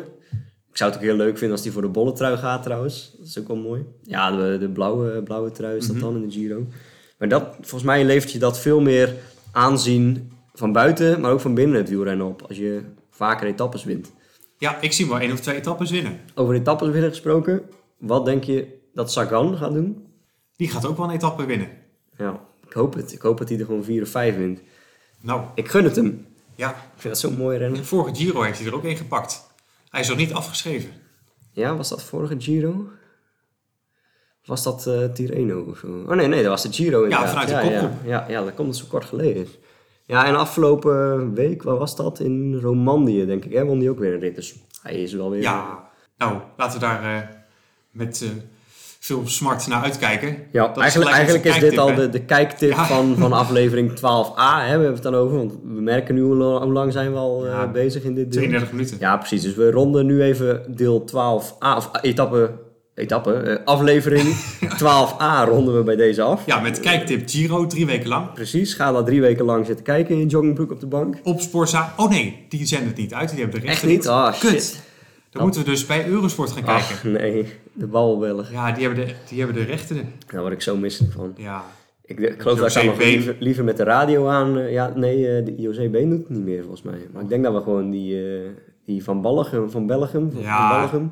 Ik 0.70 0.78
zou 0.78 0.90
het 0.92 1.00
ook 1.00 1.06
heel 1.06 1.16
leuk 1.16 1.38
vinden 1.38 1.52
als 1.56 1.64
hij 1.64 1.74
voor 1.74 1.82
de 1.82 1.88
bolle 1.88 2.14
trui 2.14 2.38
gaat 2.38 2.64
trouwens. 2.64 3.14
Dat 3.18 3.28
is 3.28 3.40
ook 3.40 3.48
wel 3.48 3.58
mooi. 3.58 3.86
Ja, 4.04 4.32
de, 4.32 4.58
de 4.60 4.70
blauwe, 4.70 5.24
blauwe 5.24 5.52
trui 5.52 5.78
is 5.78 5.88
dat 5.88 5.96
Mhm. 5.96 6.06
dan 6.06 6.16
in 6.16 6.22
de 6.28 6.32
Giro. 6.32 6.68
Maar 7.18 7.28
dat, 7.30 7.44
volgens 7.56 7.84
mij 7.84 8.06
levert 8.06 8.32
je 8.32 8.40
dat 8.40 8.60
veel 8.60 8.80
meer 8.82 9.14
aanzien 9.58 10.32
van 10.54 10.72
buiten, 10.72 11.22
maar 11.22 11.32
ook 11.32 11.40
van 11.40 11.54
binnen 11.54 11.78
het 11.78 11.90
wielrennen 11.90 12.26
op. 12.28 12.42
Als 12.48 12.58
je 12.58 12.82
vaker 13.10 13.48
etappes 13.48 13.84
wint. 13.84 14.12
Ja, 14.58 14.82
ik 14.82 14.92
zie 14.92 15.08
wel 15.08 15.20
één 15.20 15.32
of 15.32 15.40
twee 15.40 15.56
etappes 15.56 15.92
winnen. 15.92 16.20
Over 16.36 16.56
etappes 16.56 16.90
winnen 16.90 17.10
gesproken. 17.10 17.62
Wat 17.98 18.26
denk 18.26 18.44
je 18.44 18.80
dat 18.94 19.12
Sagan 19.12 19.58
gaat 19.58 19.74
doen? 19.74 20.06
Die 20.56 20.70
gaat 20.70 20.86
ook 20.86 20.98
wel 20.98 21.06
een 21.06 21.16
etappe 21.16 21.46
winnen. 21.46 21.70
Ja, 22.18 22.40
ik 22.66 22.74
hoop 22.74 22.94
het. 22.94 23.14
Ik 23.14 23.22
hoop 23.22 23.38
dat 23.38 23.50
hij 23.50 23.60
er 23.60 23.66
gewoon 23.66 23.84
vier 23.84 24.02
of 24.02 24.10
vijf 24.10 24.36
wint. 24.38 24.60
Nou, 25.22 25.42
Ik 25.56 25.68
gun 25.70 25.84
het 25.84 25.96
hem. 25.96 26.26
ja. 26.56 26.70
Ik 26.70 26.76
vind 27.02 27.14
dat 27.14 27.20
zo'n 27.20 27.38
mooi 27.38 27.56
In 27.56 27.62
rennen. 27.62 27.86
vorige 27.86 28.16
Giro 28.16 28.42
heeft 28.42 28.60
hij 28.60 28.68
er 28.68 28.76
ook 28.76 28.84
één 28.84 28.98
gepakt. 28.98 29.48
Hij 29.90 30.02
is 30.02 30.08
nog 30.08 30.18
niet 30.18 30.34
afgeschreven. 30.34 30.90
Ja, 31.52 31.76
was 31.76 31.90
dat 31.90 32.04
vorige 32.04 32.36
Giro? 32.40 32.88
Was 34.48 34.64
dat 34.64 34.88
eh 34.88 35.04
Tirreno 35.14 35.66
of 35.70 35.78
zo? 35.78 35.88
Oh 36.08 36.16
nee, 36.16 36.28
nee, 36.28 36.42
dat 36.42 36.50
was 36.52 36.62
de 36.64 36.74
Giro 36.74 37.04
inderdaad. 37.04 37.30
vanuit 37.30 37.48
de 37.48 37.54
ja, 37.54 37.62
kopgroep. 37.62 37.92
ja, 38.06 38.10
ja, 38.10 38.26
ja, 38.40 38.44
dat 38.44 38.54
komt 38.54 38.78
zo 38.78 38.86
kort 38.90 39.06
geleden. 39.06 39.48
Ja, 40.06 40.26
en 40.26 40.36
afgelopen 40.36 41.34
week, 41.34 41.64
waar 41.64 41.78
was 41.78 41.96
dat? 41.96 42.20
In 42.20 42.60
Romandie, 42.62 43.26
denk 43.26 43.46
ik. 43.46 43.54
Hè? 43.54 43.66
Won 43.66 43.80
hij 43.80 43.90
ook 43.90 44.00
weer 44.00 44.14
een 44.14 44.20
rit. 44.20 44.36
Dus 44.36 44.56
hij 44.82 45.02
is 45.02 45.14
wel 45.14 45.30
weer... 45.30 45.42
Ja, 45.42 45.90
nou, 46.18 46.38
laten 46.58 46.80
we 46.80 46.86
daar 46.86 47.04
eh, 47.16 47.28
met 47.92 48.22
eh, 48.24 48.30
veel 49.00 49.22
smart 49.26 49.68
naar 49.68 49.84
uitkijken. 49.84 50.38
Ja, 50.52 50.68
Dat 50.68 50.76
is 50.76 50.82
eigenlijk, 50.82 51.12
eigenlijk 51.12 51.46
is 51.46 51.60
dit 51.60 51.78
al 51.78 51.88
hè? 51.90 51.96
de, 51.96 52.10
de 52.10 52.22
kijktip 52.26 52.70
Ja. 52.72 52.86
van, 52.86 53.16
van 53.18 53.34
aflevering 53.44 53.92
12a. 53.92 54.00
Hè? 54.36 54.64
We 54.64 54.70
hebben 54.70 54.94
het 54.94 55.04
dan 55.04 55.16
over, 55.16 55.38
want 55.38 55.52
we 55.64 55.82
merken 55.82 56.16
nu 56.16 56.22
hoe, 56.22 56.36
lang 56.66 56.92
zijn 56.92 57.12
we 57.12 57.18
al 57.18 57.46
Ja, 57.46 57.68
bezig 57.68 58.04
in 58.04 58.14
dit 58.16 58.32
deel. 58.32 58.42
32 58.42 58.72
minuten. 58.72 58.98
Ja, 59.00 59.18
precies. 59.18 59.42
Dus 59.42 59.56
we 59.56 59.72
ronden 59.72 60.06
nu 60.06 60.22
even 60.22 60.64
deel 60.76 61.06
12a, 61.10 61.76
of 61.76 61.90
etappe, 62.02 62.52
etappe 62.98 63.34
eh, 63.34 63.66
aflevering 63.66 64.36
12a 64.84 65.48
ronden 65.50 65.78
we 65.78 65.84
bij 65.84 65.96
deze 65.96 66.22
af. 66.22 66.46
Ja, 66.46 66.60
met 66.60 66.80
kijktip 66.80 67.30
Giro, 67.30 67.66
drie 67.68 67.86
weken 67.86 68.08
lang. 68.08 68.34
Precies, 68.34 68.74
ga 68.74 68.92
daar 68.92 69.04
drie 69.04 69.22
weken 69.22 69.46
lang 69.46 69.66
zitten 69.66 69.86
kijken 69.86 70.16
in 70.20 70.28
joggingbroek 70.28 70.72
op 70.72 70.80
de 70.80 70.86
bank. 70.88 71.16
Op 71.24 71.40
Sporza. 71.42 71.94
Oh 71.98 72.10
nee, 72.10 72.46
die 72.50 72.66
zenden 72.66 72.88
het 72.88 72.98
niet 72.98 73.14
uit. 73.14 73.30
Die 73.30 73.40
hebben 73.40 73.60
de 73.62 73.68
Echt 73.68 73.82
rechten 73.82 73.90
niet? 73.90 74.08
Ah, 74.08 74.40
Kut. 74.40 74.50
shit. 74.52 74.86
Dan 75.30 75.42
moeten 75.42 75.64
we 75.64 75.70
dus 75.70 75.86
bij 75.86 76.08
Eurosport 76.08 76.52
gaan 76.52 76.64
kijken. 76.64 76.96
Ach, 76.96 77.04
nee. 77.04 77.46
De 77.74 77.88
babbelbellen. 77.88 78.46
Ja, 78.52 78.72
die 78.72 78.86
hebben 78.88 79.06
de, 79.08 79.14
die 79.30 79.38
hebben 79.40 79.56
de 79.56 79.64
rechten. 79.64 80.14
Daar 80.32 80.42
word 80.42 80.54
ik 80.54 80.62
zo 80.62 80.78
misselijk 80.78 81.14
van. 81.14 81.34
Ja, 81.38 81.64
Ik, 82.06 82.20
ik 82.20 82.42
geloof 82.42 82.60
dat 82.60 82.76
ik 82.76 82.84
nog 82.84 82.98
liever, 82.98 83.36
liever 83.40 83.64
met 83.64 83.78
de 83.78 83.84
radio 83.84 84.28
aan... 84.28 84.58
eh, 84.58 84.72
ja, 84.72 84.92
nee, 84.96 85.38
eh, 85.38 85.46
de 85.46 85.54
José 85.58 85.90
Been 85.90 86.10
doet 86.10 86.20
het 86.20 86.30
niet 86.30 86.44
meer 86.46 86.60
volgens 86.62 86.82
mij. 86.82 86.98
Maar 87.14 87.22
ik 87.24 87.30
denk 87.30 87.44
dat 87.44 87.54
we 87.54 87.62
gewoon 87.62 87.90
die, 87.90 88.22
die 88.86 89.04
van 89.04 89.22
Belgium, 89.22 89.70
van 89.72 89.88
Belgium, 89.88 90.32
van, 90.32 90.42
Ja. 90.42 90.70
van 90.70 90.80
Belgium. 90.80 91.12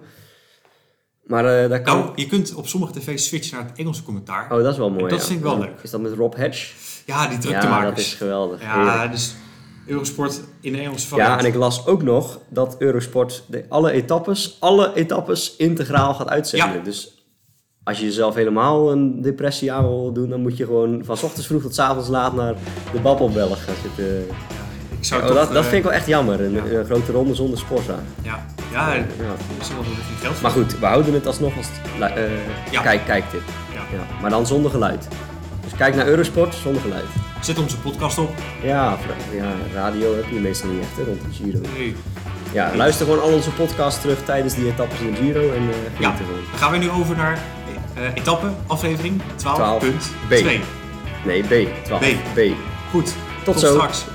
Maar 1.25 1.45
eh 1.63 1.69
daar 1.69 1.81
kan... 1.81 1.97
nou, 1.97 2.11
je 2.15 2.25
kunt 2.27 2.53
op 2.55 2.67
sommige 2.67 2.93
tv's 2.99 3.25
switchen 3.25 3.57
naar 3.57 3.65
het 3.67 3.77
Engelse 3.77 4.03
commentaar. 4.03 4.43
Oh, 4.51 4.63
dat 4.63 4.71
is 4.71 4.77
wel 4.77 4.89
mooi. 4.89 5.07
dat 5.07 5.19
ja. 5.19 5.25
vind 5.25 5.37
ik 5.37 5.43
wel 5.45 5.53
Ja. 5.53 5.59
leuk. 5.59 5.79
Is 5.81 5.89
dat 5.91 6.01
met 6.01 6.13
Rob 6.13 6.35
Hedge? 6.35 6.73
Ja, 7.05 7.23
die 7.27 7.35
Ja, 7.35 7.39
druktemakers. 7.41 7.89
dat 7.89 7.97
is 7.97 8.13
geweldig. 8.13 8.61
Ja, 8.61 8.85
Heerlijk. 8.85 9.11
dus 9.11 9.35
Eurosport 9.87 10.41
in 10.61 10.71
de 10.73 10.79
Engelse 10.79 11.07
variant. 11.07 11.31
Ja, 11.31 11.39
en 11.39 11.45
ik 11.45 11.55
las 11.55 11.85
ook 11.87 12.03
nog 12.03 12.39
dat 12.49 12.75
Eurosport 12.79 13.43
de, 13.47 13.65
alle 13.69 13.91
etappes, 13.91 14.57
alle 14.59 14.91
etappes 14.95 15.55
integraal 15.55 16.13
gaat 16.13 16.27
uitzenden. 16.29 16.73
Ja. 16.77 16.83
Dus 16.83 17.25
als 17.83 17.99
je 17.99 18.05
jezelf 18.05 18.35
helemaal 18.35 18.91
een 18.91 19.21
depressie 19.21 19.71
aan 19.71 19.83
wil 19.87 20.11
doen, 20.13 20.29
dan 20.29 20.41
moet 20.41 20.57
je 20.57 20.65
gewoon 20.65 21.01
van 21.05 21.17
's 21.17 21.23
ochtends 21.23 21.47
vroeg 21.47 21.61
tot 21.61 21.75
's 21.75 21.79
avonds 21.79 22.07
laat 22.09 22.33
naar 22.33 22.55
de 22.93 22.99
babbelbellen 22.99 23.57
gaan 23.57 23.75
zitten. 23.83 24.25
Ik 25.05 25.11
zou 25.11 25.21
Oh, 25.21 25.27
toch, 25.27 25.37
dat, 25.37 25.47
dat 25.53 25.63
eh, 25.63 25.69
vind 25.69 25.83
ik 25.83 25.83
wel 25.83 25.91
echt 25.99 26.07
jammer, 26.07 26.41
een, 26.41 26.51
ja. 26.51 26.63
een 26.63 26.85
grote 26.85 27.11
ronde 27.11 27.35
zonder 27.35 27.57
Sporza. 27.57 27.95
Ja, 28.21 28.45
ja, 28.71 28.93
Ja. 28.93 29.03
wel 29.73 29.83
geld 30.21 30.41
Maar 30.41 30.51
goed, 30.51 30.79
we 30.79 30.85
houden 30.85 31.13
het 31.13 31.27
alsnog 31.27 31.57
als 31.57 31.67
eh 31.99 32.23
Ja. 32.71 32.81
kijk, 32.81 33.05
kijktip. 33.05 33.41
Ja. 33.73 33.79
Ja, 33.97 34.03
maar 34.21 34.29
dan 34.29 34.45
zonder 34.45 34.71
geluid. 34.71 35.07
Dus 35.63 35.71
kijk 35.77 35.95
naar 35.95 36.07
Eurosport 36.07 36.55
zonder 36.55 36.81
geluid. 36.81 37.05
Zet 37.41 37.59
onze 37.59 37.77
podcast 37.79 38.17
op. 38.17 38.29
Ja, 38.63 38.97
ja 39.31 39.51
radio 39.73 40.15
heb 40.15 40.25
je 40.29 40.39
meestal 40.39 40.69
niet 40.69 40.81
echt 40.81 40.95
hè, 40.97 41.03
rond 41.03 41.21
de 41.21 41.27
Giro. 41.43 41.59
Nee. 41.77 41.95
Ja, 42.53 42.71
luister 42.75 43.05
gewoon 43.05 43.21
al 43.21 43.31
onze 43.33 43.49
podcasts 43.51 44.01
terug 44.01 44.23
tijdens 44.23 44.53
die 44.55 44.67
etappes 44.67 44.99
in 44.99 45.11
de 45.11 45.17
Giro 45.17 45.39
en 45.39 45.47
eh 45.47 45.75
geniet 45.95 45.99
Ja, 45.99 46.13
dan 46.51 46.59
gaan 46.59 46.71
we 46.71 46.77
nu 46.77 46.89
over 46.89 47.15
naar 47.15 47.39
eh 47.93 48.03
etappe, 48.13 48.47
aflevering 48.67 49.21
12.2. 49.21 49.33
12. 49.35 49.83
B. 50.27 50.33
Nee, 51.25 51.43
B. 51.43 51.67
12. 51.85 52.01
B. 52.01 52.05
B. 52.33 52.39
Goed, 52.91 53.13
Tot 53.43 53.59
zo. 53.59 53.73
straks. 53.73 54.05